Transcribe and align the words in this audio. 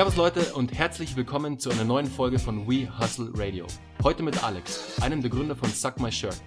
Servus 0.00 0.16
Leute 0.16 0.54
und 0.54 0.72
herzlich 0.72 1.14
willkommen 1.14 1.58
zu 1.58 1.68
einer 1.68 1.84
neuen 1.84 2.06
Folge 2.06 2.38
von 2.38 2.66
We 2.66 2.88
Hustle 2.98 3.30
Radio. 3.34 3.66
Heute 4.02 4.22
mit 4.22 4.42
Alex, 4.42 4.98
einem 5.02 5.20
der 5.20 5.30
Gründer 5.30 5.54
von 5.54 5.68
Suck 5.68 6.00
My 6.00 6.10
Shirt. 6.10 6.40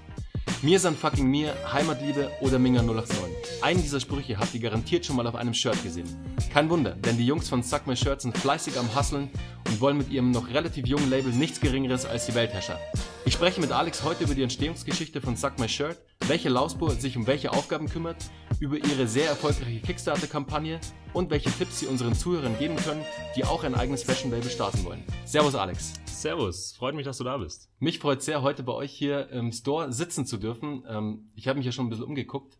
Mir 0.63 0.79
san 0.79 0.95
fucking 0.95 1.27
mir, 1.27 1.53
Heimatliebe 1.71 2.31
oder 2.41 2.57
Minga 2.57 2.81
089. 2.81 3.61
Einen 3.61 3.79
dieser 3.79 3.99
Sprüche 3.99 4.39
habt 4.39 4.55
ihr 4.55 4.59
garantiert 4.59 5.05
schon 5.05 5.17
mal 5.17 5.27
auf 5.27 5.35
einem 5.35 5.53
Shirt 5.53 5.83
gesehen. 5.83 6.07
Kein 6.51 6.67
Wunder, 6.71 6.93
denn 6.95 7.15
die 7.15 7.27
Jungs 7.27 7.47
von 7.47 7.61
Suck 7.61 7.85
My 7.85 7.95
Shirt 7.95 8.21
sind 8.21 8.35
fleißig 8.35 8.75
am 8.79 8.95
Hustlen 8.95 9.29
und 9.67 9.79
wollen 9.79 9.99
mit 9.99 10.09
ihrem 10.09 10.31
noch 10.31 10.49
relativ 10.49 10.87
jungen 10.87 11.11
Label 11.11 11.31
nichts 11.31 11.61
geringeres 11.61 12.07
als 12.07 12.25
die 12.25 12.33
Weltherrschaft. 12.33 12.81
Ich 13.23 13.33
spreche 13.33 13.61
mit 13.61 13.71
Alex 13.71 14.03
heute 14.03 14.23
über 14.23 14.33
die 14.33 14.41
Entstehungsgeschichte 14.41 15.21
von 15.21 15.35
Suck 15.35 15.59
My 15.59 15.69
Shirt, 15.69 16.01
welche 16.27 16.49
Lausbur 16.49 16.91
sich 16.91 17.17
um 17.17 17.27
welche 17.27 17.51
Aufgaben 17.51 17.89
kümmert, 17.89 18.17
über 18.59 18.77
ihre 18.77 19.07
sehr 19.07 19.27
erfolgreiche 19.27 19.81
Kickstarter-Kampagne 19.81 20.79
und 21.11 21.29
welche 21.29 21.51
Tipps 21.51 21.79
sie 21.79 21.87
unseren 21.87 22.13
Zuhörern 22.13 22.57
geben 22.57 22.77
können, 22.77 23.03
die 23.35 23.43
auch 23.43 23.63
ein 23.63 23.75
eigenes 23.75 24.03
Fashion-Label 24.03 24.49
starten 24.49 24.85
wollen. 24.85 25.03
Servus 25.25 25.55
Alex. 25.55 25.93
Servus, 26.05 26.73
freut 26.77 26.95
mich, 26.95 27.03
dass 27.03 27.17
du 27.17 27.25
da 27.25 27.37
bist. 27.37 27.69
Mich 27.79 27.99
freut 27.99 28.21
sehr, 28.21 28.41
heute 28.41 28.63
bei 28.63 28.71
euch 28.71 28.91
hier 28.91 29.29
im 29.31 29.51
Store 29.51 29.91
sitzen 29.91 30.25
zu 30.25 30.37
dürfen. 30.37 30.83
Ähm, 30.87 31.31
ich 31.35 31.47
habe 31.47 31.57
mich 31.57 31.65
ja 31.65 31.73
schon 31.73 31.87
ein 31.87 31.89
bisschen 31.89 32.05
umgeguckt. 32.05 32.57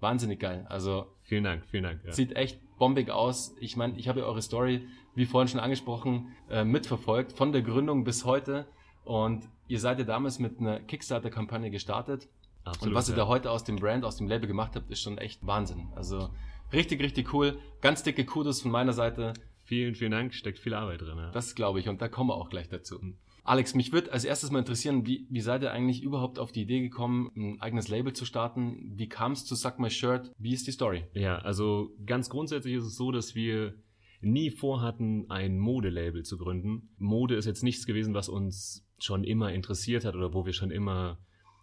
Wahnsinnig 0.00 0.40
geil. 0.40 0.66
Also 0.68 1.06
vielen 1.20 1.44
Dank, 1.44 1.66
vielen 1.66 1.84
Dank. 1.84 2.00
Ja. 2.04 2.12
Sieht 2.12 2.34
echt 2.34 2.60
bombig 2.78 3.10
aus. 3.10 3.54
Ich 3.60 3.76
meine, 3.76 3.98
ich 3.98 4.08
habe 4.08 4.20
ja 4.20 4.26
eure 4.26 4.42
Story, 4.42 4.88
wie 5.14 5.26
vorhin 5.26 5.48
schon 5.48 5.60
angesprochen, 5.60 6.32
äh, 6.48 6.64
mitverfolgt, 6.64 7.32
von 7.32 7.52
der 7.52 7.62
Gründung 7.62 8.04
bis 8.04 8.24
heute. 8.24 8.66
Und 9.04 9.48
ihr 9.68 9.78
seid 9.78 9.98
ja 9.98 10.04
damals 10.04 10.38
mit 10.38 10.58
einer 10.58 10.80
Kickstarter-Kampagne 10.80 11.70
gestartet. 11.70 12.28
Absolut, 12.64 12.88
und 12.88 12.94
was 12.94 13.08
ihr 13.08 13.16
ja. 13.16 13.24
da 13.24 13.28
heute 13.28 13.50
aus 13.50 13.64
dem 13.64 13.76
Brand, 13.76 14.04
aus 14.04 14.16
dem 14.16 14.28
Label 14.28 14.46
gemacht 14.46 14.76
habt, 14.76 14.90
ist 14.90 15.00
schon 15.00 15.18
echt 15.18 15.44
Wahnsinn. 15.46 15.88
Also 15.94 16.30
richtig, 16.72 17.02
richtig 17.02 17.32
cool. 17.32 17.58
Ganz 17.80 18.02
dicke 18.02 18.24
Kudos 18.24 18.62
von 18.62 18.70
meiner 18.70 18.92
Seite. 18.92 19.32
Vielen, 19.64 19.94
vielen 19.94 20.12
Dank. 20.12 20.34
Steckt 20.34 20.58
viel 20.58 20.74
Arbeit 20.74 21.02
drin. 21.02 21.18
Ja. 21.18 21.30
Das 21.30 21.54
glaube 21.54 21.80
ich 21.80 21.88
und 21.88 22.00
da 22.00 22.08
kommen 22.08 22.30
wir 22.30 22.36
auch 22.36 22.50
gleich 22.50 22.68
dazu. 22.68 22.98
Mhm. 23.00 23.18
Alex, 23.44 23.74
mich 23.74 23.92
würde 23.92 24.12
als 24.12 24.24
erstes 24.24 24.52
mal 24.52 24.60
interessieren, 24.60 25.04
wie, 25.04 25.26
wie 25.28 25.40
seid 25.40 25.62
ihr 25.62 25.72
eigentlich 25.72 26.02
überhaupt 26.02 26.38
auf 26.38 26.52
die 26.52 26.62
Idee 26.62 26.80
gekommen, 26.80 27.32
ein 27.34 27.60
eigenes 27.60 27.88
Label 27.88 28.12
zu 28.12 28.24
starten? 28.24 28.92
Wie 28.94 29.08
kam 29.08 29.32
es 29.32 29.44
zu 29.44 29.56
Suck 29.56 29.80
My 29.80 29.90
Shirt? 29.90 30.30
Wie 30.38 30.52
ist 30.52 30.68
die 30.68 30.72
Story? 30.72 31.06
Ja, 31.14 31.38
also 31.38 31.90
ganz 32.06 32.30
grundsätzlich 32.30 32.74
ist 32.74 32.84
es 32.84 32.96
so, 32.96 33.10
dass 33.10 33.34
wir 33.34 33.74
nie 34.20 34.50
vorhatten, 34.50 35.28
ein 35.28 35.58
Modelabel 35.58 36.22
zu 36.22 36.38
gründen. 36.38 36.90
Mode 36.98 37.34
ist 37.34 37.46
jetzt 37.46 37.64
nichts 37.64 37.84
gewesen, 37.84 38.14
was 38.14 38.28
uns 38.28 38.86
schon 39.00 39.24
immer 39.24 39.52
interessiert 39.52 40.04
hat 40.04 40.14
oder 40.14 40.32
wo 40.32 40.46
wir 40.46 40.52
schon 40.52 40.70
immer 40.70 41.18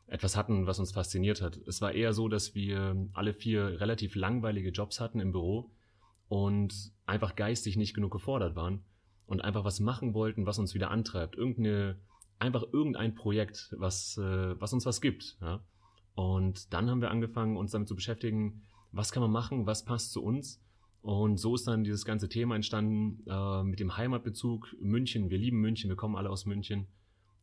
etwas 0.10 0.36
hatten, 0.36 0.68
was 0.68 0.80
uns 0.80 0.92
fasziniert 0.92 1.42
hat. 1.42 1.58
Es 1.68 1.82
war 1.82 1.94
eher 1.94 2.14
so, 2.14 2.28
dass 2.28 2.56
wir 2.56 2.96
alle 3.14 3.34
vier 3.34 3.80
relativ 3.80 4.16
langweilige 4.16 4.70
Jobs 4.70 5.00
hatten 5.00 5.20
im 5.20 5.32
Büro 5.32 5.72
und 6.28 6.92
einfach 7.06 7.36
geistig 7.36 7.78
nicht 7.78 7.94
genug 7.94 8.12
gefordert 8.12 8.56
waren 8.56 8.84
und 9.26 9.42
einfach 9.42 9.64
was 9.64 9.80
machen 9.80 10.14
wollten, 10.14 10.46
was 10.46 10.60
uns 10.60 10.74
wieder 10.74 10.92
antreibt. 10.92 11.36
Irgendeine, 11.36 11.98
einfach 12.40 12.64
irgendein 12.72 13.16
Projekt, 13.16 13.76
was, 13.78 14.18
äh, 14.18 14.60
was 14.60 14.74
uns 14.74 14.86
was 14.86 15.02
gibt. 15.02 15.38
Ja? 15.42 15.64
Und 16.16 16.73
dann 16.73 16.90
haben 16.90 17.02
wir 17.02 17.12
angefangen, 17.12 17.58
uns 17.58 17.72
damit 17.72 17.88
zu 17.88 17.96
beschäftigen, 17.96 18.64
was 18.92 19.12
kann 19.12 19.22
man 19.22 19.32
machen, 19.32 19.66
was 19.66 19.86
passt 19.86 20.12
zu 20.12 20.23
uns. 20.23 20.62
Und 21.02 21.38
so 21.38 21.56
ist 21.56 21.68
dann 21.68 21.84
dieses 21.84 22.04
ganze 22.04 22.28
Thema 22.28 22.56
entstanden 22.56 23.23
äh, 23.28 23.64
mit 23.64 23.80
dem 23.80 23.96
Heimatbezug 23.96 24.76
München. 24.82 25.30
Wir 25.30 25.38
lieben 25.38 25.62
München, 25.62 25.90
wir 25.90 25.96
kommen 25.96 26.16
alle 26.16 26.30
aus 26.30 26.46
München. 26.46 26.88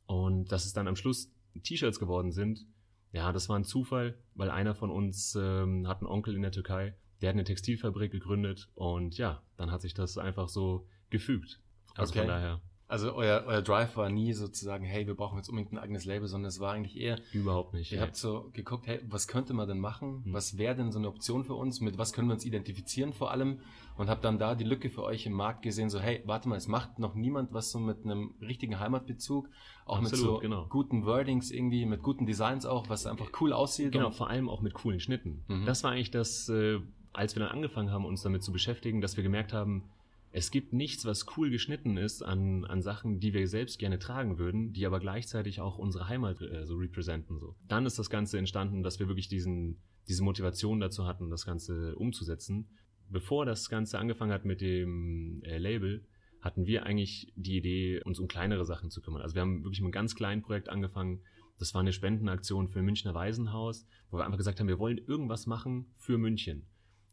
Und 0.07 0.53
dass 0.53 0.67
es 0.67 0.73
dann 0.73 0.89
am 0.89 0.97
Schluss 0.97 1.33
T-Shirts 1.63 1.99
geworden 1.99 2.33
sind, 2.33 2.67
ja, 3.13 3.33
das 3.33 3.49
war 3.49 3.59
ein 3.59 3.65
Zufall, 3.65 4.19
weil 4.35 4.51
einer 4.51 4.75
von 4.75 4.91
uns 4.91 5.35
ähm, 5.41 5.89
hat 5.89 6.01
einen 6.01 6.09
Onkel 6.09 6.35
in 6.35 6.43
der 6.43 6.53
Türkei, 6.53 6.95
der 7.21 7.31
hat 7.31 7.35
eine 7.35 7.45
Textilfabrik 7.45 8.13
gegründet 8.13 8.69
und 8.75 9.17
ja, 9.17 9.43
dann 9.57 9.71
hat 9.71 9.81
sich 9.81 9.95
das 9.95 10.19
einfach 10.19 10.49
so 10.49 10.87
gefügt. 11.09 11.61
Also 11.95 12.11
okay. 12.11 12.21
von 12.21 12.29
daher. 12.29 12.61
Also 12.89 13.15
euer, 13.15 13.45
euer 13.47 13.63
Drive 13.63 13.97
war 13.97 14.09
nie 14.11 14.33
sozusagen, 14.33 14.85
hey, 14.85 15.09
wir 15.09 15.15
brauchen 15.15 15.37
jetzt 15.39 15.49
unbedingt 15.49 15.73
ein 15.73 15.79
eigenes 15.79 16.05
Label, 16.05 16.29
sondern 16.29 16.49
es 16.49 16.61
war 16.61 16.73
eigentlich 16.73 16.97
eher. 16.97 17.19
Überhaupt 17.33 17.75
nicht. 17.75 17.91
Ihr 17.91 17.99
ja. 17.99 18.05
habt 18.05 18.17
so 18.17 18.51
geguckt, 18.53 18.87
hey, 18.87 19.01
was 19.09 19.27
könnte 19.27 19.55
man 19.55 19.67
denn 19.67 19.81
machen? 19.81 20.23
Mhm. 20.25 20.33
Was 20.33 20.57
wäre 20.57 20.77
denn 20.77 20.93
so 20.93 20.99
eine 21.01 21.09
Option 21.09 21.45
für 21.45 21.55
uns? 21.55 21.81
Mit 21.81 21.99
was 21.99 22.13
können 22.13 22.29
wir 22.29 22.35
uns 22.35 22.45
identifizieren 22.45 23.13
vor 23.13 23.33
allem? 23.33 23.59
Und 23.97 24.09
habt 24.09 24.25
dann 24.25 24.39
da 24.39 24.55
die 24.55 24.65
Lücke 24.65 24.89
für 24.89 25.03
euch 25.03 25.27
im 25.27 25.33
Markt 25.33 25.63
gesehen, 25.63 25.91
so, 25.91 25.99
hey, 25.99 26.23
warte 26.27 26.49
mal, 26.49 26.57
es 26.57 26.69
macht 26.69 27.01
noch 27.01 27.15
niemand 27.15 27.53
was 27.53 27.73
so 27.73 27.81
mit 27.81 28.05
einem 28.05 28.35
richtigen 28.41 28.79
Heimatbezug, 28.79 29.49
auch 29.85 29.99
Absolut, 29.99 30.11
mit 30.13 30.21
so 30.21 30.39
genau. 30.39 30.67
guten 30.69 31.07
Wordings 31.07 31.51
irgendwie, 31.51 31.87
mit 31.87 32.03
guten 32.03 32.25
Designs 32.25 32.67
auch, 32.67 32.89
was 32.89 33.07
einfach 33.07 33.31
cool 33.41 33.53
aussieht. 33.53 33.93
Genau, 33.93 34.11
vor 34.11 34.31
allem 34.31 34.49
auch 34.49 34.61
mit 34.61 34.75
coolen 34.75 35.01
Schnitten. 35.01 35.45
Mhm. 35.49 35.65
Das 35.65 35.83
war 35.83 35.91
eigentlich 35.91 36.13
das, 36.13 36.49
äh, 36.51 36.79
als 37.13 37.35
wir 37.35 37.41
dann 37.41 37.51
angefangen 37.51 37.91
haben, 37.91 38.05
uns 38.05 38.23
damit 38.23 38.45
zu 38.45 38.53
beschäftigen, 38.53 39.01
dass 39.01 39.17
wir 39.17 39.25
gemerkt 39.25 39.53
haben, 39.53 39.89
es 40.37 40.51
gibt 40.51 40.75
nichts, 40.75 41.07
was 41.07 41.25
cool 41.39 41.49
geschnitten 41.49 41.97
ist 41.97 42.21
an, 42.21 42.67
an 42.67 42.83
Sachen, 42.83 43.21
die 43.21 43.33
wir 43.33 43.49
selbst 43.49 43.79
gerne 43.79 43.99
tragen 43.99 44.37
würden, 44.37 44.75
die 44.75 44.85
aber 44.85 45.01
gleichzeitig 45.01 45.63
auch 45.63 45.79
unsere 45.79 46.11
Heimat 46.11 46.43
äh, 46.43 46.67
so 46.67 46.77
representen. 46.77 47.39
So. 47.39 47.57
Dann 47.67 47.87
ist 47.87 47.99
das 47.99 48.11
Ganze 48.11 48.37
entstanden, 48.37 48.83
dass 48.83 48.99
wir 48.99 49.09
wirklich 49.09 49.29
diesen, 49.29 49.81
diese 50.09 50.23
Motivation 50.23 50.79
dazu 50.79 51.07
hatten, 51.07 51.31
das 51.31 51.47
Ganze 51.47 51.97
umzusetzen. 51.97 52.69
Bevor 53.09 53.47
das 53.47 53.71
Ganze 53.71 53.99
angefangen 53.99 54.31
hat 54.31 54.45
mit 54.45 54.61
dem 54.61 55.41
äh, 55.43 55.57
Label, 55.57 56.05
hatten 56.43 56.67
wir 56.67 56.85
eigentlich 56.85 57.33
die 57.35 57.57
Idee, 57.57 58.03
uns 58.05 58.19
um 58.19 58.29
kleinere 58.29 58.67
Sachen 58.67 58.91
zu 58.91 59.01
kümmern. 59.01 59.23
Also 59.23 59.37
wir 59.37 59.41
haben 59.41 59.65
wirklich 59.65 59.81
mit 59.81 59.87
einem 59.87 59.93
ganz 59.93 60.17
kleinen 60.17 60.43
Projekt 60.43 60.69
angefangen. 60.69 61.23
Das 61.59 61.73
war 61.73 61.81
eine 61.81 61.95
Spendenaktion 61.95 62.69
für 62.69 62.83
Münchner 62.83 63.15
Waisenhaus, 63.15 63.87
wo 64.11 64.19
wir 64.19 64.27
einfach 64.27 64.37
gesagt 64.37 64.61
haben, 64.61 64.69
wir 64.69 64.79
wollen 64.79 64.99
irgendwas 64.99 65.47
machen 65.47 65.87
für 65.95 66.19
München. 66.19 66.67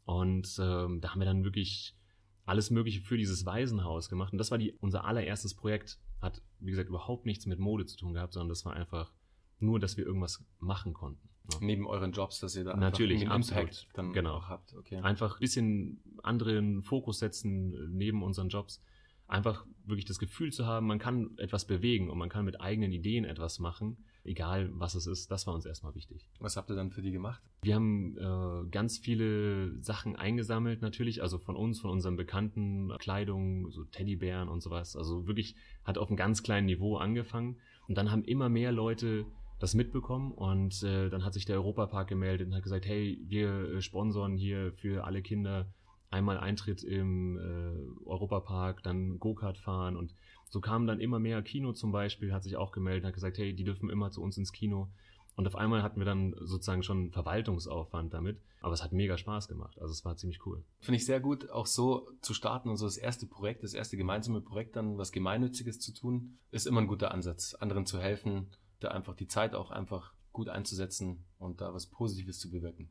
Und 0.04 0.58
ähm, 0.60 1.00
da 1.00 1.12
haben 1.12 1.20
wir 1.20 1.24
dann 1.24 1.44
wirklich 1.44 1.96
alles 2.44 2.70
Mögliche 2.70 3.00
für 3.00 3.16
dieses 3.16 3.46
Waisenhaus 3.46 4.08
gemacht. 4.08 4.32
Und 4.32 4.38
das 4.38 4.50
war 4.50 4.58
die, 4.58 4.72
unser 4.80 5.04
allererstes 5.04 5.54
Projekt. 5.54 5.98
Hat, 6.20 6.42
wie 6.58 6.70
gesagt, 6.70 6.88
überhaupt 6.88 7.26
nichts 7.26 7.46
mit 7.46 7.58
Mode 7.58 7.86
zu 7.86 7.96
tun 7.96 8.14
gehabt, 8.14 8.32
sondern 8.32 8.48
das 8.48 8.64
war 8.64 8.74
einfach 8.74 9.12
nur, 9.58 9.78
dass 9.78 9.96
wir 9.96 10.06
irgendwas 10.06 10.44
machen 10.58 10.94
konnten. 10.94 11.28
Ja. 11.52 11.58
Neben 11.60 11.86
euren 11.86 12.12
Jobs, 12.12 12.40
dass 12.40 12.56
ihr 12.56 12.64
da 12.64 12.76
Natürlich, 12.76 13.22
einen 13.22 13.42
Impact 13.42 13.88
dann 13.92 14.12
genau. 14.12 14.42
habt. 14.48 14.74
Okay. 14.74 14.96
Einfach 14.96 15.36
ein 15.36 15.40
bisschen 15.40 16.02
anderen 16.22 16.82
Fokus 16.82 17.18
setzen 17.18 17.74
äh, 17.74 17.86
neben 17.90 18.22
unseren 18.22 18.48
Jobs. 18.48 18.82
Einfach 19.26 19.66
wirklich 19.84 20.06
das 20.06 20.18
Gefühl 20.18 20.52
zu 20.52 20.66
haben, 20.66 20.86
man 20.86 20.98
kann 20.98 21.36
etwas 21.38 21.66
bewegen 21.66 22.10
und 22.10 22.18
man 22.18 22.28
kann 22.28 22.44
mit 22.44 22.60
eigenen 22.60 22.92
Ideen 22.92 23.24
etwas 23.24 23.58
machen 23.58 24.04
egal 24.24 24.70
was 24.72 24.94
es 24.94 25.06
ist, 25.06 25.30
das 25.30 25.46
war 25.46 25.54
uns 25.54 25.66
erstmal 25.66 25.94
wichtig. 25.94 26.28
Was 26.40 26.56
habt 26.56 26.70
ihr 26.70 26.76
dann 26.76 26.90
für 26.90 27.02
die 27.02 27.12
gemacht? 27.12 27.42
Wir 27.62 27.74
haben 27.74 28.16
äh, 28.16 28.68
ganz 28.70 28.98
viele 28.98 29.80
Sachen 29.82 30.16
eingesammelt 30.16 30.82
natürlich, 30.82 31.22
also 31.22 31.38
von 31.38 31.56
uns, 31.56 31.80
von 31.80 31.90
unseren 31.90 32.16
Bekannten, 32.16 32.92
Kleidung, 32.98 33.70
so 33.70 33.84
Teddybären 33.84 34.48
und 34.48 34.62
sowas. 34.62 34.96
Also 34.96 35.26
wirklich 35.26 35.56
hat 35.84 35.98
auf 35.98 36.08
einem 36.08 36.16
ganz 36.16 36.42
kleinen 36.42 36.66
Niveau 36.66 36.96
angefangen 36.96 37.58
und 37.88 37.96
dann 37.96 38.10
haben 38.10 38.24
immer 38.24 38.48
mehr 38.48 38.72
Leute 38.72 39.26
das 39.60 39.74
mitbekommen 39.74 40.32
und 40.32 40.82
äh, 40.82 41.08
dann 41.10 41.24
hat 41.24 41.32
sich 41.32 41.44
der 41.44 41.56
Europapark 41.56 42.08
gemeldet 42.08 42.48
und 42.48 42.54
hat 42.54 42.62
gesagt, 42.62 42.86
hey, 42.86 43.20
wir 43.26 43.74
äh, 43.74 43.80
sponsoren 43.80 44.36
hier 44.36 44.72
für 44.72 45.04
alle 45.04 45.22
Kinder 45.22 45.72
einmal 46.10 46.38
Eintritt 46.38 46.82
im 46.82 47.38
äh, 47.38 48.06
Europapark, 48.06 48.82
dann 48.82 49.18
Go-Kart 49.18 49.58
fahren 49.58 49.96
und 49.96 50.14
so 50.54 50.60
kamen 50.60 50.86
dann 50.86 51.00
immer 51.00 51.18
mehr 51.18 51.42
Kino 51.42 51.72
zum 51.72 51.90
Beispiel, 51.90 52.32
hat 52.32 52.44
sich 52.44 52.54
auch 52.56 52.70
gemeldet, 52.70 53.04
hat 53.04 53.14
gesagt, 53.14 53.38
hey, 53.38 53.52
die 53.56 53.64
dürfen 53.64 53.90
immer 53.90 54.12
zu 54.12 54.22
uns 54.22 54.38
ins 54.38 54.52
Kino. 54.52 54.88
Und 55.34 55.48
auf 55.48 55.56
einmal 55.56 55.82
hatten 55.82 55.98
wir 55.98 56.04
dann 56.04 56.32
sozusagen 56.38 56.84
schon 56.84 57.10
Verwaltungsaufwand 57.10 58.14
damit. 58.14 58.40
Aber 58.60 58.72
es 58.72 58.84
hat 58.84 58.92
mega 58.92 59.18
Spaß 59.18 59.48
gemacht. 59.48 59.76
Also 59.80 59.90
es 59.90 60.04
war 60.04 60.16
ziemlich 60.16 60.46
cool. 60.46 60.62
Finde 60.78 60.94
ich 60.98 61.06
sehr 61.06 61.18
gut, 61.18 61.50
auch 61.50 61.66
so 61.66 62.08
zu 62.20 62.34
starten 62.34 62.68
und 62.68 62.76
so 62.76 62.84
das 62.84 62.96
erste 62.96 63.26
Projekt, 63.26 63.64
das 63.64 63.74
erste 63.74 63.96
gemeinsame 63.96 64.42
Projekt 64.42 64.76
dann 64.76 64.96
was 64.96 65.10
Gemeinnütziges 65.10 65.80
zu 65.80 65.92
tun, 65.92 66.38
ist 66.52 66.68
immer 66.68 66.80
ein 66.80 66.86
guter 66.86 67.10
Ansatz. 67.10 67.54
Anderen 67.54 67.84
zu 67.84 67.98
helfen, 67.98 68.46
da 68.78 68.92
einfach 68.92 69.16
die 69.16 69.26
Zeit 69.26 69.56
auch 69.56 69.72
einfach 69.72 70.12
gut 70.32 70.48
einzusetzen 70.48 71.24
und 71.40 71.60
da 71.60 71.74
was 71.74 71.86
Positives 71.86 72.38
zu 72.38 72.48
bewirken. 72.48 72.88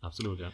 Absolut, 0.00 0.40
ja. 0.40 0.50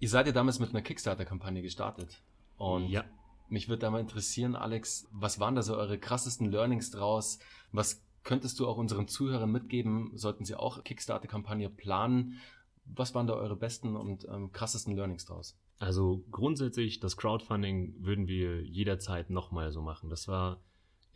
Ihr 0.00 0.08
seid 0.08 0.26
ja 0.26 0.32
damals 0.32 0.58
mit 0.58 0.70
einer 0.70 0.82
Kickstarter-Kampagne 0.82 1.62
gestartet. 1.62 2.20
Und 2.56 2.88
ja. 2.88 3.04
Mich 3.50 3.68
würde 3.68 3.80
da 3.80 3.90
mal 3.90 4.00
interessieren, 4.00 4.54
Alex, 4.54 5.08
was 5.10 5.40
waren 5.40 5.56
da 5.56 5.62
so 5.62 5.76
eure 5.76 5.98
krassesten 5.98 6.50
Learnings 6.50 6.92
draus? 6.92 7.40
Was 7.72 8.00
könntest 8.22 8.60
du 8.60 8.68
auch 8.68 8.76
unseren 8.76 9.08
Zuhörern 9.08 9.50
mitgeben? 9.50 10.12
Sollten 10.14 10.44
sie 10.44 10.54
auch 10.54 10.84
Kickstarter-Kampagne 10.84 11.68
planen? 11.68 12.40
Was 12.84 13.12
waren 13.14 13.26
da 13.26 13.34
eure 13.34 13.56
besten 13.56 13.96
und 13.96 14.24
ähm, 14.28 14.52
krassesten 14.52 14.94
Learnings 14.94 15.24
draus? 15.24 15.58
Also 15.78 16.24
grundsätzlich, 16.30 17.00
das 17.00 17.16
Crowdfunding 17.16 17.96
würden 17.98 18.28
wir 18.28 18.62
jederzeit 18.62 19.30
nochmal 19.30 19.72
so 19.72 19.82
machen. 19.82 20.10
Das 20.10 20.28
war 20.28 20.60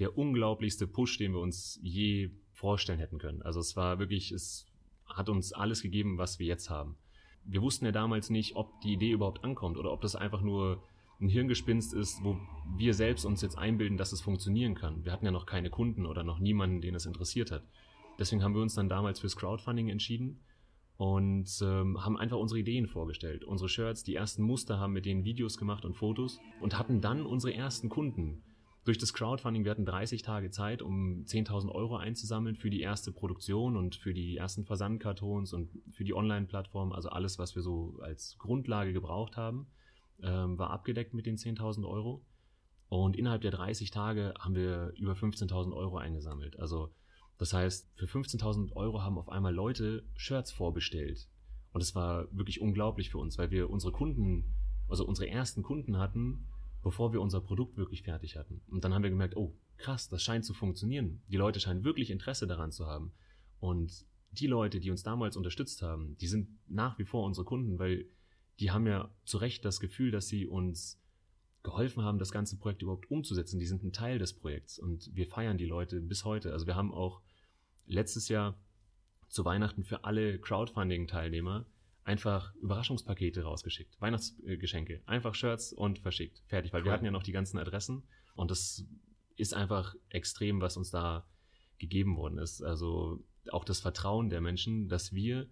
der 0.00 0.18
unglaublichste 0.18 0.88
Push, 0.88 1.18
den 1.18 1.34
wir 1.34 1.40
uns 1.40 1.78
je 1.82 2.32
vorstellen 2.50 2.98
hätten 2.98 3.18
können. 3.18 3.42
Also 3.42 3.60
es 3.60 3.76
war 3.76 4.00
wirklich, 4.00 4.32
es 4.32 4.66
hat 5.06 5.28
uns 5.28 5.52
alles 5.52 5.82
gegeben, 5.82 6.18
was 6.18 6.40
wir 6.40 6.46
jetzt 6.46 6.68
haben. 6.68 6.96
Wir 7.44 7.62
wussten 7.62 7.84
ja 7.84 7.92
damals 7.92 8.28
nicht, 8.28 8.56
ob 8.56 8.80
die 8.80 8.94
Idee 8.94 9.12
überhaupt 9.12 9.44
ankommt 9.44 9.76
oder 9.76 9.92
ob 9.92 10.00
das 10.00 10.16
einfach 10.16 10.40
nur 10.40 10.82
ein 11.20 11.28
Hirngespinst 11.28 11.94
ist, 11.94 12.22
wo 12.22 12.36
wir 12.76 12.94
selbst 12.94 13.24
uns 13.24 13.40
jetzt 13.42 13.56
einbilden, 13.56 13.96
dass 13.96 14.12
es 14.12 14.20
funktionieren 14.20 14.74
kann. 14.74 15.04
Wir 15.04 15.12
hatten 15.12 15.24
ja 15.24 15.30
noch 15.30 15.46
keine 15.46 15.70
Kunden 15.70 16.06
oder 16.06 16.24
noch 16.24 16.38
niemanden, 16.38 16.80
den 16.80 16.94
es 16.94 17.06
interessiert 17.06 17.50
hat. 17.50 17.62
Deswegen 18.18 18.42
haben 18.42 18.54
wir 18.54 18.62
uns 18.62 18.74
dann 18.74 18.88
damals 18.88 19.20
fürs 19.20 19.36
Crowdfunding 19.36 19.88
entschieden 19.88 20.40
und 20.96 21.48
ähm, 21.62 22.04
haben 22.04 22.16
einfach 22.16 22.38
unsere 22.38 22.60
Ideen 22.60 22.86
vorgestellt. 22.86 23.44
Unsere 23.44 23.68
Shirts, 23.68 24.04
die 24.04 24.14
ersten 24.14 24.42
Muster 24.42 24.78
haben 24.78 24.92
mit 24.92 25.06
denen 25.06 25.24
Videos 25.24 25.58
gemacht 25.58 25.84
und 25.84 25.96
Fotos 25.96 26.38
und 26.60 26.78
hatten 26.78 27.00
dann 27.00 27.26
unsere 27.26 27.54
ersten 27.54 27.88
Kunden. 27.88 28.42
durch 28.84 28.98
das 28.98 29.14
Crowdfunding, 29.14 29.64
wir 29.64 29.70
hatten 29.70 29.86
30 29.86 30.20
Tage 30.20 30.50
Zeit, 30.50 30.82
um 30.82 31.24
10.000 31.24 31.70
Euro 31.70 31.96
einzusammeln 31.96 32.54
für 32.54 32.68
die 32.68 32.82
erste 32.82 33.12
Produktion 33.12 33.78
und 33.78 33.96
für 33.96 34.12
die 34.12 34.36
ersten 34.36 34.66
Versandkartons 34.66 35.54
und 35.54 35.70
für 35.92 36.04
die 36.04 36.12
Online-Plattform. 36.12 36.92
Also 36.92 37.08
alles, 37.08 37.38
was 37.38 37.54
wir 37.54 37.62
so 37.62 37.98
als 38.02 38.36
Grundlage 38.38 38.92
gebraucht 38.92 39.38
haben, 39.38 39.66
ähm, 40.22 40.58
war 40.58 40.70
abgedeckt 40.70 41.14
mit 41.14 41.26
den 41.26 41.36
10.000 41.36 41.86
Euro. 41.88 42.24
Und 42.88 43.16
innerhalb 43.16 43.42
der 43.42 43.50
30 43.50 43.90
Tage 43.90 44.34
haben 44.38 44.54
wir 44.54 44.92
über 44.96 45.14
15.000 45.14 45.74
Euro 45.74 45.96
eingesammelt. 45.96 46.58
Also 46.58 46.94
das 47.38 47.52
heißt, 47.52 47.90
für 47.96 48.06
15.000 48.06 48.72
Euro 48.76 49.02
haben 49.02 49.18
auf 49.18 49.28
einmal 49.28 49.54
Leute 49.54 50.04
Shirts 50.14 50.52
vorbestellt. 50.52 51.28
Und 51.72 51.80
es 51.80 51.94
war 51.94 52.28
wirklich 52.30 52.60
unglaublich 52.60 53.10
für 53.10 53.18
uns, 53.18 53.36
weil 53.36 53.50
wir 53.50 53.68
unsere 53.68 53.92
Kunden, 53.92 54.54
also 54.88 55.04
unsere 55.04 55.28
ersten 55.28 55.62
Kunden 55.62 55.98
hatten, 55.98 56.46
bevor 56.82 57.12
wir 57.12 57.20
unser 57.20 57.40
Produkt 57.40 57.76
wirklich 57.76 58.02
fertig 58.02 58.36
hatten. 58.36 58.62
Und 58.68 58.84
dann 58.84 58.94
haben 58.94 59.02
wir 59.02 59.10
gemerkt, 59.10 59.36
oh, 59.36 59.56
krass, 59.78 60.08
das 60.08 60.22
scheint 60.22 60.44
zu 60.44 60.54
funktionieren. 60.54 61.22
Die 61.28 61.36
Leute 61.36 61.58
scheinen 61.58 61.82
wirklich 61.82 62.10
Interesse 62.10 62.46
daran 62.46 62.70
zu 62.70 62.86
haben. 62.86 63.12
Und 63.58 64.06
die 64.30 64.46
Leute, 64.46 64.78
die 64.78 64.90
uns 64.90 65.02
damals 65.02 65.36
unterstützt 65.36 65.82
haben, 65.82 66.16
die 66.18 66.26
sind 66.28 66.48
nach 66.68 66.98
wie 66.98 67.04
vor 67.04 67.24
unsere 67.24 67.44
Kunden, 67.44 67.78
weil 67.78 68.06
die 68.60 68.70
haben 68.70 68.86
ja 68.86 69.10
zu 69.24 69.38
Recht 69.38 69.64
das 69.64 69.80
Gefühl, 69.80 70.10
dass 70.10 70.28
sie 70.28 70.46
uns 70.46 71.00
geholfen 71.62 72.04
haben, 72.04 72.18
das 72.18 72.30
ganze 72.30 72.58
Projekt 72.58 72.82
überhaupt 72.82 73.10
umzusetzen. 73.10 73.58
Die 73.58 73.66
sind 73.66 73.82
ein 73.82 73.92
Teil 73.92 74.18
des 74.18 74.34
Projekts 74.34 74.78
und 74.78 75.10
wir 75.14 75.26
feiern 75.26 75.58
die 75.58 75.66
Leute 75.66 76.00
bis 76.00 76.24
heute. 76.24 76.52
Also 76.52 76.66
wir 76.66 76.76
haben 76.76 76.92
auch 76.92 77.22
letztes 77.86 78.28
Jahr 78.28 78.58
zu 79.28 79.44
Weihnachten 79.44 79.82
für 79.82 80.04
alle 80.04 80.38
Crowdfunding-Teilnehmer 80.38 81.66
einfach 82.04 82.54
Überraschungspakete 82.56 83.42
rausgeschickt, 83.42 83.98
Weihnachtsgeschenke, 84.00 85.02
einfach 85.06 85.34
Shirts 85.34 85.72
und 85.72 85.98
verschickt, 85.98 86.42
fertig, 86.46 86.72
weil 86.72 86.82
cool. 86.82 86.86
wir 86.86 86.92
hatten 86.92 87.06
ja 87.06 87.10
noch 87.10 87.22
die 87.22 87.32
ganzen 87.32 87.58
Adressen 87.58 88.02
und 88.36 88.50
das 88.50 88.84
ist 89.36 89.54
einfach 89.54 89.94
extrem, 90.10 90.60
was 90.60 90.76
uns 90.76 90.90
da 90.90 91.26
gegeben 91.78 92.16
worden 92.16 92.38
ist. 92.38 92.62
Also 92.62 93.24
auch 93.50 93.64
das 93.64 93.80
Vertrauen 93.80 94.28
der 94.28 94.40
Menschen, 94.40 94.88
dass 94.88 95.12
wir 95.12 95.48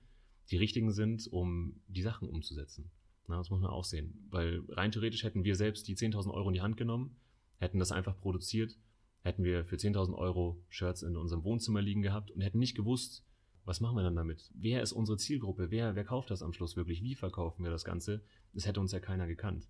die 0.51 0.57
Richtigen 0.57 0.93
sind, 0.93 1.27
um 1.31 1.81
die 1.89 2.03
Sachen 2.03 2.29
umzusetzen. 2.29 2.91
Na, 3.29 3.37
das 3.39 3.51
muss 3.51 3.61
man 3.61 3.71
auch 3.71 3.85
sehen, 3.85 4.27
weil 4.31 4.63
rein 4.69 4.93
theoretisch 4.93 5.23
hätten 5.23 5.45
wir 5.45 5.55
selbst 5.55 5.87
die 5.89 5.97
10.000 5.97 6.33
Euro 6.33 6.49
in 6.49 6.55
die 6.55 6.61
Hand 6.61 6.77
genommen, 6.77 7.17
hätten 7.59 7.79
das 7.79 7.93
einfach 7.93 8.19
produziert, 8.19 8.77
hätten 9.23 9.45
wir 9.45 9.65
für 9.65 9.77
10.000 9.77 10.15
Euro 10.15 10.63
Shirts 10.69 11.03
in 11.03 11.17
unserem 11.17 11.45
Wohnzimmer 11.45 11.81
liegen 11.81 12.03
gehabt 12.03 12.31
und 12.31 12.41
hätten 12.41 12.59
nicht 12.59 12.77
gewusst, 12.77 13.25
was 13.65 13.81
machen 13.81 13.97
wir 13.97 14.03
dann 14.03 14.17
damit? 14.17 14.51
Wer 14.55 14.83
ist 14.83 14.93
unsere 14.93 15.19
Zielgruppe? 15.19 15.71
Wer, 15.71 15.95
wer 15.95 16.05
kauft 16.05 16.31
das 16.31 16.43
am 16.43 16.53
Schluss 16.53 16.77
wirklich? 16.77 17.03
Wie 17.03 17.15
verkaufen 17.15 17.63
wir 17.63 17.71
das 17.71 17.85
Ganze? 17.85 18.25
Das 18.53 18.67
hätte 18.67 18.81
uns 18.81 18.91
ja 18.91 18.99
keiner 18.99 19.29
gekannt. 19.29 19.69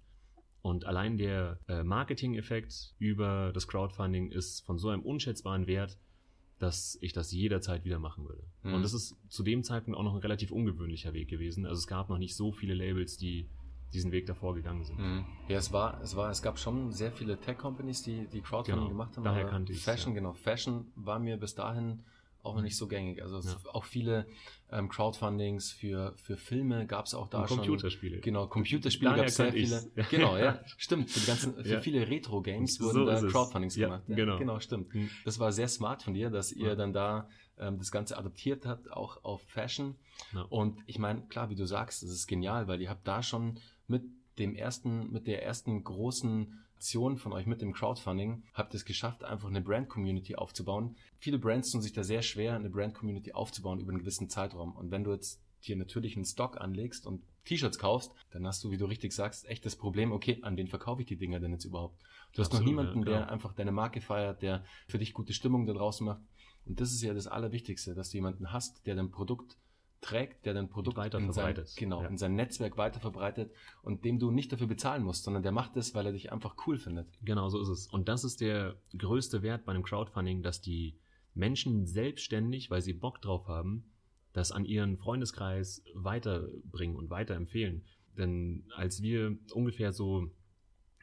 Und 0.62 0.86
allein 0.86 1.18
der 1.18 1.60
äh, 1.68 1.82
Marketing-Effekt 1.82 2.94
über 2.98 3.52
das 3.52 3.68
Crowdfunding 3.68 4.30
ist 4.30 4.64
von 4.64 4.78
so 4.78 4.88
einem 4.88 5.02
unschätzbaren 5.02 5.66
Wert, 5.66 5.98
dass 6.62 6.96
ich 7.00 7.12
das 7.12 7.32
jederzeit 7.32 7.84
wieder 7.84 7.98
machen 7.98 8.24
würde. 8.24 8.44
Mhm. 8.62 8.74
Und 8.74 8.82
das 8.82 8.94
ist 8.94 9.16
zu 9.28 9.42
dem 9.42 9.64
Zeitpunkt 9.64 9.98
auch 9.98 10.04
noch 10.04 10.14
ein 10.14 10.20
relativ 10.20 10.52
ungewöhnlicher 10.52 11.12
Weg 11.12 11.28
gewesen. 11.28 11.66
Also 11.66 11.80
es 11.80 11.88
gab 11.88 12.08
noch 12.08 12.18
nicht 12.18 12.36
so 12.36 12.52
viele 12.52 12.74
Labels, 12.74 13.16
die 13.16 13.48
diesen 13.92 14.12
Weg 14.12 14.26
davor 14.26 14.54
gegangen 14.54 14.84
sind. 14.84 14.98
Mhm. 14.98 15.26
Ja, 15.48 15.58
es 15.58 15.72
war, 15.72 16.00
es 16.00 16.14
war, 16.14 16.30
es 16.30 16.40
gab 16.40 16.58
schon 16.58 16.92
sehr 16.92 17.10
viele 17.10 17.38
Tech-Companies, 17.38 18.02
die, 18.02 18.26
die 18.28 18.40
Crowdfunding 18.40 18.84
genau, 18.84 18.88
gemacht 18.88 19.16
haben. 19.16 19.24
Daher 19.24 19.46
kannte 19.46 19.72
ich 19.72 19.82
Fashion, 19.82 20.12
ja. 20.12 20.20
genau. 20.20 20.32
Fashion 20.32 20.86
war 20.94 21.18
mir 21.18 21.36
bis 21.36 21.54
dahin 21.54 22.04
auch 22.42 22.54
noch 22.54 22.62
nicht 22.62 22.76
so 22.76 22.88
gängig. 22.88 23.22
Also 23.22 23.40
ja. 23.40 23.56
auch 23.72 23.84
viele 23.84 24.26
ähm, 24.70 24.88
Crowdfundings 24.88 25.70
für, 25.70 26.14
für 26.16 26.36
Filme 26.36 26.86
gab 26.86 27.06
es 27.06 27.14
auch 27.14 27.28
da 27.28 27.42
Und 27.42 27.48
schon. 27.48 27.58
Computerspiele. 27.58 28.20
Genau, 28.20 28.46
Computerspiele 28.46 29.14
gab 29.14 29.26
es 29.26 29.36
sehr 29.36 29.52
viele. 29.52 29.90
Genau, 30.10 30.36
ja, 30.38 30.60
stimmt. 30.76 31.10
Für, 31.10 31.20
die 31.20 31.26
ganzen, 31.26 31.54
für 31.54 31.68
ja. 31.68 31.80
viele 31.80 32.08
Retro-Games 32.08 32.80
wurden 32.80 33.06
da 33.06 33.20
Crowdfundings 33.20 33.76
gemacht. 33.76 34.02
Ja, 34.08 34.16
genau. 34.16 34.38
genau, 34.38 34.60
stimmt. 34.60 34.94
Mhm. 34.94 35.10
Das 35.24 35.38
war 35.38 35.52
sehr 35.52 35.68
smart 35.68 36.02
von 36.02 36.14
dir, 36.14 36.30
dass 36.30 36.52
ihr 36.52 36.74
dann 36.74 36.92
da 36.92 37.28
ähm, 37.58 37.78
das 37.78 37.90
Ganze 37.90 38.18
adaptiert 38.18 38.66
habt, 38.66 38.90
auch 38.90 39.22
auf 39.24 39.42
Fashion. 39.42 39.96
Und 40.48 40.78
ich 40.86 40.98
meine, 40.98 41.22
klar, 41.22 41.50
wie 41.50 41.56
du 41.56 41.66
sagst, 41.66 42.02
das 42.02 42.10
ist 42.10 42.26
genial, 42.26 42.68
weil 42.68 42.80
ihr 42.80 42.90
habt 42.90 43.06
da 43.06 43.22
schon 43.22 43.58
mit 43.86 44.04
dem 44.38 44.54
ersten, 44.54 45.12
mit 45.12 45.26
der 45.26 45.42
ersten 45.44 45.84
großen 45.84 46.58
Aktion 46.82 47.16
von 47.16 47.32
euch 47.32 47.46
mit 47.46 47.62
dem 47.62 47.72
Crowdfunding 47.72 48.42
habt 48.54 48.74
ihr 48.74 48.78
es 48.78 48.84
geschafft, 48.84 49.22
einfach 49.22 49.48
eine 49.48 49.60
Brand-Community 49.60 50.34
aufzubauen. 50.34 50.96
Viele 51.16 51.38
Brands 51.38 51.70
tun 51.70 51.80
sich 51.80 51.92
da 51.92 52.02
sehr 52.02 52.22
schwer, 52.22 52.56
eine 52.56 52.70
Brand-Community 52.70 53.34
aufzubauen 53.34 53.78
über 53.78 53.90
einen 53.90 54.00
gewissen 54.00 54.28
Zeitraum. 54.28 54.74
Und 54.74 54.90
wenn 54.90 55.04
du 55.04 55.12
jetzt 55.12 55.40
dir 55.64 55.76
natürlich 55.76 56.16
einen 56.16 56.24
Stock 56.24 56.60
anlegst 56.60 57.06
und 57.06 57.22
T-Shirts 57.44 57.78
kaufst, 57.78 58.10
dann 58.32 58.44
hast 58.48 58.64
du, 58.64 58.72
wie 58.72 58.78
du 58.78 58.86
richtig 58.86 59.12
sagst, 59.12 59.48
echt 59.48 59.64
das 59.64 59.76
Problem, 59.76 60.10
okay, 60.10 60.40
an 60.42 60.56
wen 60.56 60.66
verkaufe 60.66 61.02
ich 61.02 61.06
die 61.06 61.14
Dinger 61.14 61.38
denn 61.38 61.52
jetzt 61.52 61.64
überhaupt? 61.64 62.02
Du 62.34 62.42
hast 62.42 62.52
noch 62.52 62.58
niemanden, 62.58 62.98
ja, 63.04 63.04
der 63.04 63.30
einfach 63.30 63.52
deine 63.52 63.70
Marke 63.70 64.00
feiert, 64.00 64.42
der 64.42 64.64
für 64.88 64.98
dich 64.98 65.14
gute 65.14 65.34
Stimmung 65.34 65.66
da 65.66 65.74
draußen 65.74 66.04
macht. 66.04 66.22
Und 66.66 66.80
das 66.80 66.90
ist 66.90 67.02
ja 67.02 67.14
das 67.14 67.28
Allerwichtigste, 67.28 67.94
dass 67.94 68.10
du 68.10 68.16
jemanden 68.16 68.52
hast, 68.52 68.84
der 68.88 68.96
dein 68.96 69.12
Produkt 69.12 69.56
trägt, 70.02 70.44
der 70.44 70.52
dein 70.52 70.68
Produkt 70.68 70.98
weiter 70.98 71.18
in 71.18 71.32
sein, 71.32 71.54
genau, 71.76 72.02
ja. 72.02 72.08
in 72.08 72.18
sein 72.18 72.34
Netzwerk 72.34 72.76
weiter 72.76 73.00
verbreitet 73.00 73.52
und 73.82 74.04
dem 74.04 74.18
du 74.18 74.30
nicht 74.30 74.52
dafür 74.52 74.66
bezahlen 74.66 75.04
musst, 75.04 75.24
sondern 75.24 75.42
der 75.42 75.52
macht 75.52 75.76
es, 75.76 75.94
weil 75.94 76.04
er 76.04 76.12
dich 76.12 76.32
einfach 76.32 76.56
cool 76.66 76.76
findet. 76.76 77.08
Genau, 77.22 77.48
so 77.48 77.60
ist 77.60 77.68
es. 77.68 77.86
Und 77.86 78.08
das 78.08 78.24
ist 78.24 78.40
der 78.40 78.76
größte 78.98 79.42
Wert 79.42 79.64
bei 79.64 79.72
einem 79.72 79.84
Crowdfunding, 79.84 80.42
dass 80.42 80.60
die 80.60 80.98
Menschen 81.34 81.86
selbstständig, 81.86 82.70
weil 82.70 82.82
sie 82.82 82.92
Bock 82.92 83.22
drauf 83.22 83.46
haben, 83.46 83.90
das 84.32 84.50
an 84.50 84.64
ihren 84.64 84.98
Freundeskreis 84.98 85.82
weiterbringen 85.94 86.96
und 86.96 87.08
weiterempfehlen. 87.10 87.84
Denn 88.18 88.64
als 88.74 89.02
wir 89.02 89.38
ungefähr 89.54 89.92
so, 89.92 90.30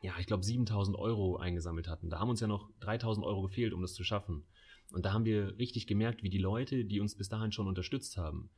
ja, 0.01 0.13
ich 0.19 0.27
glaube 0.27 0.43
7000 0.43 0.97
Euro 0.97 1.37
eingesammelt 1.37 1.87
hatten, 1.87 2.09
da 2.09 2.19
haben 2.19 2.29
uns 2.29 2.41
ja 2.41 2.47
noch 2.47 2.69
3000 2.81 3.25
Euro 3.25 3.43
gefehlt, 3.43 3.73
um 3.73 3.81
das 3.81 3.93
zu 3.93 4.03
schaffen. 4.03 4.43
Und 4.91 5.05
da 5.05 5.13
haben 5.13 5.25
wir 5.25 5.57
richtig 5.57 5.87
gemerkt, 5.87 6.23
wie 6.23 6.29
die 6.29 6.39
Leute, 6.39 6.83
die 6.83 6.99
uns 6.99 7.15
bis 7.15 7.29
dahin 7.29 7.51
schon 7.51 7.67
unterstützt 7.67 8.17
haben, 8.17 8.49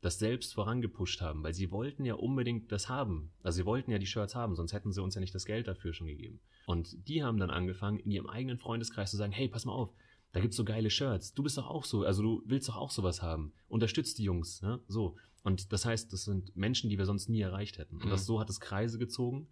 das 0.00 0.18
selbst 0.18 0.54
vorangepusht 0.54 1.20
haben, 1.20 1.42
weil 1.42 1.54
sie 1.54 1.70
wollten 1.70 2.04
ja 2.04 2.14
unbedingt 2.14 2.70
das 2.70 2.88
haben. 2.88 3.32
Also 3.42 3.56
sie 3.56 3.66
wollten 3.66 3.90
ja 3.90 3.98
die 3.98 4.06
Shirts 4.06 4.34
haben, 4.34 4.54
sonst 4.54 4.72
hätten 4.72 4.92
sie 4.92 5.02
uns 5.02 5.14
ja 5.14 5.20
nicht 5.20 5.34
das 5.34 5.46
Geld 5.46 5.66
dafür 5.66 5.92
schon 5.92 6.06
gegeben. 6.06 6.40
Und 6.66 7.08
die 7.08 7.22
haben 7.22 7.38
dann 7.38 7.50
angefangen, 7.50 7.98
in 7.98 8.10
ihrem 8.10 8.28
eigenen 8.28 8.58
Freundeskreis 8.58 9.10
zu 9.10 9.16
sagen, 9.16 9.32
hey, 9.32 9.48
pass 9.48 9.64
mal 9.64 9.72
auf, 9.72 9.92
da 10.32 10.40
gibt's 10.40 10.56
so 10.56 10.64
geile 10.64 10.90
Shirts. 10.90 11.32
Du 11.32 11.42
bist 11.42 11.56
doch 11.56 11.66
auch 11.66 11.84
so, 11.84 12.02
also 12.02 12.22
du 12.22 12.42
willst 12.44 12.68
doch 12.68 12.76
auch 12.76 12.90
sowas 12.90 13.22
haben. 13.22 13.52
Unterstützt 13.68 14.18
die 14.18 14.24
Jungs, 14.24 14.60
ne? 14.60 14.80
So. 14.86 15.16
Und 15.42 15.72
das 15.72 15.86
heißt, 15.86 16.12
das 16.12 16.24
sind 16.24 16.54
Menschen, 16.56 16.90
die 16.90 16.98
wir 16.98 17.06
sonst 17.06 17.28
nie 17.28 17.40
erreicht 17.40 17.78
hätten. 17.78 17.96
Und 17.96 18.10
das 18.10 18.22
mhm. 18.22 18.26
so 18.26 18.40
hat 18.40 18.50
es 18.50 18.60
Kreise 18.60 18.98
gezogen, 18.98 19.48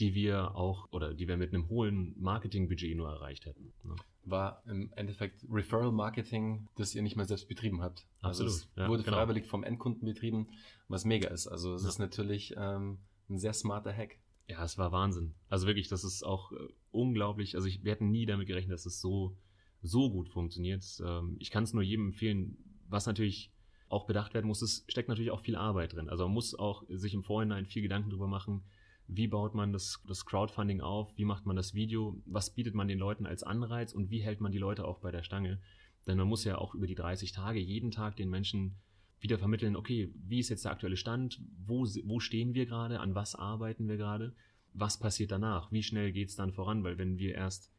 die 0.00 0.14
wir 0.14 0.56
auch, 0.56 0.88
oder 0.92 1.14
die 1.14 1.28
wir 1.28 1.36
mit 1.36 1.54
einem 1.54 1.68
hohen 1.68 2.14
Marketingbudget 2.18 2.96
nur 2.96 3.08
erreicht 3.08 3.46
hätten. 3.46 3.72
Ne? 3.84 3.94
war 4.26 4.62
im 4.66 4.92
Endeffekt 4.96 5.44
Referral 5.50 5.92
Marketing, 5.92 6.68
das 6.76 6.94
ihr 6.94 7.02
nicht 7.02 7.16
mehr 7.16 7.26
selbst 7.26 7.48
betrieben 7.48 7.82
habt. 7.82 8.06
Also 8.20 8.44
Absolut. 8.44 8.52
Also 8.52 8.82
es 8.82 8.88
wurde 8.88 9.02
genau. 9.02 9.16
freiwillig 9.16 9.46
vom 9.46 9.64
Endkunden 9.64 10.06
betrieben, 10.06 10.48
was 10.88 11.04
mega 11.04 11.28
ist. 11.28 11.46
Also 11.46 11.74
es 11.74 11.82
ja. 11.82 11.88
ist 11.88 11.98
natürlich 11.98 12.54
ähm, 12.56 12.98
ein 13.28 13.38
sehr 13.38 13.52
smarter 13.52 13.92
Hack. 13.92 14.18
Ja, 14.48 14.62
es 14.64 14.76
war 14.76 14.92
Wahnsinn. 14.92 15.34
Also 15.48 15.66
wirklich, 15.66 15.88
das 15.88 16.04
ist 16.04 16.22
auch 16.22 16.52
äh, 16.52 16.56
unglaublich. 16.90 17.54
Also 17.54 17.68
ich, 17.68 17.84
wir 17.84 17.92
hätten 17.92 18.10
nie 18.10 18.26
damit 18.26 18.46
gerechnet, 18.46 18.74
dass 18.74 18.86
es 18.86 19.00
so, 19.00 19.36
so 19.82 20.10
gut 20.10 20.28
funktioniert. 20.28 20.84
Ähm, 21.04 21.36
ich 21.38 21.50
kann 21.50 21.64
es 21.64 21.72
nur 21.72 21.82
jedem 21.82 22.08
empfehlen, 22.08 22.56
was 22.88 23.06
natürlich 23.06 23.50
auch 23.88 24.06
bedacht 24.06 24.34
werden 24.34 24.46
muss, 24.46 24.62
es 24.62 24.84
steckt 24.88 25.08
natürlich 25.08 25.30
auch 25.30 25.40
viel 25.40 25.56
Arbeit 25.56 25.92
drin. 25.92 26.08
Also 26.08 26.24
man 26.24 26.32
muss 26.32 26.54
auch 26.54 26.82
sich 26.88 27.14
im 27.14 27.22
Vorhinein 27.22 27.66
viel 27.66 27.82
Gedanken 27.82 28.10
darüber 28.10 28.26
machen, 28.26 28.64
wie 29.06 29.28
baut 29.28 29.54
man 29.54 29.72
das, 29.72 30.02
das 30.06 30.24
Crowdfunding 30.24 30.80
auf, 30.80 31.16
wie 31.16 31.24
macht 31.24 31.46
man 31.46 31.56
das 31.56 31.74
Video, 31.74 32.20
was 32.24 32.50
bietet 32.50 32.74
man 32.74 32.88
den 32.88 32.98
Leuten 32.98 33.26
als 33.26 33.42
Anreiz? 33.42 33.92
Und 33.92 34.10
wie 34.10 34.22
hält 34.22 34.40
man 34.40 34.52
die 34.52 34.58
Leute 34.58 34.86
auch 34.86 34.98
bei 34.98 35.10
der 35.10 35.22
Stange. 35.22 35.60
Denn 36.06 36.18
man 36.18 36.28
muss 36.28 36.44
ja 36.44 36.58
auch 36.58 36.74
über 36.74 36.86
die 36.86 36.94
30 36.94 37.32
Tage 37.32 37.58
jeden 37.60 37.90
Tag 37.90 38.16
den 38.16 38.30
Menschen 38.30 38.76
wieder 39.20 39.38
vermitteln, 39.38 39.74
okay, 39.74 40.12
wie 40.14 40.38
ist 40.38 40.50
jetzt 40.50 40.66
der 40.66 40.72
aktuelle 40.72 40.98
Stand, 40.98 41.40
wo, 41.64 41.86
wo 42.04 42.20
stehen 42.20 42.52
wir 42.54 42.66
gerade, 42.66 43.00
an 43.00 43.14
was 43.14 43.34
arbeiten 43.34 43.88
wir 43.88 43.96
gerade, 43.96 44.34
was 44.74 44.98
passiert 44.98 45.30
danach, 45.30 45.72
wie 45.72 45.82
schnell 45.82 46.12
geht 46.12 46.28
es 46.28 46.36
dann 46.36 46.52
voran, 46.52 46.84
weil 46.84 46.98
wenn 46.98 47.16
wir 47.16 47.34
erst 47.34 47.72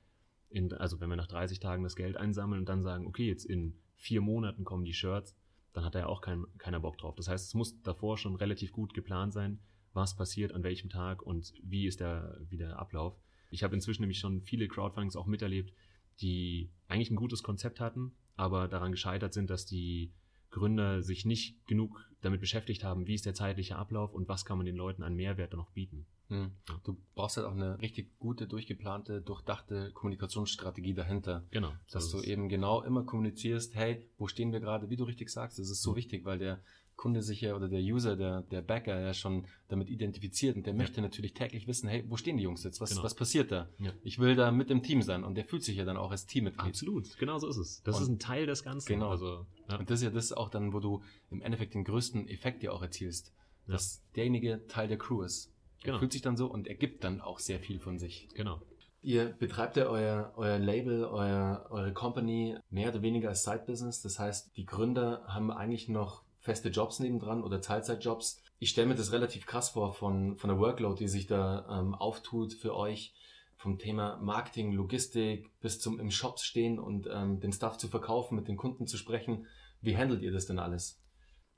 in, 0.50 0.74
also 0.74 1.00
wenn 1.00 1.10
wir 1.10 1.18
nach 1.18 1.28
30 1.28 1.60
Tagen 1.60 1.84
das 1.84 1.96
Geld 1.96 2.18
einsammeln 2.18 2.62
und 2.62 2.70
dann 2.70 2.82
sagen, 2.82 3.06
okay, 3.06 3.28
jetzt 3.28 3.46
in 3.46 3.76
vier 3.96 4.22
Monaten 4.22 4.64
kommen 4.64 4.86
die 4.86 4.94
Shirts, 4.94 5.36
dann 5.74 5.84
hat 5.84 5.94
da 5.94 6.00
ja 6.00 6.08
auch 6.08 6.22
kein, 6.22 6.46
keiner 6.58 6.80
Bock 6.80 6.98
drauf. 6.98 7.16
Das 7.16 7.28
heißt, 7.28 7.48
es 7.48 7.54
muss 7.54 7.80
davor 7.82 8.18
schon 8.18 8.36
relativ 8.36 8.72
gut 8.72 8.94
geplant 8.94 9.34
sein, 9.34 9.60
was 9.96 10.16
passiert 10.16 10.54
an 10.54 10.64
welchem 10.64 10.90
Tag 10.90 11.24
und 11.24 11.54
wie 11.64 11.88
ist 11.88 12.00
der, 12.00 12.38
wie 12.50 12.58
der 12.58 12.78
Ablauf. 12.78 13.16
Ich 13.50 13.64
habe 13.64 13.76
inzwischen 13.76 14.02
nämlich 14.02 14.20
schon 14.20 14.42
viele 14.42 14.68
Crowdfundings 14.68 15.16
auch 15.16 15.26
miterlebt, 15.26 15.74
die 16.22 16.70
eigentlich 16.88 17.12
ein 17.12 17.16
gutes 17.16 17.44
Konzept 17.44 17.80
hatten, 17.80 18.14
aber 18.36 18.68
daran 18.68 18.92
gescheitert 18.92 19.34
sind, 19.34 19.50
dass 19.50 19.66
die 19.66 20.12
Gründer 20.52 21.02
sich 21.02 21.26
nicht 21.26 21.66
genug 21.68 22.10
damit 22.22 22.40
beschäftigt 22.40 22.84
haben, 22.84 23.08
wie 23.08 23.14
ist 23.14 23.26
der 23.26 23.34
zeitliche 23.34 23.76
Ablauf 23.76 24.14
und 24.14 24.28
was 24.28 24.46
kann 24.46 24.58
man 24.58 24.66
den 24.66 24.76
Leuten 24.76 25.04
an 25.04 25.16
Mehrwert 25.16 25.54
noch 25.54 25.72
bieten. 25.72 26.06
Hm. 26.30 26.52
Du 26.84 26.98
brauchst 27.14 27.38
halt 27.38 27.46
auch 27.46 27.54
eine 27.54 27.80
richtig 27.82 28.18
gute, 28.18 28.48
durchgeplante, 28.48 29.22
durchdachte 29.22 29.92
Kommunikationsstrategie 29.92 30.96
dahinter. 30.96 31.44
Genau. 31.52 31.72
Dass 31.92 32.10
du 32.10 32.22
eben 32.22 32.50
genau 32.50 32.82
immer 32.82 33.04
kommunizierst, 33.04 33.76
hey, 33.76 34.10
wo 34.18 34.28
stehen 34.28 34.52
wir 34.52 34.60
gerade, 34.60 34.90
wie 34.90 34.96
du 34.96 35.04
richtig 35.04 35.30
sagst, 35.30 35.60
das 35.60 35.70
ist 35.70 35.84
so 35.84 35.92
mhm. 35.92 35.98
wichtig, 35.98 36.26
weil 36.26 36.40
der, 36.40 36.62
Kunde 36.96 37.22
sich 37.22 37.42
ja 37.42 37.56
oder 37.56 37.68
der 37.68 37.82
User, 37.82 38.16
der, 38.16 38.42
der 38.44 38.62
Backer 38.62 39.00
ja 39.00 39.14
schon 39.14 39.46
damit 39.68 39.90
identifiziert 39.90 40.56
und 40.56 40.66
der 40.66 40.74
Ja. 40.74 40.78
möchte 40.78 41.02
natürlich 41.02 41.34
täglich 41.34 41.68
wissen, 41.68 41.88
hey, 41.90 42.04
wo 42.08 42.16
stehen 42.18 42.38
die 42.38 42.44
Jungs 42.44 42.64
jetzt? 42.64 42.80
Was, 42.82 42.92
Genau. 42.92 43.04
was 43.04 43.16
passiert 43.16 43.52
da? 43.52 43.68
Ja. 43.80 43.92
Ich 44.04 44.18
will 44.20 44.36
da 44.36 44.52
mit 44.52 44.72
im 44.72 44.82
Team 44.82 45.02
sein 45.02 45.24
und 45.24 45.36
der 45.36 45.46
fühlt 45.46 45.64
sich 45.64 45.76
ja 45.78 45.86
dann 45.86 45.98
auch 45.98 46.12
als 46.12 46.26
Teammitglied. 46.26 46.68
Absolut, 46.70 47.18
genau 47.18 47.38
so 47.38 47.48
ist 47.50 47.58
es. 47.58 47.84
Das 47.84 47.98
Und- 47.98 48.04
ist 48.04 48.10
ein 48.10 48.20
Teil 48.20 48.46
des 48.46 48.64
Ganzen. 48.64 48.88
Genau. 48.88 49.10
Also, 49.10 49.46
ja. 49.70 49.78
Und 49.78 49.90
das 49.90 50.00
ist 50.00 50.04
ja 50.06 50.10
das 50.12 50.32
auch 50.32 50.50
dann, 50.50 50.74
wo 50.74 50.80
du 50.80 51.02
im 51.32 51.42
Endeffekt 51.42 51.74
den 51.74 51.84
größten 51.84 52.28
Effekt 52.30 52.64
ja 52.64 52.72
auch 52.72 52.82
erzielst, 52.82 53.34
dass 53.68 54.04
derjenige 54.16 54.66
Teil 54.68 54.88
der 54.88 54.98
Crew 54.98 55.22
ist. 55.24 55.52
Er 55.82 55.86
Genau. 55.88 56.00
fühlt 56.00 56.14
sich 56.14 56.22
dann 56.22 56.38
so 56.38 56.48
und 56.48 56.68
er 56.68 56.76
gibt 56.76 57.04
dann 57.04 57.22
auch 57.22 57.40
sehr 57.40 57.60
viel 57.60 57.80
von 57.80 57.98
sich. 58.00 58.28
genau. 58.36 58.62
Ihr 59.02 59.26
betreibt 59.38 59.78
ja 59.78 59.86
euer, 59.86 60.34
euer 60.36 60.58
Label, 60.58 61.04
euer, 61.06 61.68
eure 61.70 61.94
Company 61.94 62.58
mehr 62.72 62.90
oder 62.90 63.04
weniger 63.04 63.30
als 63.30 63.44
Side-Business. 63.44 64.02
Das 64.02 64.18
heißt, 64.18 64.58
die 64.58 64.66
Gründer 64.66 65.24
haben 65.28 65.52
eigentlich 65.52 65.88
noch 65.90 66.24
feste 66.46 66.70
Jobs 66.70 67.00
nebendran 67.00 67.44
oder 67.44 67.60
Teilzeitjobs. 67.60 68.40
Ich 68.60 68.70
stelle 68.70 68.88
mir 68.88 68.96
das 68.96 69.12
relativ 69.12 69.48
krass 69.48 69.72
vor 69.72 69.94
von, 69.94 70.38
von 70.38 70.50
der 70.50 70.60
Workload, 70.60 70.98
die 70.98 71.10
sich 71.10 71.26
da 71.26 71.66
ähm, 71.70 71.96
auftut 71.96 72.54
für 72.54 72.76
euch. 72.76 73.14
Vom 73.58 73.80
Thema 73.80 74.18
Marketing, 74.22 74.74
Logistik 74.74 75.50
bis 75.60 75.80
zum 75.80 76.00
im 76.00 76.12
Shop 76.12 76.40
stehen 76.40 76.78
und 76.78 77.08
ähm, 77.12 77.40
den 77.40 77.52
Stuff 77.52 77.78
zu 77.78 77.88
verkaufen, 77.88 78.36
mit 78.36 78.48
den 78.48 78.58
Kunden 78.58 78.86
zu 78.86 78.98
sprechen. 78.98 79.48
Wie 79.82 79.98
handelt 79.98 80.22
ihr 80.22 80.32
das 80.32 80.46
denn 80.46 80.60
alles? 80.60 81.02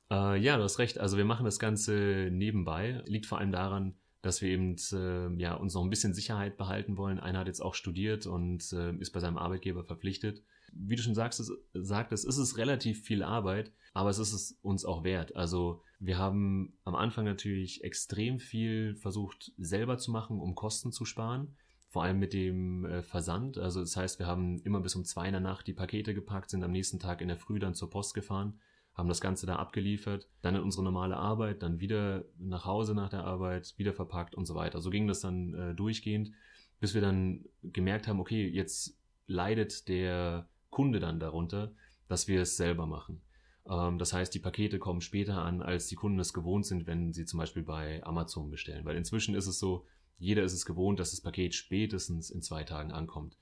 Äh, 0.09 0.39
ja, 0.39 0.55
du 0.57 0.63
hast 0.63 0.79
recht. 0.79 0.99
Also 0.99 1.17
wir 1.17 1.25
machen 1.25 1.43
das 1.43 1.59
Ganze 1.59 2.29
nebenbei. 2.31 3.03
Liegt 3.05 3.25
vor 3.25 3.39
allem 3.39 3.51
daran, 3.51 3.95
dass 4.21 4.41
wir 4.41 4.49
eben 4.49 4.75
äh, 4.93 5.41
ja, 5.41 5.55
uns 5.55 5.73
noch 5.73 5.83
ein 5.83 5.89
bisschen 5.89 6.13
Sicherheit 6.13 6.55
behalten 6.55 6.97
wollen. 6.97 7.19
Einer 7.19 7.39
hat 7.39 7.47
jetzt 7.47 7.61
auch 7.61 7.75
studiert 7.75 8.25
und 8.25 8.71
äh, 8.71 8.93
ist 8.97 9.11
bei 9.11 9.19
seinem 9.19 9.37
Arbeitgeber 9.37 9.83
verpflichtet. 9.83 10.43
Wie 10.71 10.95
du 10.95 11.01
schon 11.01 11.15
sagst, 11.15 11.39
es, 11.39 11.51
sagtest, 11.73 12.25
ist 12.25 12.37
es 12.37 12.57
relativ 12.57 13.03
viel 13.03 13.23
Arbeit, 13.23 13.71
aber 13.97 14.11
es 14.11 14.19
ist 14.19 14.31
es 14.31 14.59
uns 14.61 14.85
auch 14.85 15.03
wert. 15.03 15.35
Also 15.35 15.81
wir 15.99 16.19
haben 16.19 16.77
am 16.83 16.93
Anfang 16.93 17.25
natürlich 17.25 17.83
extrem 17.83 18.37
viel 18.37 18.95
versucht 18.95 19.51
selber 19.57 19.97
zu 19.97 20.11
machen, 20.11 20.39
um 20.39 20.53
Kosten 20.53 20.91
zu 20.91 21.03
sparen. 21.03 21.55
Vor 21.89 22.03
allem 22.03 22.19
mit 22.19 22.33
dem 22.33 22.85
äh, 22.85 23.01
Versand. 23.01 23.57
Also 23.57 23.79
das 23.79 23.97
heißt, 23.97 24.19
wir 24.19 24.27
haben 24.27 24.59
immer 24.59 24.81
bis 24.81 24.93
um 24.93 25.03
zwei 25.03 25.25
in 25.25 25.31
der 25.31 25.41
Nacht 25.41 25.65
die 25.65 25.73
Pakete 25.73 26.13
gepackt, 26.13 26.51
sind 26.51 26.63
am 26.63 26.71
nächsten 26.71 26.99
Tag 26.99 27.21
in 27.21 27.27
der 27.27 27.37
Früh 27.37 27.57
dann 27.57 27.73
zur 27.73 27.89
Post 27.89 28.13
gefahren 28.13 28.59
haben 28.93 29.09
das 29.09 29.21
Ganze 29.21 29.45
da 29.45 29.57
abgeliefert, 29.57 30.27
dann 30.41 30.55
in 30.55 30.63
unsere 30.63 30.83
normale 30.83 31.17
Arbeit, 31.17 31.61
dann 31.61 31.79
wieder 31.79 32.25
nach 32.39 32.65
Hause 32.65 32.95
nach 32.95 33.09
der 33.09 33.25
Arbeit, 33.25 33.75
wieder 33.77 33.93
verpackt 33.93 34.33
und 34.33 34.47
so 34.47 34.55
weiter. 34.55 34.81
So 34.81 34.89
ging 34.89 35.07
das 35.07 35.21
dann 35.21 35.53
äh, 35.53 35.75
durchgehend, 35.75 36.31
bis 36.79 36.95
wir 36.95 37.01
dann 37.01 37.45
gemerkt 37.61 38.07
haben, 38.07 38.19
okay, 38.19 38.47
jetzt 38.47 38.99
leidet 39.27 39.87
der 39.87 40.49
Kunde 40.71 40.99
dann 40.99 41.19
darunter, 41.19 41.73
dass 42.07 42.27
wir 42.27 42.41
es 42.41 42.57
selber 42.57 42.87
machen. 42.87 43.21
Ähm, 43.69 43.97
das 43.97 44.13
heißt, 44.13 44.33
die 44.33 44.39
Pakete 44.39 44.79
kommen 44.79 45.01
später 45.01 45.41
an, 45.41 45.61
als 45.61 45.87
die 45.87 45.95
Kunden 45.95 46.19
es 46.19 46.33
gewohnt 46.33 46.65
sind, 46.65 46.87
wenn 46.87 47.13
sie 47.13 47.25
zum 47.25 47.39
Beispiel 47.39 47.63
bei 47.63 48.03
Amazon 48.03 48.49
bestellen. 48.49 48.85
Weil 48.85 48.97
inzwischen 48.97 49.35
ist 49.35 49.47
es 49.47 49.59
so, 49.59 49.85
jeder 50.17 50.43
ist 50.43 50.53
es 50.53 50.65
gewohnt, 50.65 50.99
dass 50.99 51.11
das 51.11 51.21
Paket 51.21 51.53
spätestens 51.53 52.29
in 52.29 52.41
zwei 52.41 52.63
Tagen 52.63 52.91
ankommt. 52.91 53.37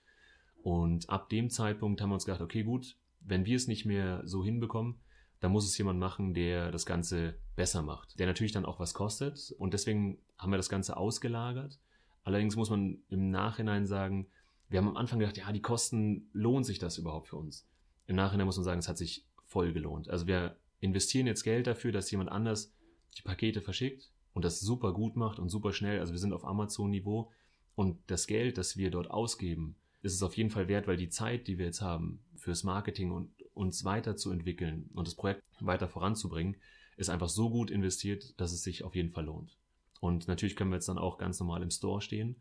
Und 0.62 1.10
ab 1.10 1.30
dem 1.30 1.50
Zeitpunkt 1.50 2.02
haben 2.02 2.10
wir 2.10 2.16
uns 2.16 2.26
gedacht, 2.26 2.42
okay, 2.42 2.64
gut, 2.64 2.98
wenn 3.22 3.46
wir 3.46 3.56
es 3.56 3.68
nicht 3.68 3.86
mehr 3.86 4.22
so 4.26 4.44
hinbekommen, 4.44 5.00
dann 5.40 5.52
muss 5.52 5.66
es 5.66 5.78
jemand 5.78 6.00
machen, 6.00 6.34
der 6.34 6.72
das 6.72 6.86
Ganze 6.86 7.36
besser 7.56 7.82
macht, 7.82 8.18
der 8.20 8.26
natürlich 8.26 8.52
dann 8.52 8.66
auch 8.66 8.80
was 8.80 8.94
kostet. 8.94 9.54
Und 9.58 9.74
deswegen 9.74 10.18
haben 10.38 10.52
wir 10.52 10.58
das 10.58 10.70
Ganze 10.70 10.98
ausgelagert. 10.98 11.80
Allerdings 12.24 12.56
muss 12.56 12.70
man 12.70 12.98
im 13.10 13.30
Nachhinein 13.30 13.86
sagen, 13.86 14.28
wir 14.70 14.80
haben 14.80 14.88
am 14.88 14.98
Anfang 14.98 15.20
gedacht, 15.20 15.38
ja, 15.38 15.52
die 15.52 15.62
Kosten, 15.62 16.30
lohnt 16.34 16.66
sich 16.66 16.80
das 16.80 16.98
überhaupt 16.98 17.28
für 17.28 17.36
uns? 17.36 17.68
Im 18.08 18.16
Nachhinein 18.16 18.48
muss 18.48 18.58
man 18.58 18.64
sagen, 18.64 18.80
es 18.80 18.90
hat 18.90 18.98
sich 18.98 19.26
voll 19.56 19.72
gelohnt. 19.72 20.10
Also 20.10 20.28
wir 20.28 20.58
investieren 20.82 21.28
jetzt 21.28 21.44
Geld 21.44 21.66
dafür, 21.66 21.94
dass 21.94 22.12
jemand 22.12 22.30
anders 22.30 22.74
die 23.18 23.22
Pakete 23.22 23.62
verschickt 23.62 24.12
und 24.34 24.44
das 24.44 24.60
super 24.60 24.92
gut 24.92 25.16
macht 25.16 25.40
und 25.40 25.48
super 25.48 25.72
schnell. 25.72 26.02
Also 26.02 26.12
wir 26.12 26.20
sind 26.20 26.34
auf 26.34 26.44
Amazon-Niveau 26.44 27.32
und 27.76 27.98
das 28.08 28.28
Geld, 28.28 28.58
das 28.58 28.76
wir 28.76 28.92
dort 28.92 29.10
ausgeben, 29.10 29.78
ist 30.02 30.14
es 30.14 30.24
auf 30.24 30.36
jeden 30.36 30.50
Fall 30.50 30.68
wert, 30.68 30.88
weil 30.88 30.98
die 30.98 31.08
Zeit, 31.08 31.48
die 31.48 31.58
wir 31.58 31.68
jetzt 31.68 31.80
haben 31.80 32.20
fürs 32.36 32.66
Marketing 32.66 33.12
und 33.12 33.30
uns 33.54 33.86
weiterzuentwickeln 33.86 34.90
und 34.94 35.08
das 35.08 35.16
Projekt 35.16 35.42
weiter 35.62 35.88
voranzubringen, 35.88 36.58
ist 36.98 37.10
einfach 37.10 37.30
so 37.30 37.50
gut 37.50 37.72
investiert, 37.72 38.38
dass 38.42 38.52
es 38.52 38.62
sich 38.62 38.84
auf 38.84 38.94
jeden 38.94 39.12
Fall 39.12 39.24
lohnt. 39.24 39.58
Und 40.02 40.28
natürlich 40.28 40.58
können 40.58 40.72
wir 40.72 40.76
jetzt 40.76 40.90
dann 40.90 40.98
auch 40.98 41.18
ganz 41.18 41.40
normal 41.40 41.64
im 41.64 41.72
Store 41.72 42.02
stehen 42.02 42.36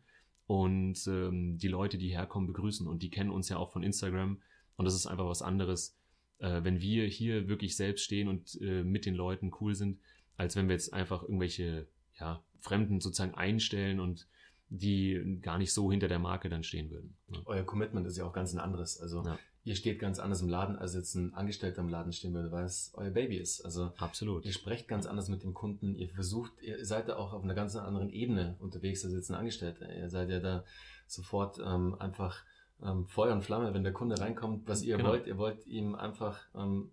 und 0.48 1.06
ähm, 1.06 1.58
die 1.58 1.68
Leute, 1.68 1.96
die 1.96 2.08
herkommen, 2.08 2.48
begrüßen. 2.48 2.88
Und 2.88 3.04
die 3.04 3.10
kennen 3.10 3.30
uns 3.30 3.48
ja 3.48 3.56
auch 3.56 3.70
von 3.70 3.84
Instagram. 3.84 4.40
Und 4.76 4.84
das 4.84 4.94
ist 4.94 5.06
einfach 5.06 5.26
was 5.26 5.42
anderes, 5.42 5.96
äh, 6.44 6.62
wenn 6.62 6.80
wir 6.80 7.06
hier 7.06 7.48
wirklich 7.48 7.74
selbst 7.74 8.04
stehen 8.04 8.28
und 8.28 8.60
äh, 8.60 8.84
mit 8.84 9.06
den 9.06 9.14
Leuten 9.14 9.50
cool 9.60 9.74
sind, 9.74 9.98
als 10.36 10.56
wenn 10.56 10.68
wir 10.68 10.74
jetzt 10.74 10.92
einfach 10.92 11.22
irgendwelche 11.22 11.86
ja, 12.18 12.42
Fremden 12.60 13.00
sozusagen 13.00 13.34
einstellen 13.34 13.98
und 13.98 14.28
die 14.68 15.38
gar 15.40 15.58
nicht 15.58 15.72
so 15.72 15.90
hinter 15.90 16.08
der 16.08 16.18
Marke 16.18 16.48
dann 16.48 16.62
stehen 16.62 16.90
würden. 16.90 17.16
Ja. 17.30 17.40
Euer 17.46 17.64
Commitment 17.64 18.06
ist 18.06 18.16
ja 18.16 18.24
auch 18.24 18.32
ganz 18.32 18.52
ein 18.52 18.58
anderes. 18.58 19.00
Also 19.00 19.24
Ja. 19.24 19.38
ihr 19.64 19.76
steht 19.76 19.98
ganz 19.98 20.18
anders 20.18 20.42
im 20.42 20.48
Laden, 20.48 20.76
als 20.76 20.94
jetzt 20.94 21.14
ein 21.14 21.32
Angestellter 21.34 21.80
im 21.80 21.88
Laden 21.88 22.12
stehen 22.12 22.34
würde, 22.34 22.50
weil 22.50 22.64
es 22.64 22.90
euer 22.94 23.10
Baby 23.10 23.36
ist. 23.36 23.64
Also 23.64 23.92
Absolut. 23.96 24.44
Ihr 24.44 24.52
sprecht 24.52 24.88
ganz 24.88 25.06
anders 25.06 25.28
mit 25.28 25.44
dem 25.44 25.54
Kunden. 25.54 25.96
Ihr 25.96 26.08
versucht, 26.08 26.52
ihr 26.62 26.84
seid 26.84 27.08
da 27.08 27.16
auch 27.16 27.32
auf 27.32 27.44
einer 27.44 27.54
ganz 27.54 27.76
anderen 27.76 28.10
Ebene 28.10 28.56
unterwegs 28.58 29.04
als 29.04 29.14
jetzt 29.14 29.30
ein 29.30 29.36
Angestellter. 29.36 29.94
Ihr 29.94 30.10
seid 30.10 30.28
ja 30.30 30.40
da 30.40 30.64
sofort 31.06 31.58
ähm, 31.64 31.94
einfach 31.98 32.42
ähm, 32.84 33.06
Feuer 33.06 33.32
und 33.34 33.42
Flamme, 33.42 33.72
wenn 33.74 33.82
der 33.84 33.92
Kunde 33.92 34.18
reinkommt, 34.20 34.68
was 34.68 34.82
ihr 34.82 34.96
Genau. 34.96 35.10
wollt. 35.10 35.26
Ihr 35.26 35.38
wollt 35.38 35.66
ihm 35.66 35.94
einfach 35.94 36.40
ähm, 36.54 36.90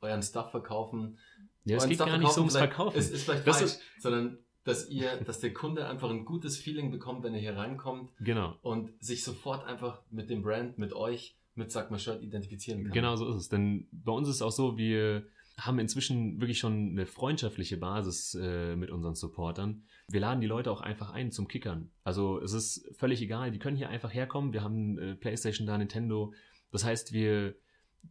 euren 0.00 0.22
Stuff 0.22 0.50
verkaufen. 0.50 1.18
Ja, 1.64 1.76
es 1.78 1.86
geht 1.86 1.96
Stuff 1.96 2.08
gar 2.08 2.18
nicht 2.18 2.32
so 2.32 2.40
ums 2.40 2.56
Verkaufen. 2.56 2.96
Ist, 2.98 3.12
ist 3.12 3.24
vielleicht 3.24 3.46
Das 3.46 3.58
falsch, 3.58 3.70
ist- 3.72 3.82
sondern 4.00 4.38
dass 4.64 4.88
ihr, 4.88 5.16
dass 5.18 5.38
der 5.40 5.52
Kunde 5.52 5.86
einfach 5.88 6.10
ein 6.10 6.24
gutes 6.24 6.56
Feeling 6.58 6.90
bekommt, 6.90 7.22
wenn 7.22 7.34
er 7.34 7.40
hier 7.40 7.56
reinkommt 7.56 8.10
Genau. 8.20 8.54
und 8.62 8.90
sich 9.02 9.22
sofort 9.22 9.64
einfach 9.64 10.02
mit 10.10 10.28
dem 10.28 10.42
Brand, 10.42 10.76
mit 10.78 10.92
euch, 10.92 11.36
mit 11.54 11.72
mal 11.90 11.98
Shirt 11.98 12.22
identifizieren 12.22 12.82
kann. 12.84 12.92
Genau 12.92 13.16
so 13.16 13.28
ist 13.30 13.36
es. 13.36 13.48
Denn 13.48 13.86
bei 13.92 14.12
uns 14.12 14.28
ist 14.28 14.36
es 14.36 14.42
auch 14.42 14.50
so, 14.52 14.76
wir 14.76 15.24
haben 15.58 15.78
inzwischen 15.78 16.40
wirklich 16.40 16.58
schon 16.58 16.90
eine 16.90 17.06
freundschaftliche 17.06 17.78
Basis 17.78 18.34
äh, 18.34 18.76
mit 18.76 18.90
unseren 18.90 19.14
Supportern. 19.14 19.84
Wir 20.08 20.20
laden 20.20 20.40
die 20.40 20.46
Leute 20.46 20.70
auch 20.70 20.82
einfach 20.82 21.10
ein 21.10 21.32
zum 21.32 21.48
Kickern. 21.48 21.90
Also 22.04 22.40
es 22.40 22.52
ist 22.52 22.88
völlig 22.94 23.22
egal, 23.22 23.50
die 23.50 23.58
können 23.58 23.76
hier 23.76 23.88
einfach 23.88 24.12
herkommen. 24.12 24.52
Wir 24.52 24.62
haben 24.62 24.98
äh, 24.98 25.14
PlayStation 25.14 25.66
da, 25.66 25.78
Nintendo. 25.78 26.34
Das 26.72 26.84
heißt, 26.84 27.12
wir 27.12 27.54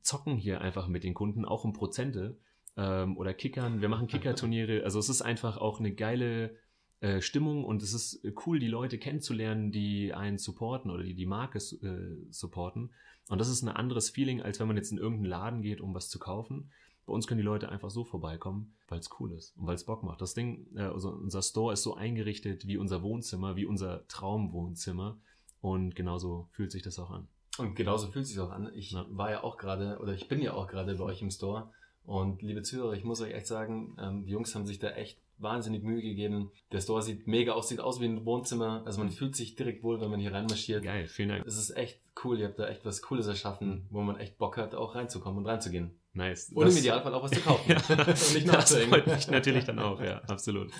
zocken 0.01 0.37
hier 0.37 0.61
einfach 0.61 0.87
mit 0.87 1.03
den 1.03 1.13
Kunden, 1.13 1.45
auch 1.45 1.63
um 1.63 1.73
Prozente 1.73 2.37
ähm, 2.77 3.15
oder 3.15 3.33
Kickern. 3.33 3.81
Wir 3.81 3.89
machen 3.89 4.07
Kickerturniere. 4.07 4.81
Also 4.83 4.99
es 4.99 5.09
ist 5.09 5.21
einfach 5.21 5.57
auch 5.57 5.79
eine 5.79 5.93
geile 5.93 6.55
äh, 7.01 7.21
Stimmung 7.21 7.63
und 7.63 7.83
es 7.83 7.93
ist 7.93 8.25
cool, 8.45 8.57
die 8.57 8.67
Leute 8.67 8.97
kennenzulernen, 8.97 9.71
die 9.71 10.13
einen 10.13 10.39
supporten 10.39 10.89
oder 10.89 11.03
die 11.03 11.13
die 11.13 11.27
Marke 11.27 11.59
äh, 11.59 12.31
supporten. 12.31 12.91
Und 13.29 13.39
das 13.39 13.49
ist 13.49 13.61
ein 13.61 13.69
anderes 13.69 14.09
Feeling, 14.09 14.41
als 14.41 14.59
wenn 14.59 14.67
man 14.67 14.77
jetzt 14.77 14.91
in 14.91 14.97
irgendeinen 14.97 15.29
Laden 15.29 15.61
geht, 15.61 15.81
um 15.81 15.93
was 15.93 16.09
zu 16.09 16.19
kaufen. 16.19 16.71
Bei 17.05 17.13
uns 17.13 17.27
können 17.27 17.37
die 17.37 17.43
Leute 17.45 17.69
einfach 17.69 17.89
so 17.91 18.03
vorbeikommen, 18.03 18.75
weil 18.87 18.99
es 18.99 19.09
cool 19.19 19.31
ist 19.31 19.55
und 19.57 19.67
weil 19.67 19.75
es 19.75 19.85
Bock 19.85 20.03
macht. 20.03 20.21
Das 20.21 20.33
Ding, 20.33 20.67
äh, 20.75 20.81
also 20.81 21.09
unser 21.11 21.41
Store 21.41 21.73
ist 21.73 21.83
so 21.83 21.95
eingerichtet 21.95 22.65
wie 22.67 22.77
unser 22.77 23.03
Wohnzimmer, 23.03 23.55
wie 23.55 23.65
unser 23.65 24.07
Traumwohnzimmer. 24.07 25.19
Und 25.61 25.95
genauso 25.95 26.47
fühlt 26.51 26.71
sich 26.71 26.81
das 26.83 26.99
auch 26.99 27.11
an. 27.11 27.27
Und 27.57 27.75
genauso 27.75 28.07
fühlt 28.07 28.23
es 28.25 28.29
sich 28.31 28.39
auch 28.39 28.51
an. 28.51 28.71
Ich 28.73 28.91
Ja. 28.91 29.05
war 29.09 29.31
ja 29.31 29.43
auch 29.43 29.57
gerade, 29.57 29.99
oder 29.99 30.13
ich 30.13 30.27
bin 30.27 30.41
ja 30.41 30.53
auch 30.53 30.67
gerade 30.67 30.95
bei 30.95 31.03
euch 31.03 31.21
im 31.21 31.31
Store. 31.31 31.71
Und 32.05 32.41
liebe 32.41 32.61
Zuhörer, 32.61 32.93
ich 32.93 33.03
muss 33.03 33.21
euch 33.21 33.33
echt 33.33 33.47
sagen, 33.47 33.95
ähm, 33.99 34.25
die 34.25 34.31
Jungs 34.31 34.53
haben 34.55 34.65
sich 34.65 34.79
da 34.79 34.89
echt 34.91 35.19
wahnsinnig 35.37 35.83
Mühe 35.83 36.01
gegeben. 36.01 36.51
Der 36.71 36.79
Store 36.79 37.01
sieht 37.01 37.27
mega 37.27 37.53
aus, 37.53 37.67
sieht 37.67 37.79
aus 37.81 37.99
wie 37.99 38.05
ein 38.05 38.25
Wohnzimmer. 38.25 38.83
Also 38.85 38.99
man 38.99 39.09
fühlt 39.11 39.35
sich 39.35 39.55
direkt 39.55 39.83
wohl, 39.83 39.99
wenn 39.99 40.09
man 40.09 40.19
hier 40.19 40.31
reinmarschiert. 40.31 40.83
Geil, 40.83 41.07
vielen 41.07 41.29
Dank. 41.29 41.45
Es 41.45 41.57
ist 41.57 41.71
echt 41.75 41.99
cool. 42.23 42.39
Ihr 42.39 42.47
habt 42.47 42.59
da 42.59 42.67
echt 42.67 42.85
was 42.85 43.01
Cooles 43.01 43.27
erschaffen, 43.27 43.85
wo 43.89 44.01
man 44.01 44.17
echt 44.17 44.37
Bock 44.37 44.57
hat, 44.57 44.75
auch 44.75 44.95
reinzukommen 44.95 45.39
und 45.39 45.45
reinzugehen. 45.45 45.91
Nice. 46.13 46.51
Und 46.53 46.61
im 46.63 46.69
Das- 46.69 46.79
Idealfall 46.79 47.13
auch 47.13 47.23
was 47.23 47.31
zu 47.31 47.41
kaufen. 47.41 47.69
Ja, 47.69 47.77
und 47.97 48.07
nicht 48.07 48.47
das 48.47 48.53
nachzuhängen. 48.53 48.89
freut 48.89 49.07
mich 49.07 49.27
natürlich 49.27 49.65
dann 49.65 49.79
auch, 49.79 49.99
ja, 50.01 50.19
absolut. 50.21 50.71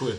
Cool. 0.00 0.16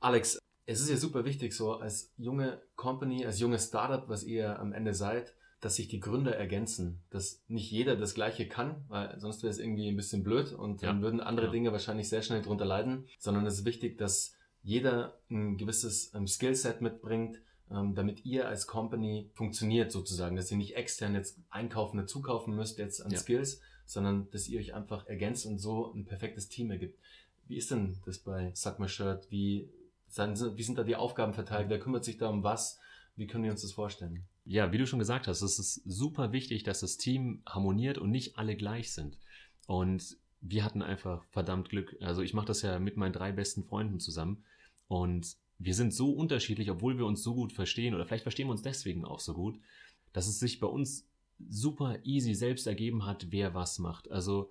Alex, 0.00 0.38
es 0.66 0.80
ist 0.80 0.90
ja 0.90 0.96
super 0.96 1.24
wichtig, 1.24 1.54
so 1.54 1.74
als 1.74 2.12
junge 2.18 2.60
Company, 2.76 3.24
als 3.24 3.40
junges 3.40 3.68
Startup, 3.68 4.06
was 4.08 4.22
ihr 4.24 4.58
am 4.58 4.72
Ende 4.72 4.92
seid, 4.92 5.34
dass 5.60 5.76
sich 5.76 5.88
die 5.88 6.00
Gründer 6.00 6.34
ergänzen, 6.36 7.00
dass 7.10 7.42
nicht 7.48 7.70
jeder 7.70 7.96
das 7.96 8.14
Gleiche 8.14 8.48
kann, 8.48 8.84
weil 8.88 9.18
sonst 9.20 9.42
wäre 9.42 9.50
es 9.50 9.58
irgendwie 9.58 9.88
ein 9.88 9.96
bisschen 9.96 10.22
blöd 10.22 10.52
und 10.52 10.82
dann 10.82 10.96
Ja, 10.96 11.02
würden 11.02 11.20
andere 11.20 11.46
genau. 11.46 11.52
Dinge 11.52 11.72
wahrscheinlich 11.72 12.08
sehr 12.08 12.22
schnell 12.22 12.40
drunter 12.42 12.64
leiden, 12.64 13.04
sondern 13.18 13.44
es 13.46 13.54
ist 13.60 13.64
wichtig, 13.66 13.98
dass 13.98 14.34
jeder 14.62 15.18
ein 15.30 15.56
gewisses 15.58 16.14
ähm, 16.14 16.26
Skillset 16.26 16.80
mitbringt, 16.80 17.40
ähm, 17.70 17.94
damit 17.94 18.24
ihr 18.24 18.48
als 18.48 18.66
Company 18.66 19.30
funktioniert 19.34 19.92
sozusagen, 19.92 20.36
dass 20.36 20.50
ihr 20.50 20.56
nicht 20.56 20.76
extern 20.76 21.14
jetzt 21.14 21.38
einkaufen, 21.50 21.98
dazu 21.98 22.20
kaufen 22.22 22.54
müsst 22.56 22.78
jetzt 22.78 23.00
an 23.04 23.10
Ja. 23.10 23.18
Skills, 23.18 23.60
sondern 23.86 24.28
dass 24.30 24.48
ihr 24.48 24.60
euch 24.60 24.72
einfach 24.74 25.06
ergänzt 25.06 25.44
und 25.46 25.58
so 25.58 25.92
ein 25.92 26.04
perfektes 26.06 26.48
Team 26.48 26.70
ergibt. 26.70 26.98
Wie 27.48 27.56
ist 27.56 27.70
denn 27.70 27.98
das 28.06 28.18
bei 28.18 28.50
Suck 28.54 28.78
My 28.78 28.88
Shirt? 28.88 29.26
Wie, 29.30 29.68
sind- 30.08 30.56
wie 30.56 30.62
sind 30.62 30.78
da 30.78 30.84
die 30.84 30.96
Aufgaben 30.96 31.34
verteilt? 31.34 31.68
Wer 31.68 31.80
kümmert 31.80 32.04
sich 32.04 32.16
da 32.16 32.28
um 32.28 32.42
was? 32.44 32.78
Wie 33.16 33.26
können 33.26 33.44
wir 33.44 33.50
uns 33.50 33.62
das 33.62 33.72
vorstellen? 33.72 34.24
Ja, 34.50 34.72
wie 34.72 34.78
du 34.78 34.86
schon 34.88 34.98
gesagt 34.98 35.28
hast, 35.28 35.42
es 35.42 35.60
ist 35.60 35.80
super 35.84 36.32
wichtig, 36.32 36.64
dass 36.64 36.80
das 36.80 36.96
Team 36.96 37.40
harmoniert 37.46 37.98
und 37.98 38.10
nicht 38.10 38.36
alle 38.36 38.56
gleich 38.56 38.92
sind. 38.92 39.16
Und 39.68 40.16
wir 40.40 40.64
hatten 40.64 40.82
einfach 40.82 41.22
verdammt 41.26 41.68
Glück. 41.68 41.96
Also 42.00 42.22
ich 42.22 42.34
mache 42.34 42.46
das 42.46 42.62
ja 42.62 42.80
mit 42.80 42.96
meinen 42.96 43.12
drei 43.12 43.30
besten 43.30 43.62
Freunden 43.62 44.00
zusammen 44.00 44.42
und 44.88 45.36
wir 45.60 45.72
sind 45.72 45.94
so 45.94 46.10
unterschiedlich, 46.10 46.68
obwohl 46.68 46.98
wir 46.98 47.06
uns 47.06 47.22
so 47.22 47.36
gut 47.36 47.52
verstehen 47.52 47.94
oder 47.94 48.04
vielleicht 48.04 48.24
verstehen 48.24 48.48
wir 48.48 48.50
uns 48.50 48.62
deswegen 48.62 49.04
auch 49.04 49.20
so 49.20 49.34
gut, 49.34 49.56
dass 50.12 50.26
es 50.26 50.40
sich 50.40 50.58
bei 50.58 50.66
uns 50.66 51.06
super 51.48 52.00
easy 52.02 52.34
selbst 52.34 52.66
ergeben 52.66 53.06
hat, 53.06 53.28
wer 53.30 53.54
was 53.54 53.78
macht. 53.78 54.10
Also 54.10 54.50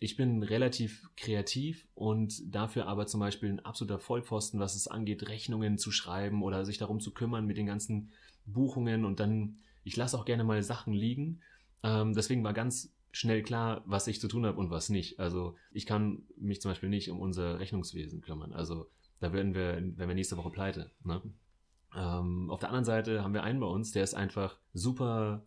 ich 0.00 0.16
bin 0.16 0.42
relativ 0.42 1.08
kreativ 1.16 1.88
und 1.94 2.54
dafür 2.54 2.88
aber 2.88 3.06
zum 3.06 3.20
Beispiel 3.20 3.48
ein 3.48 3.64
absoluter 3.64 4.00
Vollpfosten, 4.00 4.60
was 4.60 4.76
es 4.76 4.86
angeht, 4.86 5.30
Rechnungen 5.30 5.78
zu 5.78 5.92
schreiben 5.92 6.42
oder 6.42 6.66
sich 6.66 6.76
darum 6.76 7.00
zu 7.00 7.12
kümmern 7.12 7.46
mit 7.46 7.56
den 7.56 7.64
ganzen 7.64 8.10
Buchungen 8.46 9.04
und 9.04 9.20
dann, 9.20 9.58
ich 9.84 9.96
lasse 9.96 10.18
auch 10.18 10.24
gerne 10.24 10.44
mal 10.44 10.62
Sachen 10.62 10.92
liegen. 10.92 11.40
Ähm, 11.82 12.14
deswegen 12.14 12.44
war 12.44 12.52
ganz 12.52 12.92
schnell 13.12 13.42
klar, 13.42 13.82
was 13.86 14.06
ich 14.06 14.20
zu 14.20 14.28
tun 14.28 14.46
habe 14.46 14.58
und 14.58 14.70
was 14.70 14.88
nicht. 14.88 15.18
Also 15.18 15.56
ich 15.72 15.86
kann 15.86 16.22
mich 16.36 16.60
zum 16.60 16.70
Beispiel 16.70 16.88
nicht 16.88 17.10
um 17.10 17.20
unser 17.20 17.58
Rechnungswesen 17.58 18.20
kümmern. 18.20 18.52
Also 18.52 18.88
da 19.20 19.32
werden 19.32 19.54
wir, 19.54 19.74
werden 19.74 19.96
wir 19.96 20.14
nächste 20.14 20.36
Woche 20.36 20.50
pleite. 20.50 20.90
Ne? 21.04 21.20
Ähm, 21.96 22.50
auf 22.50 22.60
der 22.60 22.68
anderen 22.68 22.84
Seite 22.84 23.22
haben 23.22 23.34
wir 23.34 23.42
einen 23.42 23.60
bei 23.60 23.66
uns, 23.66 23.92
der 23.92 24.04
ist 24.04 24.14
einfach 24.14 24.56
super 24.72 25.44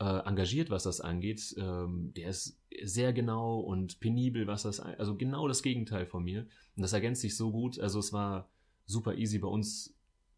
äh, 0.00 0.26
engagiert, 0.26 0.70
was 0.70 0.84
das 0.84 1.00
angeht. 1.00 1.54
Ähm, 1.58 2.12
der 2.16 2.30
ist 2.30 2.58
sehr 2.82 3.12
genau 3.12 3.60
und 3.60 4.00
penibel, 4.00 4.46
was 4.46 4.62
das, 4.62 4.80
also 4.80 5.16
genau 5.16 5.48
das 5.48 5.62
Gegenteil 5.62 6.06
von 6.06 6.24
mir. 6.24 6.46
Und 6.76 6.82
das 6.82 6.92
ergänzt 6.92 7.20
sich 7.20 7.36
so 7.36 7.52
gut. 7.52 7.78
Also 7.78 7.98
es 7.98 8.12
war 8.12 8.48
super 8.86 9.14
easy 9.14 9.38
bei 9.38 9.48
uns, 9.48 9.94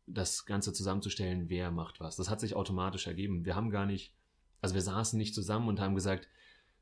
das 0.07 0.45
Ganze 0.45 0.73
zusammenzustellen, 0.73 1.49
wer 1.49 1.71
macht 1.71 2.01
was. 2.01 2.17
Das 2.17 2.31
hat 2.31 2.41
sich 2.41 2.57
automatisch 2.57 3.07
ergeben. 3.07 3.45
Wir 3.45 3.57
haben 3.57 3.71
gar 3.71 3.87
nicht, 3.87 4.15
also 4.61 4.75
wir 4.75 4.83
saßen 4.83 5.19
nicht 5.19 5.35
zusammen 5.35 5.69
und 5.69 5.81
haben 5.81 5.95
gesagt, 5.95 6.29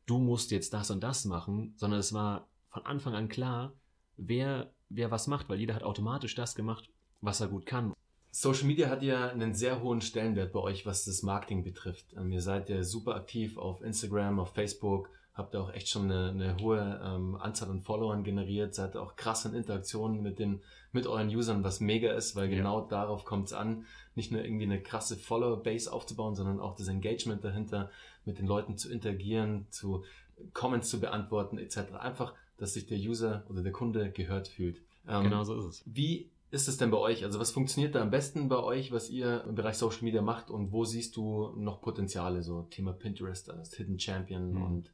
du 0.06 0.18
musst 0.18 0.50
jetzt 0.50 0.72
das 0.72 0.90
und 0.90 1.02
das 1.02 1.24
machen, 1.24 1.74
sondern 1.76 2.00
es 2.00 2.12
war 2.12 2.48
von 2.70 2.84
Anfang 2.86 3.14
an 3.14 3.28
klar, 3.28 3.74
wer, 4.16 4.72
wer 4.88 5.10
was 5.10 5.26
macht, 5.26 5.48
weil 5.48 5.60
jeder 5.60 5.74
hat 5.74 5.82
automatisch 5.82 6.34
das 6.34 6.54
gemacht, 6.54 6.88
was 7.20 7.40
er 7.40 7.48
gut 7.48 7.66
kann. 7.66 7.92
Social 8.30 8.66
Media 8.66 8.88
hat 8.88 9.02
ja 9.02 9.28
einen 9.28 9.54
sehr 9.54 9.82
hohen 9.82 10.00
Stellenwert 10.00 10.52
bei 10.52 10.60
euch, 10.60 10.86
was 10.86 11.04
das 11.04 11.22
Marketing 11.22 11.64
betrifft. 11.64 12.14
Ähm, 12.16 12.32
ihr 12.32 12.40
seid 12.40 12.70
ja 12.70 12.82
super 12.82 13.14
aktiv 13.14 13.58
auf 13.58 13.82
Instagram, 13.82 14.40
auf 14.40 14.54
Facebook, 14.54 15.10
habt 15.34 15.54
ihr 15.54 15.62
auch 15.62 15.72
echt 15.72 15.88
schon 15.88 16.10
eine, 16.10 16.30
eine 16.30 16.56
hohe 16.60 17.00
ähm, 17.02 17.36
Anzahl 17.36 17.70
an 17.70 17.80
Followern 17.80 18.22
generiert, 18.22 18.74
seid 18.74 18.96
auch 18.96 19.16
krass 19.16 19.44
in 19.46 19.54
Interaktionen 19.54 20.22
mit 20.22 20.38
den, 20.38 20.60
mit 20.92 21.06
euren 21.06 21.28
Usern, 21.28 21.64
was 21.64 21.80
mega 21.80 22.12
ist, 22.12 22.36
weil 22.36 22.50
ja. 22.50 22.56
genau 22.58 22.82
darauf 22.82 23.24
kommt 23.24 23.46
es 23.46 23.52
an, 23.52 23.86
nicht 24.14 24.30
nur 24.30 24.44
irgendwie 24.44 24.64
eine 24.64 24.82
krasse 24.82 25.16
Follower-Base 25.16 25.90
aufzubauen, 25.90 26.34
sondern 26.34 26.60
auch 26.60 26.76
das 26.76 26.88
Engagement 26.88 27.44
dahinter, 27.44 27.90
mit 28.24 28.38
den 28.38 28.46
Leuten 28.46 28.76
zu 28.76 28.90
interagieren, 28.90 29.66
zu 29.70 30.04
Comments 30.52 30.88
zu 30.88 31.00
beantworten, 31.00 31.58
etc. 31.58 31.94
Einfach, 31.98 32.34
dass 32.58 32.74
sich 32.74 32.86
der 32.86 32.98
User 32.98 33.44
oder 33.48 33.62
der 33.62 33.72
Kunde 33.72 34.10
gehört 34.10 34.48
fühlt. 34.48 34.82
Ähm, 35.08 35.24
genau 35.24 35.44
so 35.44 35.58
ist 35.58 35.64
es. 35.64 35.82
Wie 35.86 36.30
ist 36.50 36.68
es 36.68 36.76
denn 36.76 36.90
bei 36.90 36.98
euch? 36.98 37.24
Also 37.24 37.40
was 37.40 37.50
funktioniert 37.50 37.94
da 37.94 38.02
am 38.02 38.10
besten 38.10 38.48
bei 38.48 38.58
euch, 38.58 38.92
was 38.92 39.08
ihr 39.08 39.44
im 39.48 39.54
Bereich 39.54 39.76
Social 39.76 40.04
Media 40.04 40.20
macht 40.20 40.50
und 40.50 40.72
wo 40.72 40.84
siehst 40.84 41.16
du 41.16 41.54
noch 41.56 41.80
Potenziale, 41.80 42.42
so 42.42 42.62
Thema 42.70 42.92
Pinterest 42.92 43.50
als 43.50 43.74
Hidden 43.74 43.98
Champion 43.98 44.52
mhm. 44.52 44.62
und 44.62 44.90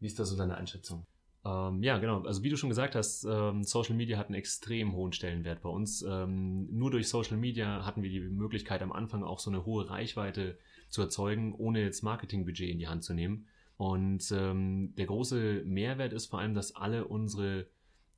wie 0.00 0.06
ist 0.06 0.18
da 0.18 0.24
so 0.24 0.36
deine 0.36 0.56
Einschätzung? 0.56 1.06
Ähm, 1.44 1.82
ja, 1.82 1.98
genau. 1.98 2.22
Also 2.22 2.42
wie 2.42 2.50
du 2.50 2.56
schon 2.56 2.68
gesagt 2.68 2.94
hast, 2.94 3.24
ähm, 3.24 3.64
Social 3.64 3.94
Media 3.94 4.18
hat 4.18 4.26
einen 4.26 4.34
extrem 4.34 4.92
hohen 4.92 5.12
Stellenwert 5.12 5.62
bei 5.62 5.70
uns. 5.70 6.02
Ähm, 6.02 6.68
nur 6.70 6.90
durch 6.90 7.08
Social 7.08 7.36
Media 7.36 7.84
hatten 7.86 8.02
wir 8.02 8.10
die 8.10 8.20
Möglichkeit, 8.20 8.82
am 8.82 8.92
Anfang 8.92 9.24
auch 9.24 9.38
so 9.38 9.50
eine 9.50 9.64
hohe 9.64 9.88
Reichweite 9.88 10.58
zu 10.88 11.00
erzeugen, 11.00 11.54
ohne 11.54 11.82
jetzt 11.82 12.02
Marketingbudget 12.02 12.68
in 12.68 12.78
die 12.78 12.88
Hand 12.88 13.04
zu 13.04 13.14
nehmen. 13.14 13.46
Und 13.78 14.30
ähm, 14.32 14.94
der 14.96 15.06
große 15.06 15.62
Mehrwert 15.64 16.12
ist 16.12 16.26
vor 16.26 16.40
allem, 16.40 16.52
dass 16.52 16.76
alle 16.76 17.06
unsere 17.06 17.66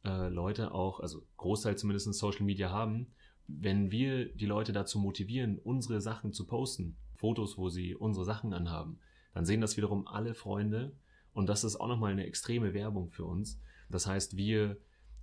äh, 0.04 0.28
Leute 0.28 0.72
auch, 0.74 0.98
also 0.98 1.22
Großteil 1.36 1.78
zumindest 1.78 2.12
Social 2.14 2.44
Media 2.44 2.70
haben, 2.70 3.06
wenn 3.46 3.92
wir 3.92 4.26
die 4.34 4.46
Leute 4.46 4.72
dazu 4.72 4.98
motivieren, 4.98 5.58
unsere 5.58 6.00
Sachen 6.00 6.32
zu 6.32 6.46
posten, 6.46 6.96
Fotos, 7.14 7.56
wo 7.58 7.68
sie 7.68 7.94
unsere 7.94 8.24
Sachen 8.24 8.52
anhaben, 8.52 8.98
dann 9.34 9.44
sehen 9.44 9.60
das 9.60 9.76
wiederum 9.76 10.08
alle 10.08 10.34
Freunde 10.34 10.92
und 11.32 11.48
das 11.48 11.64
ist 11.64 11.76
auch 11.76 11.88
nochmal 11.88 12.12
eine 12.12 12.26
extreme 12.26 12.74
Werbung 12.74 13.10
für 13.10 13.24
uns. 13.24 13.60
Das 13.88 14.06
heißt, 14.06 14.36
wir 14.36 14.76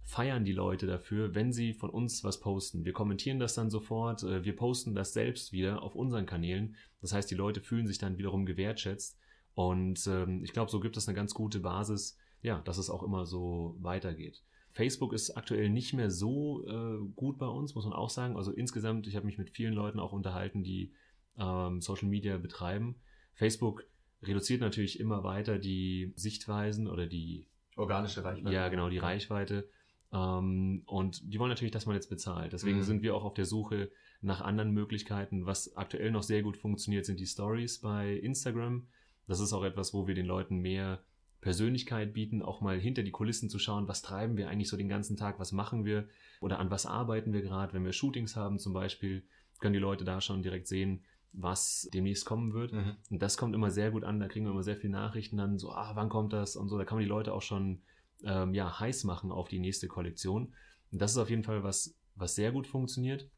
feiern 0.04 0.44
die 0.44 0.54
Leute 0.54 0.88
dafür, 0.88 1.36
wenn 1.36 1.54
sie 1.54 1.74
von 1.74 1.90
uns 1.90 2.24
was 2.24 2.40
posten. 2.40 2.84
Wir 2.84 2.94
kommentieren 2.94 3.40
das 3.40 3.54
dann 3.54 3.70
sofort, 3.70 4.24
äh, 4.24 4.44
wir 4.44 4.56
posten 4.56 4.96
das 4.96 5.14
selbst 5.14 5.52
wieder 5.52 5.84
auf 5.84 5.96
unseren 5.96 6.26
Kanälen. 6.26 6.76
Das 7.02 7.14
heißt, 7.14 7.30
die 7.30 7.36
Leute 7.36 7.62
fühlen 7.62 7.88
sich 7.88 8.00
dann 8.00 8.18
wiederum 8.18 8.46
gewertschätzt 8.46 9.20
und 9.54 10.08
ähm, 10.08 10.44
ich 10.44 10.54
glaube, 10.54 10.72
so 10.72 10.80
gibt 10.80 10.98
es 10.98 11.08
eine 11.08 11.16
ganz 11.16 11.34
gute 11.34 11.60
Basis, 11.60 12.18
ja, 12.42 12.60
dass 12.62 12.78
es 12.78 12.90
auch 12.90 13.04
immer 13.04 13.26
so 13.26 13.76
weitergeht. 13.80 14.42
Facebook 14.72 15.14
ist 15.14 15.32
aktuell 15.32 15.70
nicht 15.70 15.94
mehr 15.94 16.10
so 16.10 16.66
äh, 16.66 17.00
gut 17.16 17.38
bei 17.38 17.48
uns, 17.48 17.76
muss 17.76 17.86
man 17.86 17.94
auch 17.94 18.10
sagen. 18.10 18.38
Also 18.38 18.52
insgesamt, 18.52 19.08
ich 19.08 19.16
habe 19.16 19.26
mich 19.26 19.38
mit 19.38 19.50
vielen 19.50 19.74
Leuten 19.74 20.00
auch 20.00 20.14
unterhalten, 20.14 20.64
die 20.64 20.94
ähm, 21.38 21.82
Social 21.82 22.08
Media 22.08 22.38
betreiben. 22.38 22.96
Facebook 23.34 23.84
reduziert 24.24 24.62
natürlich 24.62 25.00
immer 25.00 25.24
weiter 25.24 25.58
die 25.58 26.14
Sichtweisen 26.16 26.88
oder 26.88 27.08
die 27.08 27.48
organische 27.76 28.24
Reichweite. 28.24 28.54
Ja, 28.54 28.70
genau, 28.70 28.90
die 28.90 28.98
Reichweite. 28.98 29.70
Ähm, 30.12 30.84
und 30.86 31.34
die 31.34 31.40
wollen 31.40 31.50
natürlich, 31.50 31.72
dass 31.72 31.86
man 31.86 31.96
jetzt 31.96 32.10
bezahlt. 32.10 32.54
Deswegen 32.54 32.78
mhm. 32.78 32.84
sind 32.84 33.02
wir 33.04 33.16
auch 33.16 33.24
auf 33.24 33.34
der 33.34 33.46
Suche 33.46 33.92
nach 34.22 34.42
anderen 34.42 34.72
Möglichkeiten. 34.72 35.46
Was 35.46 35.76
aktuell 35.78 36.12
noch 36.12 36.24
sehr 36.24 36.42
gut 36.42 36.58
funktioniert, 36.58 37.06
sind 37.06 37.20
die 37.20 37.28
Stories 37.28 37.80
bei 37.80 38.14
Instagram. 38.14 38.88
Das 39.28 39.40
ist 39.40 39.54
auch 39.54 39.64
etwas, 39.64 39.94
wo 39.94 40.08
wir 40.08 40.16
den 40.16 40.26
Leuten 40.26 40.58
mehr 40.58 41.04
Persönlichkeit 41.42 42.14
bieten, 42.14 42.42
auch 42.42 42.60
mal 42.60 42.78
hinter 42.78 43.04
die 43.04 43.12
Kulissen 43.12 43.50
zu 43.50 43.60
schauen, 43.60 43.88
was 43.88 44.02
treiben 44.02 44.36
wir 44.36 44.50
eigentlich 44.50 44.68
so 44.68 44.76
den 44.76 44.90
ganzen 44.90 45.16
Tag, 45.16 45.40
was 45.40 45.54
machen 45.54 45.86
wir 45.86 46.08
oder 46.42 46.60
an 46.60 46.70
was 46.70 46.86
arbeiten 46.86 47.32
wir 47.32 47.42
gerade. 47.42 47.74
Wenn 47.74 47.86
wir 47.86 47.94
Shootings 47.94 48.36
haben 48.36 48.60
zum 48.60 48.74
Beispiel, 48.74 49.24
können 49.60 49.74
die 49.74 49.80
Leute 49.80 50.04
da 50.04 50.20
schon 50.20 50.42
direkt 50.42 50.68
sehen, 50.68 51.04
was 51.32 51.90
demnächst 51.94 52.26
kommen 52.26 52.54
wird. 52.54 52.74
Mhm. 52.74 52.96
Und 53.10 53.22
das 53.22 53.38
kommt 53.38 53.56
immer 53.56 53.72
sehr 53.72 53.92
gut 53.92 54.04
an, 54.04 54.20
da 54.20 54.28
kriegen 54.28 54.46
wir 54.46 54.52
immer 54.52 54.64
sehr 54.64 54.78
viele 54.78 54.94
Nachrichten 54.94 55.38
dann, 55.38 55.58
so, 55.58 55.72
ah, 55.72 55.96
wann 55.96 56.10
kommt 56.10 56.34
das 56.34 56.56
und 56.56 56.70
so. 56.70 56.78
Da 56.78 56.86
kann 56.86 56.98
man 56.98 57.04
die 57.04 57.10
Leute 57.10 57.34
auch 57.34 57.42
schon 57.42 57.82
ähm, 58.24 58.54
ja, 58.54 58.80
heiß 58.80 59.04
machen 59.04 59.32
auf 59.32 59.48
die 59.48 59.60
nächste 59.60 59.88
Kollektion. 59.88 60.54
Und 60.92 61.02
das 61.02 61.12
ist 61.12 61.18
auf 61.18 61.30
jeden 61.30 61.44
Fall 61.44 61.64
was, 61.64 61.96
was 62.16 62.36
sehr 62.36 62.52
gut 62.52 62.68
funktioniert. 62.68 63.30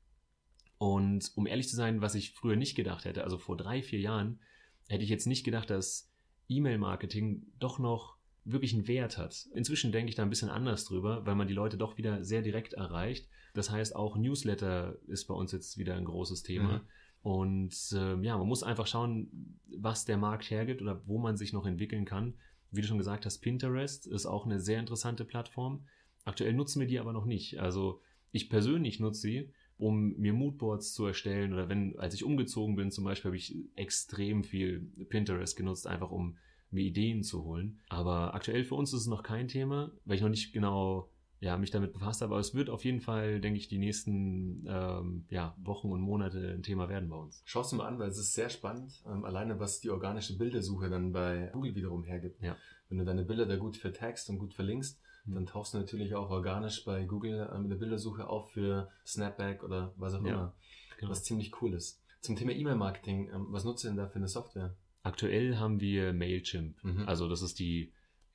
Und 0.77 1.31
um 1.35 1.45
ehrlich 1.45 1.69
zu 1.69 1.75
sein, 1.75 2.01
was 2.01 2.15
ich 2.15 2.31
früher 2.31 2.55
nicht 2.55 2.75
gedacht 2.75 3.05
hätte, 3.05 3.23
also 3.23 3.37
vor 3.37 3.55
drei, 3.55 3.83
vier 3.83 3.99
Jahren, 3.99 4.39
hätte 4.87 5.03
ich 5.03 5.09
jetzt 5.09 5.27
nicht 5.27 5.43
gedacht, 5.43 5.69
dass 5.69 6.09
E-Mail-Marketing 6.47 7.45
doch 7.59 7.77
noch 7.77 8.17
wirklich 8.43 8.73
einen 8.73 8.87
Wert 8.87 9.17
hat. 9.17 9.47
Inzwischen 9.53 9.91
denke 9.91 10.09
ich 10.09 10.15
da 10.15 10.23
ein 10.23 10.29
bisschen 10.29 10.49
anders 10.49 10.85
drüber, 10.85 11.25
weil 11.25 11.35
man 11.35 11.47
die 11.47 11.53
Leute 11.53 11.77
doch 11.77 11.97
wieder 11.97 12.23
sehr 12.23 12.41
direkt 12.41 12.73
erreicht. 12.73 13.29
Das 13.53 13.69
heißt, 13.69 13.95
auch 13.95 14.17
Newsletter 14.17 14.97
ist 15.07 15.27
bei 15.27 15.33
uns 15.33 15.51
jetzt 15.51 15.77
wieder 15.77 15.95
ein 15.95 16.05
großes 16.05 16.43
Thema. 16.43 16.79
Mhm. 16.79 16.81
Und 17.23 17.75
äh, 17.93 18.15
ja, 18.21 18.37
man 18.37 18.47
muss 18.47 18.63
einfach 18.63 18.87
schauen, 18.87 19.59
was 19.77 20.05
der 20.05 20.17
Markt 20.17 20.49
hergibt 20.49 20.81
oder 20.81 21.01
wo 21.05 21.19
man 21.19 21.37
sich 21.37 21.53
noch 21.53 21.65
entwickeln 21.65 22.05
kann. 22.05 22.33
Wie 22.71 22.81
du 22.81 22.87
schon 22.87 22.97
gesagt 22.97 23.25
hast, 23.25 23.39
Pinterest 23.39 24.07
ist 24.07 24.25
auch 24.25 24.45
eine 24.45 24.59
sehr 24.59 24.79
interessante 24.79 25.25
Plattform. 25.25 25.85
Aktuell 26.23 26.53
nutzen 26.53 26.79
wir 26.79 26.87
die 26.87 26.99
aber 26.99 27.13
noch 27.13 27.25
nicht. 27.25 27.59
Also 27.59 28.01
ich 28.31 28.49
persönlich 28.49 28.99
nutze 28.99 29.21
sie, 29.21 29.49
um 29.77 30.15
mir 30.17 30.33
Moodboards 30.33 30.93
zu 30.93 31.05
erstellen 31.05 31.53
oder 31.53 31.69
wenn, 31.69 31.97
als 31.99 32.13
ich 32.13 32.23
umgezogen 32.23 32.75
bin 32.75 32.91
zum 32.91 33.03
Beispiel, 33.03 33.29
habe 33.29 33.37
ich 33.37 33.55
extrem 33.75 34.43
viel 34.43 34.81
Pinterest 35.09 35.55
genutzt, 35.55 35.87
einfach 35.87 36.11
um 36.11 36.37
mir 36.71 36.83
Ideen 36.83 37.23
zu 37.23 37.43
holen. 37.43 37.79
Aber 37.89 38.33
aktuell 38.33 38.63
für 38.63 38.75
uns 38.75 38.93
ist 38.93 39.01
es 39.01 39.07
noch 39.07 39.23
kein 39.23 39.47
Thema, 39.47 39.91
weil 40.05 40.15
ich 40.15 40.21
noch 40.21 40.29
nicht 40.29 40.53
genau 40.53 41.09
ja, 41.41 41.57
mich 41.57 41.71
damit 41.71 41.91
befasst 41.91 42.21
habe. 42.21 42.33
Aber 42.33 42.39
es 42.39 42.55
wird 42.55 42.69
auf 42.69 42.85
jeden 42.85 43.01
Fall, 43.01 43.41
denke 43.41 43.59
ich, 43.59 43.67
die 43.67 43.77
nächsten 43.77 44.65
ähm, 44.69 45.25
ja, 45.29 45.53
Wochen 45.61 45.91
und 45.91 45.99
Monate 45.99 46.53
ein 46.53 46.63
Thema 46.63 46.87
werden 46.87 47.09
bei 47.09 47.17
uns. 47.17 47.41
Schau 47.43 47.61
es 47.61 47.71
mal 47.73 47.85
an, 47.85 47.99
weil 47.99 48.09
es 48.09 48.17
ist 48.17 48.33
sehr 48.33 48.49
spannend. 48.49 49.03
Ähm, 49.05 49.25
alleine 49.25 49.59
was 49.59 49.81
die 49.81 49.89
organische 49.89 50.37
Bildersuche 50.37 50.89
dann 50.89 51.11
bei 51.11 51.49
Google 51.51 51.75
wiederum 51.75 52.05
hergibt. 52.05 52.41
Ja. 52.41 52.55
Wenn 52.87 52.99
du 52.99 53.03
deine 53.03 53.25
Bilder 53.25 53.45
da 53.45 53.57
gut 53.57 53.75
vertagst 53.75 54.29
und 54.29 54.37
gut 54.37 54.53
verlinkst, 54.53 55.01
Mhm. 55.25 55.35
dann 55.35 55.45
tauchst 55.45 55.73
du 55.73 55.77
natürlich 55.77 56.15
auch 56.15 56.29
organisch 56.29 56.83
bei 56.83 57.03
Google 57.03 57.49
ähm, 57.53 57.63
in 57.63 57.69
der 57.69 57.77
Bildersuche 57.77 58.27
auf 58.27 58.51
für 58.51 58.89
Snapback 59.05 59.63
oder 59.63 59.93
was 59.97 60.13
auch 60.13 60.23
ja, 60.23 60.33
immer. 60.33 60.55
Genau. 60.97 61.11
Was 61.11 61.23
ziemlich 61.23 61.61
cool 61.61 61.73
ist. 61.73 62.01
Zum 62.21 62.35
Thema 62.35 62.51
E-Mail-Marketing, 62.51 63.29
ähm, 63.33 63.47
was 63.49 63.63
nutzt 63.63 63.83
ihr 63.83 63.89
denn 63.89 63.97
da 63.97 64.07
für 64.07 64.17
eine 64.17 64.27
Software? 64.27 64.75
Aktuell 65.03 65.57
haben 65.57 65.79
wir 65.79 66.13
Mailchimp. 66.13 66.83
Mhm. 66.83 67.07
Also 67.07 67.27
das 67.27 67.41
ist 67.41 67.59
die 67.59 67.91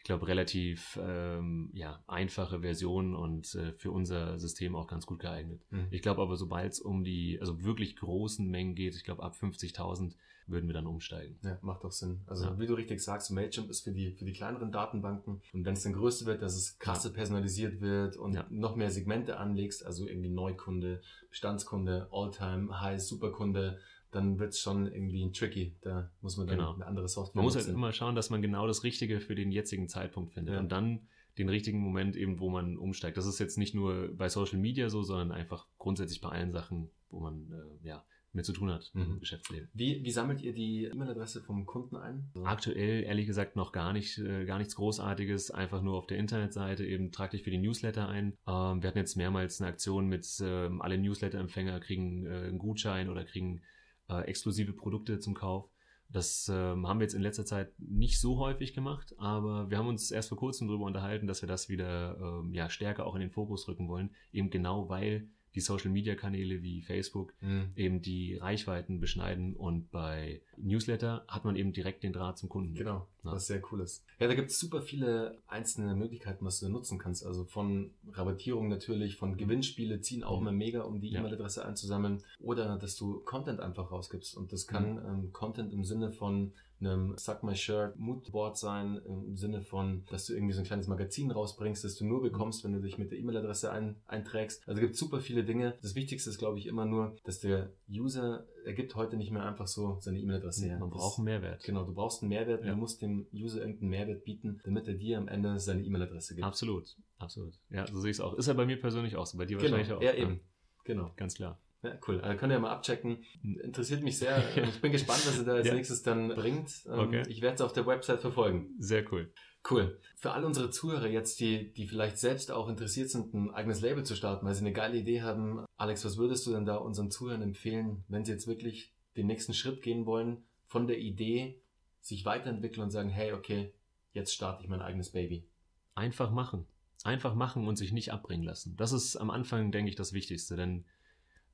glaube, 0.07 0.27
relativ 0.29 0.99
ähm, 1.03 1.71
ja, 1.73 2.03
einfache 2.07 2.61
Version 2.61 3.14
und 3.14 3.55
äh, 3.55 3.73
für 3.73 3.90
unser 3.90 4.38
System 4.38 4.75
auch 4.75 4.87
ganz 4.87 5.07
gut 5.07 5.21
geeignet. 5.21 5.61
Mhm. 5.71 5.88
Ich 5.90 6.03
glaube 6.03 6.23
aber, 6.23 6.37
sobald 6.37 6.73
es 6.73 6.81
um 6.81 7.05
die 7.05 7.38
also 7.40 7.62
wirklich 7.62 7.97
großen 7.97 8.49
Mengen 8.49 8.75
geht, 8.75 8.95
ich 8.95 9.05
glaube 9.05 9.23
ab 9.23 9.35
50.000 9.40 10.14
würden 10.47 10.69
wir 10.69 10.75
dann 10.75 10.87
umsteigen. 10.87 11.38
Ja, 11.42 11.59
macht 11.61 11.83
doch 11.83 11.90
Sinn. 11.90 12.21
Also 12.27 12.45
ja. 12.45 12.59
wie 12.59 12.66
du 12.66 12.75
richtig 12.75 13.01
sagst, 13.01 13.31
Mailchimp 13.31 13.69
ist 13.69 13.83
für 13.83 13.92
die, 13.92 14.12
für 14.12 14.25
die 14.25 14.33
kleineren 14.33 14.71
Datenbanken 14.71 15.42
und 15.53 15.64
wenn 15.64 15.75
es 15.75 15.83
dann 15.83 15.92
größer 15.92 16.27
wird, 16.27 16.42
dass 16.42 16.55
es 16.55 16.79
krasse 16.79 17.09
ja. 17.09 17.14
personalisiert 17.14 17.81
wird 17.81 18.16
und 18.16 18.35
ja. 18.35 18.47
noch 18.49 18.77
mehr 18.77 18.90
Segmente 18.90 19.38
anlegst, 19.38 19.85
also 19.85 20.07
irgendwie 20.07 20.31
Neukunde, 20.31 21.01
Bestandskunde, 21.31 22.09
Alltime, 22.12 22.81
High, 22.81 23.03
Superkunde, 23.03 23.81
dann 24.11 24.38
wird 24.38 24.51
es 24.53 24.61
schon 24.61 24.87
irgendwie 24.87 25.31
tricky. 25.33 25.77
Da 25.83 26.11
muss 26.21 26.37
man 26.37 26.47
dann 26.47 26.59
genau. 26.59 26.75
eine 26.75 26.87
andere 26.87 27.09
Software 27.09 27.37
Man 27.37 27.45
muss 27.45 27.57
halt 27.57 27.69
immer 27.69 27.92
schauen, 27.92 28.14
dass 28.14 28.31
man 28.31 28.42
genau 28.42 28.66
das 28.66 28.85
Richtige 28.85 29.21
für 29.21 29.35
den 29.35 29.53
jetzigen 29.53 29.88
Zeitpunkt 29.88 30.33
findet. 30.33 30.55
Ja. 30.55 30.61
Und 30.61 30.71
dann 30.71 31.09
den 31.38 31.49
richtigen 31.49 31.79
Moment 31.81 32.16
eben, 32.16 32.40
wo 32.40 32.49
man 32.49 32.79
umsteigt. 32.79 33.16
Das 33.16 33.27
ist 33.27 33.38
jetzt 33.38 33.59
nicht 33.59 33.75
nur 33.75 34.09
bei 34.16 34.29
Social 34.29 34.59
Media 34.59 34.88
so, 34.88 35.03
sondern 35.03 35.33
einfach 35.33 35.66
grundsätzlich 35.79 36.21
bei 36.21 36.31
allen 36.31 36.53
Sachen, 36.53 36.88
wo 37.11 37.21
man 37.21 37.53
äh, 37.53 37.87
ja 37.87 38.05
mit 38.37 38.45
zu 38.45 38.53
tun 38.53 38.71
hat 38.71 38.90
Mhm. 38.95 39.03
im 39.03 39.21
Geschäftsleben. 39.21 39.69
Wie, 39.73 40.05
wie 40.05 40.11
sammelt 40.11 40.42
ihr 40.42 40.53
die 40.53 40.85
E-Mail-Adresse 40.85 41.42
vom 41.42 41.66
Kunden 41.66 41.97
ein? 41.97 42.31
Aktuell 42.45 43.03
ehrlich 43.03 43.27
gesagt 43.27 43.57
noch 43.57 43.73
gar 43.73 43.92
nicht, 43.92 44.19
äh, 44.19 44.45
gar 44.45 44.59
nichts 44.59 44.77
Großartiges, 44.77 45.51
einfach 45.51 45.83
nur 45.83 45.97
auf 45.97 46.07
der 46.07 46.19
Internetseite 46.19 46.85
eben 46.85 47.11
trag 47.12 47.31
dich 47.31 47.42
für 47.42 47.51
die 47.51 47.59
Newsletter 47.59 48.09
ein. 48.09 48.37
Ähm, 48.47 48.83
wir 48.83 48.88
hatten 48.88 48.99
jetzt 48.99 49.16
mehrmals 49.16 49.61
eine 49.61 49.71
Aktion 49.71 50.07
mit 50.07 50.27
ähm, 50.42 50.81
alle 50.83 50.99
Newsletter-Empfänger 50.99 51.81
kriegen 51.81 52.27
äh, 52.27 52.49
einen 52.49 52.59
Gutschein 52.59 53.09
oder 53.09 53.25
kriegen 53.25 53.62
äh, 54.09 54.23
exklusive 54.23 54.73
Produkte 54.73 55.19
zum 55.19 55.35
Kauf. 55.35 55.71
Das 56.09 56.49
ähm, 56.53 56.87
haben 56.87 57.01
wir 57.01 57.05
jetzt 57.05 57.14
in 57.14 57.23
letzter 57.23 57.45
Zeit 57.45 57.73
nicht 57.79 58.21
so 58.21 58.38
häufig 58.38 58.75
gemacht, 58.75 59.14
aber 59.19 59.71
wir 59.71 59.79
haben 59.79 59.88
uns 59.88 60.11
erst 60.12 60.29
vor 60.29 60.38
kurzem 60.38 60.69
darüber 60.69 60.85
unterhalten, 60.85 61.27
dass 61.27 61.42
wir 61.42 61.49
das 61.49 61.69
wieder 61.69 62.16
ähm, 62.21 62.55
ja, 62.55 62.71
stärker 62.71 63.07
auch 63.07 63.16
in 63.16 63.21
den 63.21 63.33
Fokus 63.33 63.66
rücken 63.66 63.88
wollen, 63.88 64.14
eben 64.33 64.51
genau 64.51 64.88
weil 64.88 65.29
die 65.57 65.61
Social-Media-Kanäle 65.61 66.62
wie 66.62 66.83
Facebook 66.83 67.33
Mhm. 67.40 67.71
eben 67.77 68.03
die 68.03 68.37
Reichweiten 68.37 69.01
beschneiden 69.01 69.57
und 69.57 69.90
bei 69.90 70.42
Newsletter 70.59 71.25
hat 71.27 71.45
man 71.45 71.57
eben 71.57 71.73
direkt 71.73 72.03
den 72.03 72.12
Draht 72.12 72.38
zum 72.38 72.49
Kunden. 72.49 72.75
Genau, 72.75 73.07
Ja. 73.25 73.33
was 73.33 73.47
sehr 73.47 73.62
cool 73.73 73.81
ist. 73.81 74.05
Ja, 74.21 74.29
da 74.29 74.35
gibt 74.35 74.51
es 74.51 74.61
super 74.61 74.83
viele 74.83 75.38
einzelne 75.49 75.95
Möglichkeiten, 75.97 76.45
was 76.45 76.61
du 76.61 76.69
nutzen 76.69 76.99
kannst. 76.99 77.25
Also 77.27 77.45
von 77.45 77.90
Rabattierung 78.12 78.69
natürlich, 78.69 79.16
von 79.16 79.37
Gewinnspiele 79.37 80.01
ziehen 80.01 80.23
auch 80.23 80.40
Mhm. 80.40 80.47
immer 80.49 80.57
mega, 80.57 80.83
um 80.83 81.01
die 81.01 81.09
Ja. 81.11 81.21
E-Mail-Adresse 81.21 81.64
einzusammeln. 81.64 82.23
Oder 82.40 82.77
dass 82.77 82.97
du 82.97 83.21
Content 83.21 83.61
einfach 83.61 83.90
rausgibst. 83.90 84.37
Und 84.37 84.53
das 84.53 84.66
kann 84.66 84.95
Mhm. 84.95 84.99
ähm, 85.25 85.33
Content 85.33 85.73
im 85.73 85.85
Sinne 85.85 86.12
von 86.12 86.53
einem 86.81 87.17
Suck 87.17 87.43
My 87.43 87.55
Shirt 87.57 87.97
Moodboard 87.97 88.57
sein, 88.59 89.01
im 89.07 89.37
Sinne 89.37 89.62
von, 89.62 90.05
dass 90.11 90.27
du 90.27 90.35
irgendwie 90.35 90.53
so 90.53 90.61
ein 90.61 90.67
kleines 90.67 90.87
Magazin 90.89 91.31
rausbringst, 91.31 91.85
das 91.85 91.97
du 91.97 92.05
nur 92.05 92.21
bekommst, 92.23 92.65
wenn 92.65 92.73
du 92.73 92.81
dich 92.81 92.99
mit 92.99 93.11
der 93.11 93.19
E-Mail-Adresse 93.19 93.73
ein, 93.73 93.97
einträgst. 94.07 94.69
Also 94.69 94.81
gibt 94.81 94.97
super 94.97 95.21
viele 95.21 95.45
Dinge. 95.45 95.75
Das 95.83 95.95
Wichtigste 95.95 96.29
ist, 96.31 96.39
glaube 96.39 96.59
ich, 96.59 96.67
immer 96.67 96.85
nur, 96.85 97.17
dass 97.25 97.41
der 97.41 97.73
User, 97.91 98.47
er 98.65 98.73
gibt 98.75 98.95
heute 98.95 99.17
nicht 99.17 99.31
mehr 99.31 99.45
einfach 99.45 99.67
so 99.67 99.99
seine 100.01 100.19
E-Mail-Adresse 100.19 100.67
her. 100.67 100.79
Man 100.79 100.91
Das- 100.91 100.99
braucht 100.99 101.19
einen 101.19 101.25
Mehrwert. 101.25 101.62
Genau, 101.65 101.85
du 101.85 101.95
brauchst 101.95 102.23
einen 102.23 102.29
Mehrwert, 102.29 102.65
Ja. 102.65 102.73
du 102.73 102.77
musst 102.77 103.01
dem 103.01 103.27
User 103.33 103.61
irgendeinen 103.61 103.91
Mehrwert 103.91 104.25
bieten, 104.25 104.61
damit 104.65 104.87
er 104.89 104.95
dir 104.95 105.19
am 105.19 105.29
Ende 105.29 105.59
seine 105.59 105.83
E-Mail-Adresse 105.83 106.35
gibt. 106.35 106.47
Absolut, 106.47 106.95
absolut. 107.19 107.55
Ja, 107.71 107.87
so 107.87 107.99
sehe 108.01 108.11
ich 108.11 108.17
es 108.19 108.21
auch. 108.21 108.35
Ist 108.35 108.47
ja 108.49 108.55
bei 108.55 108.67
mir 108.67 108.79
persönlich 108.81 109.17
auch 109.17 109.27
so, 109.27 109.39
bei 109.39 109.47
dir 109.47 109.57
Genau, 109.57 109.73
wahrscheinlich 109.79 109.93
auch. 109.93 110.03
ja 110.03 110.12
eben. 110.15 110.41
Genau. 110.85 111.11
Ganz 111.17 111.35
klar. 111.35 111.59
Ja, 111.87 111.99
cool. 112.09 112.20
Also 112.20 112.38
könnt 112.38 112.51
ihr 112.53 112.57
ja 112.57 112.61
mal 112.61 112.70
abchecken. 112.72 113.18
Interessiert 113.42 114.03
mich 114.03 114.18
sehr. 114.18 114.42
Ich 114.57 114.81
bin 114.81 114.92
gespannt, 114.92 115.27
was 115.27 115.38
ihr 115.38 115.44
da 115.44 115.55
als 115.55 115.66
Ja. 115.68 115.75
nächstes 115.75 116.03
dann 116.03 116.29
bringt. 116.29 116.70
Ähm, 116.87 116.99
Okay. 116.99 117.22
Ich 117.29 117.40
werde 117.42 117.55
es 117.57 117.61
auf 117.61 117.72
der 117.72 117.87
Website 117.87 118.20
verfolgen. 118.20 118.75
Sehr 118.79 119.05
cool. 119.12 119.33
Cool. 119.68 119.99
Für 120.16 120.33
all 120.33 120.44
unsere 120.44 120.70
Zuhörer 120.70 121.09
jetzt, 121.09 121.40
die, 121.40 121.72
die 121.72 121.88
vielleicht 121.88 122.18
selbst 122.18 122.53
auch 122.53 122.68
interessiert 122.68 123.11
sind, 123.11 123.35
ein 123.35 123.51
eigenes 123.51 123.81
Label 123.81 124.05
zu 124.05 124.14
starten, 124.14 124.46
weil 124.46 124.55
sie 124.55 124.61
eine 124.61 124.72
geile 124.72 124.96
Idee 124.96 125.22
haben. 125.22 125.64
Alex, 125.77 126.05
was 126.05 126.18
würdest 126.18 126.46
du 126.46 126.53
denn 126.53 126.64
da 126.66 126.77
unseren 126.77 127.11
Zuhörern 127.11 127.42
empfehlen, 127.42 128.05
wenn 128.09 128.25
sie 128.25 128.31
jetzt 128.33 128.46
wirklich 128.46 128.92
den 129.16 129.27
nächsten 129.27 129.55
Schritt 129.55 129.83
gehen 129.83 130.07
wollen, 130.07 130.44
von 130.66 130.87
der 130.87 130.99
Idee 130.99 131.61
sich 132.01 132.25
weiterentwickeln 132.25 132.85
und 132.85 132.90
sagen, 132.90 133.09
hey, 133.09 133.33
okay, 133.33 133.72
jetzt 134.12 134.33
starte 134.33 134.62
ich 134.62 134.68
mein 134.68 134.83
eigenes 134.83 135.11
Baby. 135.11 135.49
Einfach 135.96 136.31
machen. 136.31 136.66
Einfach 137.03 137.35
machen 137.35 137.66
und 137.66 137.75
sich 137.77 137.92
nicht 137.92 138.12
abbringen 138.12 138.44
lassen. 138.44 138.77
Das 138.77 138.92
ist 138.92 139.16
am 139.16 139.31
Anfang, 139.31 139.72
denke 139.72 139.90
ich, 139.90 139.96
das 139.96 140.12
Wichtigste. 140.12 140.55
Denn 140.57 140.85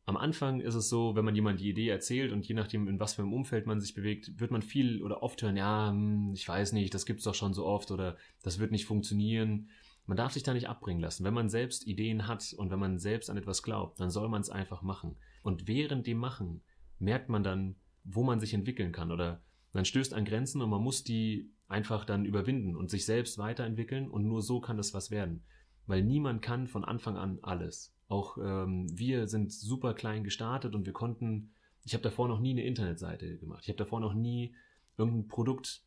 am 0.05 0.17
Anfang 0.17 0.61
ist 0.61 0.75
es 0.75 0.89
so, 0.89 1.15
wenn 1.15 1.25
man 1.25 1.35
jemand 1.35 1.61
die 1.61 1.69
Idee 1.69 1.89
erzählt 1.89 2.33
und 2.33 2.47
je 2.47 2.55
nachdem, 2.55 2.89
in 2.89 2.99
was 2.99 3.15
für 3.15 3.23
einem 3.23 3.33
Umfeld 3.33 3.67
man 3.67 3.81
sich 3.81 3.95
bewegt, 3.95 4.41
wird 4.41 4.51
man 4.51 4.63
viel 4.63 5.01
oder 5.03 5.23
oft 5.23 5.41
hören, 5.43 5.57
ja, 5.57 5.91
hm, 5.91 6.33
ich 6.35 6.49
weiß 6.49 6.73
nicht, 6.73 6.93
das 6.93 7.07
gibt's 7.07 7.25
doch 7.25 7.35
schon 7.35 7.55
so 7.55 7.65
oft 7.67 7.91
oder 7.91 8.17
das 8.43 8.59
wird 8.59 8.73
nicht 8.73 8.87
funktionieren. 8.87 9.69
Man 10.07 10.17
darf 10.17 10.33
sich 10.33 10.43
da 10.43 10.55
nicht 10.55 10.69
abbringen 10.69 11.01
lassen. 11.01 11.25
Wenn 11.25 11.35
man 11.35 11.49
selbst 11.49 11.87
Ideen 11.87 12.27
hat 12.27 12.53
und 12.57 12.71
wenn 12.71 12.81
man 12.81 12.99
selbst 12.99 13.31
an 13.31 13.37
etwas 13.37 13.63
glaubt, 13.63 14.01
dann 14.01 14.11
soll 14.11 14.29
man 14.29 14.41
es 14.41 14.51
einfach 14.51 14.83
machen. 14.83 15.17
Und 15.43 15.69
während 15.69 16.07
dem 16.09 16.19
Machen 16.19 16.63
merkt 16.99 17.29
man 17.29 17.45
dann, 17.45 17.77
wo 18.03 18.25
man 18.25 18.41
sich 18.41 18.55
entwickeln 18.55 18.91
kann 18.91 19.13
oder 19.13 19.41
man 19.73 19.85
stößt 19.85 20.15
an 20.15 20.25
Grenzen 20.25 20.61
und 20.61 20.71
man 20.71 20.83
muss 20.83 21.05
die 21.05 21.51
einfach 21.69 22.05
dann 22.05 22.25
überwinden 22.25 22.77
und 22.77 22.91
sich 22.91 23.07
selbst 23.07 23.39
weiterentwickeln 23.39 24.11
und 24.11 24.27
nur 24.27 24.43
so 24.43 24.61
kann 24.61 24.77
das 24.77 24.93
was 24.93 25.13
werden. 25.13 25.45
Weil 25.87 26.03
niemand 26.03 26.43
kann 26.43 26.67
von 26.67 26.85
Anfang 26.85 27.17
an 27.17 27.39
alles. 27.43 27.95
Auch 28.13 28.37
ähm, 28.37 28.87
wir 28.93 29.27
sind 29.27 29.51
super 29.51 29.95
klein 29.95 30.23
gestartet 30.23 30.75
und 30.75 30.85
wir 30.85 30.93
konnten, 30.93 31.51
ich 31.83 31.95
habe 31.95 32.03
davor 32.03 32.29
noch 32.29 32.41
nie 32.41 32.51
eine 32.51 32.63
Internetseite 32.63 33.39
gemacht. 33.39 33.63
Ich 33.63 33.69
habe 33.71 33.79
davor 33.79 34.01
noch 34.01 34.13
nie 34.13 34.55
irgendein 34.99 35.29
Produkt 35.29 35.81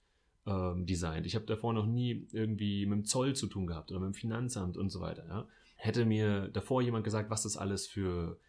ähm, 0.47 0.87
designt. 0.87 1.27
Ich 1.27 1.35
habe 1.35 1.45
davor 1.45 1.71
noch 1.73 1.85
nie 1.85 2.27
irgendwie 2.31 2.87
mit 2.87 2.97
dem 2.97 3.05
Zoll 3.05 3.35
zu 3.35 3.45
tun 3.45 3.67
gehabt 3.67 3.91
oder 3.91 3.99
mit 3.99 4.07
dem 4.07 4.13
Finanzamt 4.15 4.75
und 4.75 4.89
so 4.89 5.01
weiter. 5.01 5.27
Ja. 5.27 5.47
Hätte 5.75 6.03
mir 6.03 6.47
davor 6.47 6.81
jemand 6.81 7.03
gesagt, 7.03 7.29
was 7.29 7.43
das 7.43 7.57
alles 7.57 7.85
für 7.85 8.39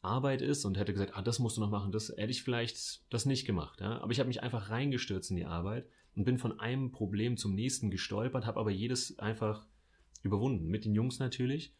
Arbeit 0.00 0.40
ist 0.40 0.64
und 0.64 0.78
hätte 0.78 0.94
gesagt, 0.94 1.12
ah, 1.14 1.20
das 1.20 1.38
musst 1.38 1.58
du 1.58 1.60
noch 1.60 1.70
machen, 1.70 1.92
das 1.92 2.08
hätte 2.16 2.30
ich 2.30 2.42
vielleicht 2.42 3.02
das 3.12 3.26
nicht 3.26 3.44
gemacht. 3.44 3.82
Ja? 3.82 4.00
Aber 4.00 4.12
ich 4.12 4.18
habe 4.18 4.28
mich 4.28 4.42
einfach 4.42 4.70
reingestürzt 4.70 5.30
in 5.30 5.36
die 5.36 5.44
Arbeit 5.44 5.86
und 6.14 6.24
bin 6.24 6.38
von 6.38 6.58
einem 6.58 6.90
Problem 6.90 7.36
zum 7.36 7.54
nächsten 7.54 7.90
gestolpert, 7.90 8.46
habe 8.46 8.58
aber 8.58 8.70
jedes 8.70 9.18
einfach 9.18 9.66
überwunden. 10.22 10.68
Mit 10.68 10.86
den 10.86 10.94
Jungs 10.94 11.18
natürlich. 11.18 11.74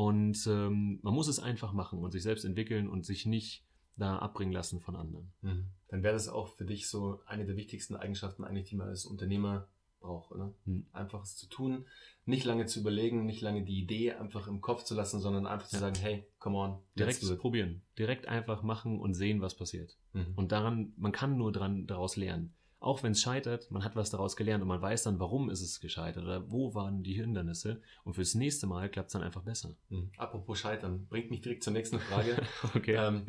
Und 0.00 0.46
ähm, 0.46 0.98
man 1.02 1.12
muss 1.12 1.28
es 1.28 1.40
einfach 1.40 1.74
machen 1.74 1.98
und 1.98 2.10
sich 2.10 2.22
selbst 2.22 2.46
entwickeln 2.46 2.88
und 2.88 3.04
sich 3.04 3.26
nicht 3.26 3.66
da 3.96 4.18
abbringen 4.18 4.52
lassen 4.54 4.80
von 4.80 4.96
anderen. 4.96 5.30
Mhm. 5.42 5.66
Dann 5.88 6.02
wäre 6.02 6.14
das 6.14 6.26
auch 6.30 6.48
für 6.48 6.64
dich 6.64 6.88
so 6.88 7.20
eine 7.26 7.44
der 7.44 7.54
wichtigsten 7.56 7.96
Eigenschaften 7.96 8.42
eigentlich, 8.44 8.70
die 8.70 8.76
man 8.76 8.88
als 8.88 9.04
Unternehmer 9.04 9.68
braucht, 10.00 10.30
oder? 10.32 10.54
Mhm. 10.64 10.86
Einfach 10.94 11.22
es 11.22 11.36
zu 11.36 11.46
tun, 11.48 11.84
nicht 12.24 12.46
lange 12.46 12.64
zu 12.64 12.80
überlegen, 12.80 13.26
nicht 13.26 13.42
lange 13.42 13.62
die 13.62 13.78
Idee 13.78 14.12
einfach 14.12 14.46
im 14.48 14.62
Kopf 14.62 14.84
zu 14.84 14.94
lassen, 14.94 15.20
sondern 15.20 15.46
einfach 15.46 15.68
zu 15.68 15.76
Ja. 15.76 15.80
sagen, 15.80 15.96
hey, 16.00 16.24
come 16.38 16.56
on, 16.56 16.78
Direkt 16.98 17.38
probieren. 17.38 17.82
Direkt 17.98 18.26
einfach 18.26 18.62
machen 18.62 19.00
und 19.00 19.12
sehen, 19.12 19.42
was 19.42 19.54
passiert. 19.54 19.98
Mhm. 20.14 20.32
Und 20.34 20.50
daran, 20.50 20.94
man 20.96 21.12
kann 21.12 21.36
nur 21.36 21.52
dran, 21.52 21.86
daraus 21.86 22.16
lernen. 22.16 22.54
Auch 22.80 23.02
wenn 23.02 23.12
es 23.12 23.20
scheitert, 23.20 23.70
man 23.70 23.84
hat 23.84 23.94
was 23.94 24.08
daraus 24.08 24.36
gelernt 24.36 24.62
und 24.62 24.68
man 24.68 24.80
weiß 24.80 25.02
dann, 25.02 25.20
warum 25.20 25.50
ist 25.50 25.60
es 25.60 25.80
gescheitert 25.80 26.24
oder 26.24 26.50
wo 26.50 26.74
waren 26.74 27.02
die 27.02 27.12
Hindernisse. 27.12 27.82
Und 28.04 28.14
fürs 28.14 28.34
nächste 28.34 28.66
Mal 28.66 28.88
klappt 28.90 29.08
es 29.08 29.12
dann 29.12 29.22
einfach 29.22 29.42
besser. 29.42 29.76
Mhm. 29.90 30.10
Apropos 30.16 30.58
Scheitern, 30.58 31.06
bringt 31.06 31.30
mich 31.30 31.42
direkt 31.42 31.62
zur 31.62 31.74
nächsten 31.74 31.98
Frage. 32.00 32.36
Okay. 32.74 32.94
ähm, 32.96 33.26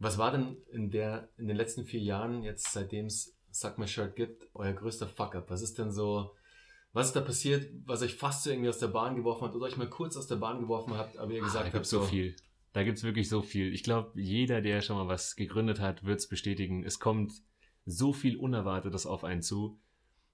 was 0.00 0.18
war 0.18 0.32
denn 0.32 0.56
in, 0.72 0.90
der, 0.90 1.28
in 1.38 1.46
den 1.46 1.56
letzten 1.56 1.84
vier 1.84 2.00
Jahren, 2.00 2.42
jetzt 2.42 2.72
seitdem 2.72 3.06
es 3.06 3.36
Suck 3.50 3.78
My 3.78 3.86
Shirt 3.86 4.16
gibt, 4.16 4.48
euer 4.54 4.72
größter 4.72 5.06
Fuck-up? 5.06 5.50
Was 5.50 5.62
ist 5.62 5.78
denn 5.78 5.92
so, 5.92 6.34
was 6.92 7.08
ist 7.08 7.16
da 7.16 7.20
passiert, 7.20 7.70
was 7.84 8.02
euch 8.02 8.14
fast 8.16 8.42
so 8.42 8.50
irgendwie 8.50 8.68
aus 8.70 8.78
der 8.78 8.88
Bahn 8.88 9.14
geworfen 9.14 9.46
hat 9.46 9.54
oder 9.54 9.66
euch 9.66 9.76
mal 9.76 9.88
kurz 9.88 10.16
aus 10.16 10.26
der 10.26 10.36
Bahn 10.36 10.60
geworfen 10.60 10.94
habt, 10.96 11.16
aber 11.16 11.30
ihr 11.32 11.42
Ah, 11.42 11.44
gesagt 11.44 11.62
da 11.62 11.66
habt, 11.66 11.74
gibt's 11.74 11.90
so 11.90 12.02
viel. 12.02 12.34
Da 12.72 12.82
gibt's 12.82 13.02
wirklich 13.04 13.28
so 13.28 13.40
viel. 13.40 13.72
Ich 13.72 13.82
glaube, 13.84 14.20
jeder, 14.20 14.60
der 14.60 14.80
schon 14.82 14.96
mal 14.96 15.08
was 15.08 15.36
gegründet 15.36 15.78
hat, 15.80 16.04
wird's 16.04 16.28
bestätigen. 16.28 16.84
Es 16.84 16.98
kommt 16.98 17.32
so 17.88 18.12
viel 18.12 18.36
Unerwartetes 18.36 19.06
auf 19.06 19.24
einen 19.24 19.42
zu, 19.42 19.78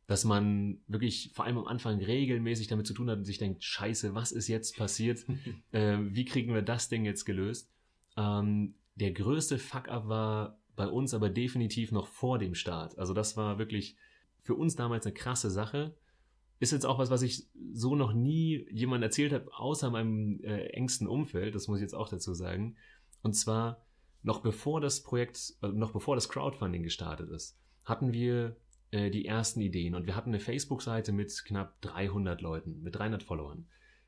dass 0.06 0.24
man 0.24 0.80
wirklich 0.86 1.30
vor 1.34 1.44
allem 1.44 1.58
am 1.58 1.66
Anfang 1.66 1.98
regelmäßig 1.98 2.66
damit 2.66 2.86
zu 2.86 2.94
tun 2.94 3.08
hat 3.08 3.18
und 3.18 3.24
sich 3.24 3.38
denkt, 3.38 3.64
scheiße, 3.64 4.14
was 4.14 4.32
ist 4.32 4.48
jetzt 4.48 4.76
passiert? 4.76 5.24
äh, 5.72 5.98
wie 6.00 6.24
kriegen 6.24 6.52
wir 6.52 6.62
das 6.62 6.88
Ding 6.88 7.04
jetzt 7.04 7.24
gelöst? 7.24 7.70
Ähm, 8.16 8.74
der 8.96 9.12
größte 9.12 9.58
Fuck-up 9.58 10.08
war 10.08 10.58
bei 10.76 10.86
uns 10.88 11.14
aber 11.14 11.30
definitiv 11.30 11.92
noch 11.92 12.08
vor 12.08 12.38
dem 12.38 12.54
Start. 12.54 12.98
Also 12.98 13.14
das 13.14 13.36
war 13.36 13.58
wirklich 13.58 13.96
für 14.40 14.54
uns 14.54 14.76
damals 14.76 15.06
eine 15.06 15.14
krasse 15.14 15.50
Sache. 15.50 15.94
Ist 16.60 16.72
jetzt 16.72 16.86
auch 16.86 16.98
was, 16.98 17.10
was 17.10 17.22
ich 17.22 17.46
so 17.72 17.96
noch 17.96 18.12
nie 18.12 18.66
jemand 18.70 19.02
erzählt 19.02 19.32
habe, 19.32 19.48
außer 19.54 19.90
meinem 19.90 20.40
äh, 20.42 20.66
engsten 20.68 21.06
Umfeld, 21.06 21.54
das 21.54 21.68
muss 21.68 21.78
ich 21.78 21.82
jetzt 21.82 21.94
auch 21.94 22.08
dazu 22.08 22.34
sagen. 22.34 22.76
Und 23.22 23.34
zwar 23.34 23.83
noch 24.24 24.40
bevor 24.40 24.80
das 24.80 25.02
Projekt, 25.02 25.54
äh, 25.62 25.68
noch 25.68 25.92
bevor 25.92 26.16
das 26.16 26.28
Crowdfunding 26.28 26.82
gestartet 26.82 27.30
ist, 27.30 27.56
hatten 27.84 28.12
wir 28.12 28.56
äh, 28.90 29.10
die 29.10 29.26
ersten 29.26 29.60
Ideen 29.60 29.94
und 29.94 30.06
wir 30.06 30.16
hatten 30.16 30.30
eine 30.30 30.40
Facebook-Seite 30.40 31.12
mit 31.12 31.30
knapp 31.44 31.80
300 31.82 32.40
Leuten, 32.40 32.82
mit 32.82 32.96
300 32.96 33.22
Followern. 33.22 33.66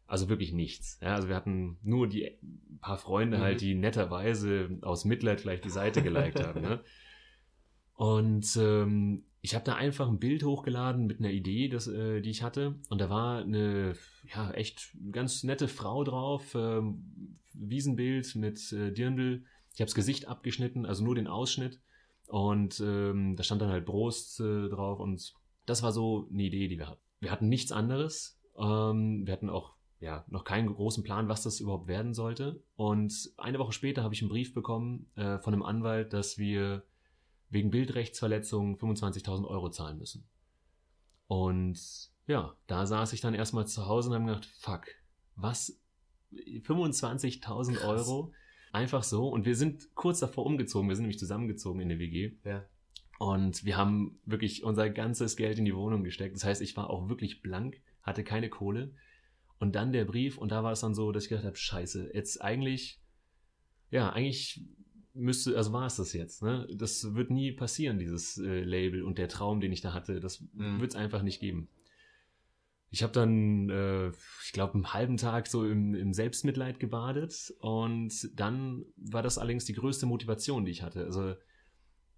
Also 0.09 0.29
wirklich 0.29 0.53
nichts. 0.53 0.99
Ja, 1.03 1.15
also 1.17 1.29
wir 1.29 1.35
hatten 1.37 1.79
nur 1.83 2.09
die 2.09 2.31
paar 2.81 2.97
Freunde 2.99 3.39
Mhm. 3.39 3.43
halt, 3.43 3.61
die 3.61 3.75
netterweise 3.75 4.79
aus 4.83 5.05
Mitleid 5.05 5.41
vielleicht 5.41 5.65
die 5.65 5.71
Seite 5.71 6.03
geliked 6.03 6.41
haben. 6.41 6.61
Ne? 6.63 6.81
Und 7.95 8.57
ähm, 8.57 9.25
ich 9.41 9.55
habe 9.55 9.65
da 9.65 9.75
einfach 9.75 10.09
ein 10.09 10.19
Bild 10.19 10.45
hochgeladen 10.45 11.07
mit 11.07 11.19
einer 11.19 11.31
Idee, 11.31 11.69
das, 11.69 11.89
äh, 11.89 12.21
die 12.21 12.31
ich 12.31 12.43
hatte. 12.43 12.77
Und 12.89 13.01
da 13.01 13.11
war 13.11 13.41
eine 13.43 13.95
ja 14.35 14.51
echt 14.53 14.93
ganz 15.13 15.43
nette 15.45 15.67
Frau 15.67 16.05
drauf, 16.05 16.55
ähm, 16.55 17.39
Wiesenbild 17.55 18.35
mit 18.37 18.73
äh, 18.73 18.93
Dirndl. 18.93 19.45
Ich 19.77 19.81
habe 19.83 19.89
das 19.89 19.95
Gesicht 19.95 20.27
abgeschnitten, 20.27 20.87
also 20.87 21.05
nur 21.05 21.15
den 21.15 21.27
Ausschnitt. 21.27 21.83
Und 22.29 22.81
ähm, 22.81 23.37
da 23.37 23.43
stand 23.43 23.61
dann 23.61 23.69
halt 23.69 23.85
Brust 23.85 24.41
äh, 24.41 24.71
drauf. 24.71 25.01
Und 25.01 25.35
das 25.67 25.83
war 25.83 25.93
so 25.93 26.29
eine 26.33 26.45
Idee, 26.45 26.67
die 26.67 26.79
wir 26.79 26.89
hatten. 26.89 27.03
Wir 27.21 27.31
hatten 27.31 27.51
nichts 27.51 27.73
anderes. 27.73 28.41
Ähm, 28.59 29.27
wir 29.27 29.35
hatten 29.35 29.51
auch 29.51 29.75
ja, 30.01 30.25
noch 30.29 30.45
keinen 30.45 30.75
großen 30.75 31.05
Plan, 31.05 31.29
was 31.29 31.43
das 31.43 31.61
überhaupt 31.61 31.89
werden 31.89 32.15
sollte. 32.15 32.63
Und 32.77 33.31
eine 33.37 33.59
Woche 33.59 33.73
später 33.73 34.03
habe 34.03 34.15
ich 34.15 34.23
einen 34.23 34.31
Brief 34.31 34.55
bekommen 34.55 35.11
äh, 35.15 35.39
von 35.41 35.53
einem 35.53 35.63
Anwalt, 35.63 36.15
dass 36.15 36.39
wir 36.39 36.83
wegen 37.51 37.71
Bildrechtsverletzung 37.71 38.79
25.000 38.79 39.47
Euro 39.47 39.69
zahlen 39.69 39.99
müssen. 39.99 40.27
Und 41.27 41.79
ja, 42.27 42.57
da 42.67 42.87
saß 42.87 43.13
ich 43.13 43.21
dann 43.21 43.35
erstmal 43.35 43.67
zu 43.67 43.87
Hause 43.87 44.09
und 44.09 44.15
habe 44.15 44.25
gedacht, 44.25 44.47
fuck, 44.59 44.87
was? 45.35 45.79
25.000 46.33 47.87
Euro? 47.87 48.33
Einfach 48.77 49.03
so. 49.03 49.29
Und 49.29 49.47
wir 49.47 49.57
sind 49.57 49.95
kurz 49.95 50.21
davor 50.21 50.45
umgezogen. 50.45 50.89
Wir 50.89 50.97
sind 50.97 51.05
nämlich 51.05 51.19
zusammengezogen 51.19 51.81
in 51.81 51.89
der 51.89 51.99
WG. 51.99 52.33
Ja. 52.45 52.65
Und 53.19 53.65
wir 53.65 53.79
haben 53.79 54.19
wirklich 54.27 54.65
unser 54.65 54.91
ganzes 54.91 55.37
Geld 55.37 55.59
in 55.59 55.65
die 55.65 55.75
Wohnung 55.75 56.05
gesteckt. 56.05 56.35
Das 56.37 56.45
heißt, 56.45 56.61
ich 56.61 56.77
war 56.77 56.91
auch 56.91 57.09
wirklich 57.09 57.41
blank, 57.41 57.81
hatte 58.03 58.23
keine 58.23 58.51
Kohle. 58.51 58.93
Und 59.59 59.75
dann 59.75 59.93
der 59.93 60.05
Brief 60.05 60.37
und 60.37 60.53
da 60.53 60.63
war 60.63 60.73
es 60.73 60.81
dann 60.81 60.95
so, 60.95 61.11
dass 61.13 61.23
ich 61.25 61.31
gedacht 61.31 61.47
habe, 61.47 61.57
scheiße, 61.57 62.11
jetzt 62.13 62.43
eigentlich, 62.43 63.01
ja, 63.91 64.11
eigentlich 64.11 64.63
müsste, 65.15 65.57
also 65.57 65.73
war 65.73 65.87
es 65.87 65.97
das 65.97 66.13
jetzt, 66.13 66.43
ne? 66.43 66.69
Das 66.75 67.15
wird 67.15 67.31
nie 67.31 67.53
passieren, 67.53 67.99
dieses 67.99 68.37
äh, 68.37 68.61
Label 68.61 69.03
und 69.03 69.17
der 69.17 69.29
Traum, 69.29 69.61
den 69.61 69.73
ich 69.73 69.81
da 69.81 69.95
hatte, 69.95 70.21
das 70.21 70.45
Mhm. 70.53 70.81
wird 70.83 70.91
es 70.91 70.97
einfach 70.97 71.23
nicht 71.23 71.41
geben. 71.41 71.69
Ich 72.91 73.03
habe 73.03 73.13
dann, 73.13 73.69
äh, 73.69 74.09
ich 74.45 74.53
glaube, 74.53 74.75
einen 74.75 74.93
halben 74.93 75.17
Tag 75.17 75.49
so 75.49 75.67
im, 75.67 75.95
im 75.95 76.13
Selbstmitleid 76.13 76.79
gebadet 76.79 77.53
und 77.59 78.31
dann 78.39 78.85
war 78.97 79.23
das 79.23 79.39
allerdings 79.39 79.65
die 79.65 79.75
größte 79.75 80.07
Motivation, 80.07 80.65
die 80.65 80.71
ich 80.71 80.83
hatte. 80.83 81.05
Also 81.05 81.35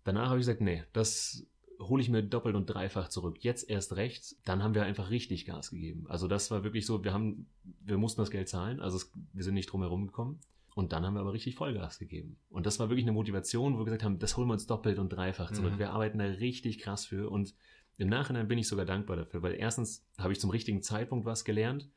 danach 0.05 0.29
habe 0.29 0.39
ich 0.39 0.47
gesagt, 0.47 0.61
nee, 0.61 0.85
das 0.93 1.47
hole 1.81 2.03
ich 2.03 2.09
mir 2.09 2.23
doppelt 2.23 2.57
und 2.57 2.67
dreifach 2.67 3.09
zurück. 3.09 3.39
Jetzt 3.41 3.69
erst 3.69 3.97
recht. 3.97 4.37
Dann 4.45 4.63
haben 4.63 4.75
wir 4.75 4.85
einfach 4.85 5.11
richtig 5.11 5.47
Gas 5.47 5.71
gegeben. 5.71 6.07
Also 6.09 6.27
das 6.27 6.51
war 6.51 6.65
wirklich 6.65 6.87
so, 6.87 7.05
wir 7.05 7.13
haben, 7.13 7.47
wir 7.85 7.99
mussten 7.99 8.21
das 8.21 8.31
Geld 8.31 8.49
zahlen, 8.49 8.81
also 8.81 8.97
es, 8.97 9.13
wir 9.33 9.45
sind 9.45 9.55
nicht 9.55 9.67
drum 9.67 9.83
herum 9.83 10.07
gekommen. 10.07 10.41
Und 10.75 10.93
dann 10.93 11.05
haben 11.05 11.15
wir 11.15 11.21
aber 11.21 11.33
richtig 11.33 11.57
Vollgas 11.57 11.99
gegeben. 11.99 12.37
Und 12.51 12.65
das 12.65 12.79
war 12.79 12.89
wirklich 12.89 13.05
eine 13.05 13.13
Motivation, 13.13 13.75
wo 13.75 13.81
wir 13.81 13.87
gesagt 13.87 14.05
haben, 14.05 14.21
das 14.21 14.37
holen 14.37 14.47
wir 14.47 14.53
uns 14.53 14.67
doppelt 14.67 15.01
und 15.01 15.09
dreifach 15.09 15.51
zurück. 15.51 15.73
Mhm. 15.73 15.79
Wir 15.81 15.91
arbeiten 15.91 16.19
da 16.19 16.25
richtig 16.25 16.79
krass 16.79 17.05
für 17.05 17.31
und 17.31 17.53
im 17.99 18.09
Nachhinein 18.09 18.47
bin 18.49 18.59
ich 18.59 18.69
sogar 18.69 18.87
dankbar 18.87 19.17
dafür, 19.17 19.43
weil 19.43 19.55
erstens 19.55 20.07
habe 20.17 20.33
ich 20.33 20.41
zum 20.41 20.51
richtigen 20.51 20.83
Zeitpunkt 20.83 21.27
was 21.27 21.45
gelernt. 21.45 21.91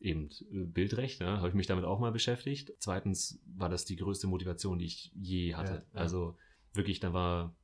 Eben 0.00 0.30
äh, 0.50 0.64
Bildrecht, 0.64 1.20
ja, 1.20 1.38
habe 1.38 1.48
ich 1.48 1.54
mich 1.54 1.66
damit 1.66 1.84
auch 1.84 2.00
mal 2.00 2.10
beschäftigt. 2.10 2.72
Zweitens 2.78 3.38
war 3.46 3.68
das 3.68 3.84
die 3.84 3.96
größte 3.96 4.26
Motivation, 4.26 4.78
die 4.78 4.86
ich 4.86 5.12
je 5.14 5.54
hatte. 5.54 5.72
Ja, 5.72 5.78
ja. 5.78 6.00
Also 6.00 6.36
wirklich, 6.72 7.00
da 7.00 7.12
war, 7.12 7.54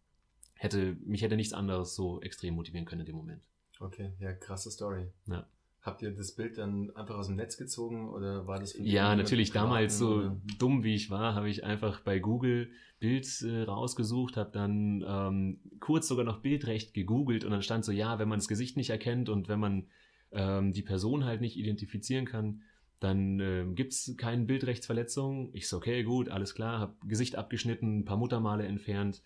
hätte, 0.55 0.97
mich 1.05 1.23
hätte 1.23 1.37
nichts 1.37 1.55
anderes 1.55 1.95
so 1.95 2.21
extrem 2.21 2.55
motivieren 2.55 2.85
können 2.85 3.01
in 3.01 3.07
dem 3.07 3.17
Moment. 3.17 3.43
Okay, 3.81 4.13
ja, 4.21 4.33
krasse 4.33 4.71
Story. 4.71 5.09
Ja. 5.27 5.47
Habt 5.83 6.01
ihr 6.03 6.13
das 6.13 6.33
Bild 6.37 6.59
dann 6.59 6.95
einfach 6.95 7.17
aus 7.17 7.27
dem 7.27 7.35
Netz 7.37 7.57
gezogen 7.57 8.09
oder 8.09 8.47
war 8.47 8.61
das 8.61 8.77
Ja, 8.79 9.17
natürlich. 9.17 9.51
Damals, 9.51 9.99
so 9.99 10.15
oder- 10.15 10.37
dumm 10.59 10.85
wie 10.85 10.95
ich 10.95 11.11
war, 11.11 11.35
habe 11.35 11.51
ich 11.51 11.65
einfach 11.65 12.01
bei 12.01 12.21
Google 12.21 12.71
Bild 13.01 13.27
äh, 13.43 13.63
rausgesucht, 13.63 14.37
habe 14.37 14.53
dann 14.53 15.05
ähm, 15.05 15.59
kurz 15.81 16.07
sogar 16.07 16.25
noch 16.25 16.39
Bildrecht 16.41 16.95
gegoogelt 16.95 17.45
und 17.45 17.51
dann 17.51 17.63
stand 17.63 17.85
so, 17.85 17.91
ja, 17.91 18.21
wenn 18.21 18.29
man 18.29 18.39
das 18.39 18.47
Gesicht 18.47 18.77
nicht 18.77 18.91
erkennt 18.91 19.29
und 19.29 19.49
wenn 19.49 19.59
man 19.59 19.87
ähm, 20.31 20.73
die 20.73 20.83
Person 20.83 21.25
halt 21.25 21.41
nicht 21.41 21.57
identifizieren 21.57 22.27
kann, 22.27 22.63
dann 23.01 23.41
ähm, 23.41 23.75
gibt's 23.75 24.15
keine 24.17 24.45
Bildrechtsverletzung. 24.45 25.51
Ich 25.53 25.69
so, 25.69 25.79
okay, 25.79 26.05
gut, 26.05 26.29
alles 26.29 26.55
klar, 26.55 26.79
habe 26.79 26.95
Gesicht 27.09 27.35
abgeschnitten, 27.35 27.99
ein 27.99 28.05
paar 28.05 28.17
Muttermale 28.19 28.65
entfernt. 28.67 29.21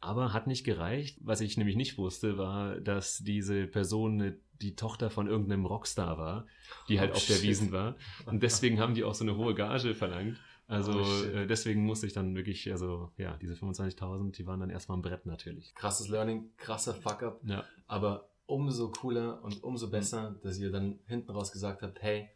Aber 0.00 0.32
hat 0.32 0.46
nicht 0.46 0.62
gereicht. 0.62 1.18
Was 1.22 1.40
ich 1.40 1.56
nämlich 1.56 1.74
nicht 1.74 1.98
wusste, 1.98 2.38
war, 2.38 2.76
dass 2.78 3.18
diese 3.18 3.66
Person 3.66 4.20
äh, 4.20 4.34
die 4.60 4.74
Tochter 4.76 5.10
von 5.10 5.26
irgendeinem 5.28 5.66
Rockstar 5.66 6.18
war, 6.18 6.46
die 6.88 6.98
halt 7.00 7.12
Oh, 7.12 7.14
auf 7.16 7.26
der 7.26 7.34
shit. 7.34 7.42
Wiesen 7.42 7.72
war. 7.72 7.96
Und 8.26 8.42
deswegen 8.42 8.80
haben 8.80 8.94
die 8.94 9.04
auch 9.04 9.14
so 9.14 9.24
eine 9.24 9.36
hohe 9.36 9.54
Gage 9.54 9.94
verlangt. 9.94 10.36
Also 10.66 10.92
Oh, 11.00 11.24
äh, 11.24 11.46
deswegen 11.46 11.84
musste 11.86 12.06
ich 12.06 12.12
dann 12.12 12.34
wirklich, 12.36 12.70
also 12.70 13.10
ja, 13.16 13.36
diese 13.38 13.54
25.000, 13.54 14.32
die 14.32 14.46
waren 14.46 14.60
dann 14.60 14.70
erstmal 14.70 14.98
ein 14.98 15.02
Brett 15.02 15.24
natürlich. 15.26 15.74
Krasses 15.74 16.08
Learning, 16.08 16.50
krasser 16.58 16.94
Fuck-up, 16.94 17.40
Ja, 17.44 17.64
aber 17.86 18.28
umso 18.46 18.90
cooler 18.90 19.42
und 19.42 19.62
umso 19.62 19.88
besser, 19.90 20.36
dass 20.42 20.58
ihr 20.58 20.70
dann 20.70 20.98
hinten 21.06 21.30
raus 21.30 21.52
gesagt 21.52 21.82
habt, 21.82 22.02
hey, 22.02 22.28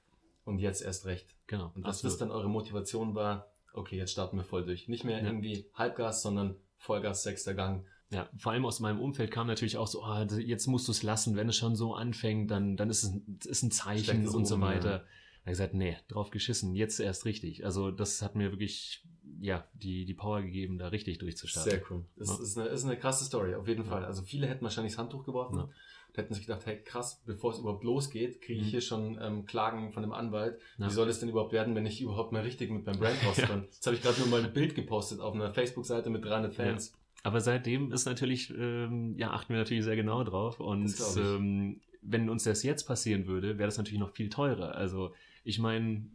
und 0.44 0.58
jetzt 0.58 0.82
erst 0.82 1.04
recht. 1.06 1.34
genau. 1.46 1.72
Und 1.74 1.82
dass 1.86 1.96
absolut. 1.98 2.12
das 2.12 2.18
dann 2.18 2.30
eure 2.30 2.48
Motivation 2.48 3.14
war, 3.14 3.48
okay, 3.74 3.96
jetzt 3.96 4.12
starten 4.12 4.36
wir 4.36 4.44
voll 4.44 4.64
durch. 4.64 4.88
Nicht 4.88 5.04
mehr 5.04 5.18
Ja. 5.20 5.26
irgendwie 5.26 5.66
Halbgas, 5.74 6.22
sondern 6.22 6.56
Vollgas, 6.78 7.22
sechster 7.22 7.54
Gang. 7.54 7.84
Ja, 8.12 8.28
vor 8.36 8.52
allem 8.52 8.66
aus 8.66 8.78
meinem 8.80 9.00
Umfeld 9.00 9.30
kam 9.30 9.46
natürlich 9.46 9.78
auch 9.78 9.86
so, 9.86 10.02
ah, 10.04 10.24
jetzt 10.38 10.66
musst 10.66 10.86
du 10.86 10.92
es 10.92 11.02
lassen, 11.02 11.34
wenn 11.34 11.48
es 11.48 11.56
schon 11.56 11.74
so 11.76 11.94
anfängt, 11.94 12.50
dann, 12.50 12.76
dann 12.76 12.90
ist 12.90 13.02
es 13.04 13.10
ein, 13.10 13.38
ist 13.46 13.62
ein 13.62 13.70
Zeichen 13.70 14.28
und 14.28 14.44
so 14.46 14.54
Omen, 14.56 14.64
weiter. 14.64 14.90
ja. 14.90 15.04
Da 15.44 15.50
gesagt, 15.50 15.74
nee, 15.74 15.96
drauf 16.08 16.30
geschissen, 16.30 16.74
jetzt 16.76 17.00
erst 17.00 17.24
richtig. 17.24 17.64
Also 17.64 17.90
das 17.90 18.22
hat 18.22 18.36
mir 18.36 18.52
wirklich, 18.52 19.02
ja, 19.40 19.66
die, 19.74 20.04
die 20.04 20.14
Power 20.14 20.40
gegeben, 20.42 20.78
da 20.78 20.88
richtig 20.88 21.18
durchzustarten. 21.18 21.72
Sehr 21.72 21.82
cool. 21.90 22.04
Das 22.16 22.28
Ja. 22.28 22.42
ist, 22.42 22.58
eine, 22.58 22.68
ist 22.68 22.84
eine 22.84 22.96
krasse 22.96 23.24
Story, 23.24 23.54
auf 23.56 23.66
jeden 23.66 23.82
Ja. 23.84 23.88
Fall. 23.90 24.04
Also 24.04 24.22
viele 24.22 24.46
hätten 24.46 24.62
wahrscheinlich 24.62 24.92
das 24.92 24.98
Handtuch 25.00 25.24
geworfen 25.24 25.56
Ja. 25.56 25.62
und 25.64 26.16
hätten 26.16 26.32
sich 26.34 26.46
gedacht, 26.46 26.64
hey 26.66 26.80
krass, 26.84 27.20
bevor 27.26 27.50
es 27.52 27.58
überhaupt 27.58 27.82
losgeht, 27.82 28.40
kriege 28.40 28.60
ich 28.60 28.66
Mhm. 28.66 28.70
hier 28.70 28.80
schon 28.82 29.18
ähm, 29.20 29.44
Klagen 29.46 29.90
von 29.90 30.02
dem 30.04 30.12
Anwalt. 30.12 30.60
Wie 30.78 30.90
soll 30.90 31.06
das 31.08 31.18
denn 31.18 31.28
überhaupt 31.28 31.52
werden, 31.52 31.74
wenn 31.74 31.86
ich 31.86 32.00
überhaupt 32.00 32.30
mal 32.30 32.42
richtig 32.42 32.70
mit 32.70 32.86
meinem 32.86 33.00
Brand 33.00 33.18
kann? 33.50 33.64
Jetzt 33.64 33.84
habe 33.86 33.96
ich 33.96 34.02
gerade 34.02 34.20
nur 34.20 34.28
mal 34.28 34.44
ein 34.44 34.52
Bild 34.52 34.76
gepostet 34.76 35.18
auf 35.18 35.34
einer 35.34 35.52
Facebook-Seite 35.52 36.08
mit 36.10 36.24
300 36.24 36.54
Fans. 36.54 36.92
Aber 37.22 37.40
seitdem 37.40 37.92
ist 37.92 38.04
natürlich, 38.04 38.52
ähm, 38.56 39.14
ja, 39.16 39.30
achten 39.30 39.52
wir 39.52 39.60
natürlich 39.60 39.84
sehr 39.84 39.96
genau 39.96 40.24
drauf. 40.24 40.58
Und 40.60 40.94
ähm, 41.16 41.80
wenn 42.02 42.28
uns 42.28 42.44
das 42.44 42.62
jetzt 42.62 42.84
passieren 42.84 43.26
würde, 43.26 43.58
wäre 43.58 43.68
das 43.68 43.78
natürlich 43.78 44.00
noch 44.00 44.10
viel 44.10 44.28
teurer. 44.28 44.74
Also 44.74 45.14
ich 45.44 45.58
meine, 45.58 46.06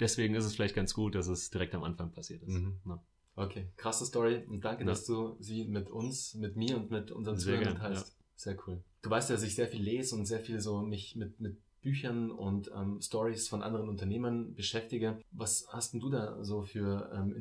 deswegen 0.00 0.34
ist 0.34 0.44
es 0.44 0.54
vielleicht 0.54 0.74
ganz 0.74 0.94
gut, 0.94 1.14
dass 1.14 1.28
es 1.28 1.50
direkt 1.50 1.74
am 1.74 1.84
Anfang 1.84 2.12
passiert 2.12 2.42
ist. 2.42 2.54
Mhm. 2.54 2.80
Ja. 2.86 3.02
Okay, 3.38 3.68
krasse 3.76 4.06
Story 4.06 4.44
und 4.48 4.64
danke, 4.64 4.84
Ja. 4.84 4.88
dass 4.88 5.04
du 5.04 5.36
sie 5.40 5.66
mit 5.66 5.90
uns, 5.90 6.34
mit 6.34 6.56
mir 6.56 6.76
und 6.76 6.90
mit 6.90 7.10
unseren 7.10 7.36
Zuhörern 7.36 7.76
teilst. 7.76 8.16
Sehr 8.34 8.56
cool. 8.66 8.82
Du 9.02 9.10
weißt 9.10 9.28
ja, 9.28 9.36
dass 9.36 9.44
ich 9.44 9.54
sehr 9.54 9.68
viel 9.68 9.82
lese 9.82 10.14
und 10.16 10.24
sehr 10.24 10.40
viel 10.40 10.60
so 10.60 10.80
mich 10.80 11.16
mit, 11.16 11.38
mit 11.38 11.58
Büchern 11.82 12.30
und 12.30 12.70
ähm, 12.74 13.00
Stories 13.00 13.46
von 13.48 13.62
anderen 13.62 13.88
Unternehmern 13.88 14.54
beschäftige. 14.54 15.18
Was 15.32 15.66
hast 15.70 15.92
denn 15.92 16.00
du 16.00 16.08
da 16.08 16.42
so 16.42 16.62
für 16.62 17.10
ähm, 17.14 17.34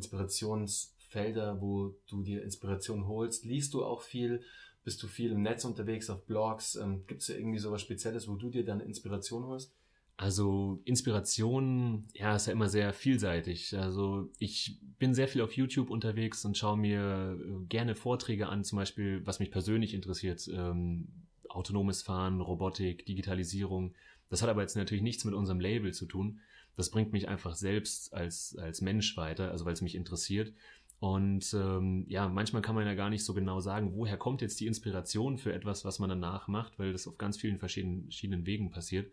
Inspirationsfelder, 1.15 1.61
wo 1.61 1.95
du 2.07 2.21
dir 2.21 2.43
Inspiration 2.43 3.07
holst? 3.07 3.45
Liest 3.45 3.73
du 3.73 3.83
auch 3.83 4.01
viel? 4.01 4.41
Bist 4.83 5.01
du 5.01 5.07
viel 5.07 5.31
im 5.31 5.41
Netz 5.41 5.65
unterwegs, 5.65 6.09
auf 6.09 6.25
Blogs? 6.25 6.75
Ähm, 6.75 7.05
Gibt 7.07 7.21
es 7.21 7.27
da 7.27 7.33
irgendwie 7.33 7.59
so 7.59 7.71
was 7.71 7.81
Spezielles, 7.81 8.27
wo 8.27 8.35
du 8.35 8.49
dir 8.49 8.63
dann 8.63 8.81
Inspiration 8.81 9.45
holst? 9.45 9.73
Also 10.17 10.79
Inspiration, 10.85 12.07
ja, 12.13 12.35
ist 12.35 12.47
ja 12.47 12.53
immer 12.53 12.69
sehr 12.69 12.93
vielseitig. 12.93 13.77
Also 13.77 14.29
ich 14.37 14.79
bin 14.99 15.13
sehr 15.13 15.27
viel 15.27 15.41
auf 15.41 15.53
YouTube 15.53 15.89
unterwegs 15.89 16.45
und 16.45 16.57
schaue 16.57 16.77
mir 16.77 17.37
äh, 17.37 17.65
gerne 17.67 17.95
Vorträge 17.95 18.47
an, 18.47 18.63
zum 18.63 18.77
Beispiel, 18.77 19.25
was 19.25 19.39
mich 19.39 19.51
persönlich 19.51 19.93
interessiert, 19.93 20.47
ähm, 20.53 21.07
autonomes 21.49 22.01
Fahren, 22.01 22.39
Robotik, 22.39 23.05
Digitalisierung. 23.05 23.93
Das 24.29 24.41
hat 24.41 24.49
aber 24.49 24.61
jetzt 24.61 24.75
natürlich 24.75 25.03
nichts 25.03 25.25
mit 25.25 25.33
unserem 25.33 25.59
Label 25.59 25.93
zu 25.93 26.05
tun. 26.05 26.39
Das 26.75 26.91
bringt 26.91 27.13
mich 27.13 27.27
einfach 27.27 27.55
selbst 27.55 28.13
als, 28.13 28.55
als 28.57 28.81
Mensch 28.81 29.15
weiter, 29.17 29.51
also 29.51 29.65
weil 29.65 29.73
es 29.73 29.81
mich 29.81 29.95
interessiert. 29.95 30.53
Und 30.99 31.53
ähm, 31.53 32.05
ja, 32.07 32.27
manchmal 32.27 32.61
kann 32.61 32.75
man 32.75 32.87
ja 32.87 32.93
gar 32.93 33.09
nicht 33.09 33.25
so 33.25 33.33
genau 33.33 33.59
sagen, 33.59 33.93
woher 33.95 34.17
kommt 34.17 34.41
jetzt 34.41 34.59
die 34.59 34.67
Inspiration 34.67 35.37
für 35.37 35.53
etwas, 35.53 35.83
was 35.83 35.99
man 35.99 36.09
danach 36.09 36.47
macht, 36.47 36.79
weil 36.79 36.93
das 36.93 37.07
auf 37.07 37.17
ganz 37.17 37.37
vielen 37.37 37.59
verschiedenen, 37.59 38.03
verschiedenen 38.03 38.45
Wegen 38.45 38.71
passiert. 38.71 39.11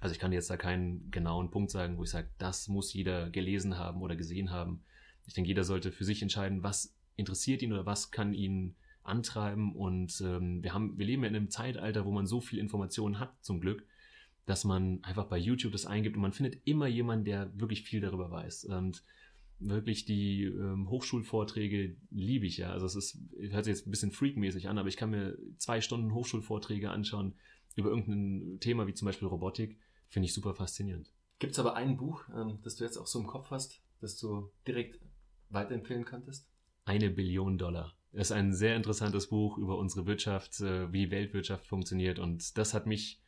Also 0.00 0.14
ich 0.14 0.18
kann 0.18 0.32
jetzt 0.32 0.48
da 0.48 0.56
keinen 0.56 1.10
genauen 1.10 1.50
Punkt 1.50 1.70
sagen, 1.70 1.98
wo 1.98 2.04
ich 2.04 2.10
sage, 2.10 2.28
das 2.38 2.68
muss 2.68 2.92
jeder 2.94 3.28
gelesen 3.28 3.76
haben 3.76 4.00
oder 4.00 4.16
gesehen 4.16 4.50
haben. 4.50 4.82
Ich 5.26 5.34
denke, 5.34 5.48
jeder 5.48 5.64
sollte 5.64 5.92
für 5.92 6.04
sich 6.04 6.22
entscheiden, 6.22 6.62
was 6.62 6.96
interessiert 7.16 7.60
ihn 7.60 7.72
oder 7.72 7.84
was 7.84 8.10
kann 8.10 8.32
ihn 8.32 8.74
antreiben. 9.02 9.74
Und 9.76 10.22
ähm, 10.22 10.62
wir 10.62 10.72
haben, 10.72 10.98
wir 10.98 11.04
leben 11.04 11.22
ja 11.22 11.28
in 11.28 11.36
einem 11.36 11.50
Zeitalter, 11.50 12.06
wo 12.06 12.10
man 12.10 12.26
so 12.26 12.40
viel 12.40 12.58
Informationen 12.58 13.18
hat, 13.18 13.34
zum 13.42 13.60
Glück, 13.60 13.84
dass 14.46 14.64
man 14.64 15.04
einfach 15.04 15.26
bei 15.26 15.36
YouTube 15.36 15.72
das 15.72 15.86
eingibt 15.86 16.16
und 16.16 16.22
man 16.22 16.32
findet 16.32 16.66
immer 16.66 16.86
jemanden, 16.86 17.26
der 17.26 17.52
wirklich 17.60 17.82
viel 17.82 18.00
darüber 18.00 18.30
weiß. 18.30 18.64
Und 18.64 19.02
wirklich 19.60 20.04
die 20.04 20.44
ähm, 20.44 20.88
Hochschulvorträge 20.88 21.96
liebe 22.10 22.46
ich 22.46 22.56
ja. 22.56 22.70
Also 22.70 22.86
es 22.86 22.96
ist, 22.96 23.18
hört 23.38 23.64
sich 23.64 23.76
jetzt 23.76 23.86
ein 23.86 23.90
bisschen 23.90 24.10
freakmäßig 24.10 24.68
an, 24.68 24.78
aber 24.78 24.88
ich 24.88 24.96
kann 24.96 25.10
mir 25.10 25.38
zwei 25.58 25.80
Stunden 25.80 26.14
Hochschulvorträge 26.14 26.90
anschauen 26.90 27.34
über 27.76 27.90
irgendein 27.90 28.58
Thema 28.60 28.86
wie 28.86 28.94
zum 28.94 29.06
Beispiel 29.06 29.28
Robotik. 29.28 29.78
Finde 30.08 30.26
ich 30.26 30.34
super 30.34 30.54
faszinierend. 30.54 31.12
Gibt 31.38 31.52
es 31.52 31.58
aber 31.58 31.74
ein 31.74 31.96
Buch, 31.96 32.24
ähm, 32.34 32.58
das 32.62 32.76
du 32.76 32.84
jetzt 32.84 32.96
auch 32.96 33.06
so 33.06 33.20
im 33.20 33.26
Kopf 33.26 33.50
hast, 33.50 33.80
das 34.00 34.16
du 34.16 34.50
direkt 34.66 34.98
weiterempfehlen 35.50 36.04
könntest? 36.04 36.48
Eine 36.84 37.10
Billion 37.10 37.58
Dollar. 37.58 37.94
Das 38.12 38.28
ist 38.28 38.32
ein 38.32 38.52
sehr 38.52 38.74
interessantes 38.74 39.28
Buch 39.28 39.56
über 39.56 39.78
unsere 39.78 40.06
Wirtschaft, 40.06 40.60
äh, 40.60 40.92
wie 40.92 41.10
Weltwirtschaft 41.10 41.66
funktioniert. 41.66 42.18
Und 42.18 42.58
das 42.58 42.74
hat 42.74 42.86
mich 42.86 43.20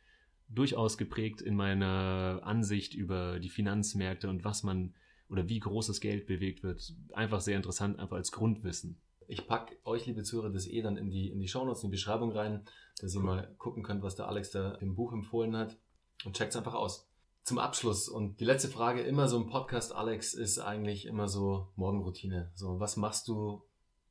durchaus 0.49 0.97
geprägt 0.97 1.41
in 1.41 1.55
meiner 1.55 2.41
Ansicht 2.43 2.93
über 2.93 3.39
die 3.39 3.49
Finanzmärkte 3.49 4.29
und 4.29 4.43
was 4.43 4.63
man 4.63 4.93
oder 5.29 5.47
wie 5.49 5.59
großes 5.59 5.99
Geld 5.99 6.27
bewegt 6.27 6.63
wird. 6.63 6.93
Einfach 7.13 7.41
sehr 7.41 7.55
interessant, 7.55 7.99
einfach 7.99 8.17
als 8.17 8.31
Grundwissen. 8.31 8.97
Ich 9.27 9.47
pack 9.47 9.77
euch, 9.85 10.05
liebe 10.05 10.23
Zuhörer, 10.23 10.49
das 10.49 10.67
eh 10.67 10.81
dann 10.81 10.97
in 10.97 11.09
die, 11.09 11.29
in 11.29 11.39
die 11.39 11.47
Shownotes, 11.47 11.83
in 11.83 11.89
die 11.89 11.95
Beschreibung 11.95 12.31
rein, 12.31 12.65
dass 12.99 13.15
ihr 13.15 13.21
mal 13.21 13.53
gucken 13.57 13.83
könnt, 13.83 14.03
was 14.03 14.15
der 14.15 14.27
Alex 14.27 14.51
da 14.51 14.75
im 14.75 14.95
Buch 14.95 15.13
empfohlen 15.13 15.55
hat 15.55 15.77
und 16.25 16.35
checkt's 16.35 16.55
einfach 16.55 16.73
aus. 16.73 17.07
Zum 17.43 17.57
Abschluss 17.57 18.07
und 18.07 18.39
die 18.39 18.45
letzte 18.45 18.69
Frage 18.69 19.01
immer 19.01 19.27
so 19.27 19.37
im 19.37 19.47
Podcast, 19.47 19.93
Alex, 19.93 20.33
ist 20.33 20.59
eigentlich 20.59 21.05
immer 21.05 21.27
so 21.27 21.67
Morgenroutine. 21.75 22.51
So, 22.53 22.79
was 22.79 22.95
machst 22.95 23.27
du 23.27 23.63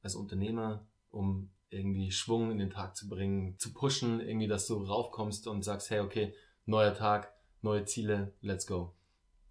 als 0.03 0.15
Unternehmer, 0.15 0.87
um 1.11 1.51
irgendwie 1.71 2.11
Schwung 2.11 2.51
in 2.51 2.59
den 2.59 2.71
Tag 2.71 2.97
zu 2.97 3.09
bringen, 3.09 3.59
zu 3.59 3.73
pushen, 3.73 4.21
irgendwie, 4.21 4.49
dass 4.49 4.67
du 4.67 4.75
raufkommst 4.75 5.47
und 5.47 5.63
sagst, 5.63 5.91
hey, 5.91 6.01
okay, 6.01 6.35
neuer 6.67 6.95
Tag, 6.95 7.33
neue 7.63 7.85
Ziele, 7.85 8.35
let's 8.43 8.67
go. 8.67 8.93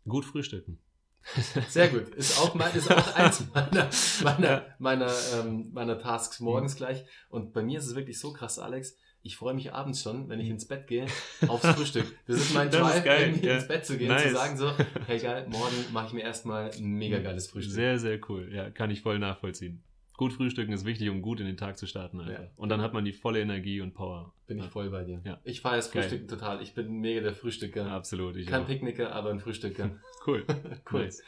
Gut 0.07 0.25
frühstücken. 0.25 0.79
Sehr 1.69 1.87
gut. 1.89 2.09
Ist 2.15 2.39
auch, 2.39 2.53
mein, 2.55 2.73
ist 2.75 2.91
auch 2.91 3.15
eins 3.15 3.45
meiner, 3.53 3.89
meiner, 4.23 4.65
meiner, 4.79 5.11
ähm, 5.39 5.69
meiner 5.71 5.97
Tasks 5.99 6.39
morgens 6.39 6.75
gleich. 6.75 7.05
Und 7.29 7.53
bei 7.53 7.61
mir 7.63 7.79
ist 7.79 7.85
es 7.87 7.95
wirklich 7.95 8.19
so 8.19 8.33
krass, 8.33 8.59
Alex. 8.59 8.97
Ich 9.23 9.37
freue 9.37 9.53
mich 9.53 9.71
abends 9.71 10.01
schon, 10.01 10.29
wenn 10.29 10.39
ich 10.39 10.49
ins 10.49 10.67
Bett 10.67 10.87
gehe, 10.87 11.05
aufs 11.47 11.67
Frühstück. 11.67 12.11
Das 12.27 12.37
ist 12.37 12.53
mein 12.55 12.71
Das 12.71 12.81
Drive, 12.81 13.03
geil, 13.03 13.39
ja. 13.43 13.57
ins 13.57 13.67
Bett 13.67 13.85
zu 13.85 13.97
gehen, 13.97 14.07
Nice. 14.07 14.23
zu 14.23 14.33
sagen 14.33 14.57
so, 14.57 14.71
hey 15.05 15.19
geil, 15.21 15.45
morgen 15.47 15.75
mache 15.93 16.07
ich 16.07 16.13
mir 16.13 16.23
erstmal 16.23 16.71
ein 16.71 16.83
mega 16.93 17.19
geiles 17.19 17.47
Frühstück. 17.47 17.73
Sehr, 17.73 17.99
sehr 17.99 18.19
cool. 18.29 18.51
Ja, 18.51 18.71
kann 18.71 18.89
ich 18.89 19.01
voll 19.01 19.19
nachvollziehen. 19.19 19.83
Gut 20.21 20.33
frühstücken 20.33 20.71
ist 20.71 20.85
wichtig, 20.85 21.09
um 21.09 21.23
gut 21.23 21.39
in 21.39 21.47
den 21.47 21.57
Tag 21.57 21.79
zu 21.79 21.87
starten. 21.87 22.19
Ja. 22.19 22.47
Und 22.55 22.69
dann 22.69 22.79
hat 22.79 22.93
man 22.93 23.03
die 23.03 23.11
volle 23.11 23.41
Energie 23.41 23.81
und 23.81 23.95
Power. 23.95 24.35
Bin 24.45 24.59
ich 24.59 24.67
voll 24.67 24.91
bei 24.91 25.03
dir. 25.03 25.19
Ja. 25.23 25.39
Ich 25.43 25.61
feiere 25.61 25.77
das 25.77 25.89
Geil. 25.89 26.03
Frühstücken 26.03 26.27
total. 26.27 26.61
Ich 26.61 26.75
bin 26.75 26.91
mega 26.99 27.21
der 27.21 27.33
Frühstücker. 27.33 27.87
Absolut. 27.87 28.35
Ich 28.35 28.45
Kein 28.45 28.61
auch. 28.61 28.67
Picknicker, 28.67 29.13
aber 29.15 29.31
ein 29.31 29.39
Frühstücker. 29.39 29.89
Cool. 30.27 30.45
cool. 30.91 31.05
Nice. 31.05 31.23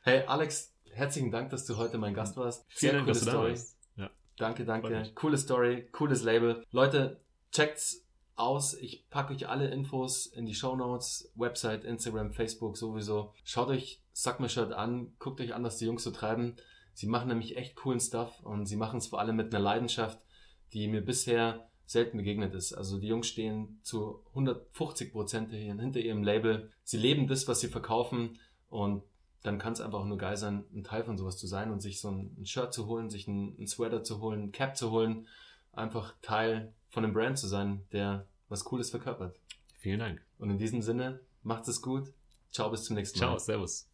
Hey 0.00 0.22
Alex, 0.26 0.74
herzlichen 0.90 1.30
Dank, 1.30 1.50
dass 1.50 1.66
du 1.66 1.76
heute 1.76 1.98
mein 1.98 2.14
Gast 2.14 2.38
warst. 2.38 2.64
Vielen 2.70 2.94
Dank, 2.94 3.04
coole 3.04 3.12
dass 3.12 3.20
du 3.20 3.26
da 3.26 3.32
Story. 3.32 3.50
warst. 3.50 3.76
Ja. 3.96 4.10
Danke, 4.38 4.64
danke. 4.64 5.10
Coole 5.14 5.36
Story, 5.36 5.86
cooles 5.92 6.22
Label. 6.22 6.64
Leute, 6.70 7.20
checkt's 7.52 8.02
aus. 8.34 8.72
Ich 8.72 9.10
packe 9.10 9.34
euch 9.34 9.46
alle 9.46 9.68
Infos 9.68 10.24
in 10.24 10.46
die 10.46 10.54
Show 10.54 10.74
Notes, 10.74 11.30
Website, 11.34 11.84
Instagram, 11.84 12.32
Facebook 12.32 12.78
sowieso. 12.78 13.34
Schaut 13.44 13.68
euch 13.68 14.00
Suck 14.14 14.40
My 14.40 14.48
Shirt 14.48 14.72
an, 14.72 15.12
guckt 15.18 15.42
euch 15.42 15.54
an, 15.54 15.64
was 15.64 15.76
die 15.76 15.84
Jungs 15.84 16.02
so 16.02 16.12
treiben. 16.12 16.56
Sie 16.98 17.06
machen 17.06 17.28
nämlich 17.28 17.56
echt 17.56 17.76
coolen 17.76 18.00
Stuff 18.00 18.40
und 18.42 18.66
sie 18.66 18.74
machen 18.74 18.98
es 18.98 19.06
vor 19.06 19.20
allem 19.20 19.36
mit 19.36 19.54
einer 19.54 19.62
Leidenschaft, 19.62 20.18
die 20.72 20.88
mir 20.88 21.00
bisher 21.00 21.68
selten 21.86 22.16
begegnet 22.16 22.56
ist. 22.56 22.72
Also 22.72 22.98
die 22.98 23.06
Jungs 23.06 23.28
stehen 23.28 23.78
zu 23.84 24.24
150 24.30 25.12
Prozent 25.12 25.52
hinter 25.52 26.00
ihrem 26.00 26.24
Label. 26.24 26.72
Sie 26.82 26.96
leben 26.96 27.28
das, 27.28 27.46
was 27.46 27.60
sie 27.60 27.68
verkaufen 27.68 28.40
und 28.68 29.04
dann 29.44 29.60
kann 29.60 29.74
es 29.74 29.80
einfach 29.80 30.04
nur 30.04 30.18
geil 30.18 30.36
sein, 30.36 30.64
ein 30.74 30.82
Teil 30.82 31.04
von 31.04 31.16
sowas 31.16 31.38
zu 31.38 31.46
sein 31.46 31.70
und 31.70 31.78
sich 31.78 32.00
so 32.00 32.10
ein, 32.10 32.44
Shirt 32.44 32.74
zu 32.74 32.88
holen, 32.88 33.10
sich 33.10 33.28
ein, 33.28 33.54
ein 33.60 33.68
Sweater 33.68 34.02
zu 34.02 34.20
holen, 34.20 34.42
ein 34.42 34.52
Cap 34.52 34.76
zu 34.76 34.90
holen, 34.90 35.28
einfach 35.70 36.16
Teil 36.20 36.74
von 36.88 37.04
einem 37.04 37.12
Brand 37.14 37.38
zu 37.38 37.46
sein, 37.46 37.86
der 37.92 38.26
was 38.48 38.64
Cooles 38.64 38.90
verkörpert. 38.90 39.38
Vielen 39.78 40.00
Dank. 40.00 40.20
Und 40.38 40.50
in 40.50 40.58
diesem 40.58 40.82
Sinne, 40.82 41.20
macht 41.44 41.68
es 41.68 41.80
gut. 41.80 42.12
Ciao, 42.50 42.68
bis 42.70 42.82
zum 42.82 42.96
nächsten 42.96 43.20
Mal. 43.20 43.26
Ciao, 43.26 43.38
Servus. 43.38 43.88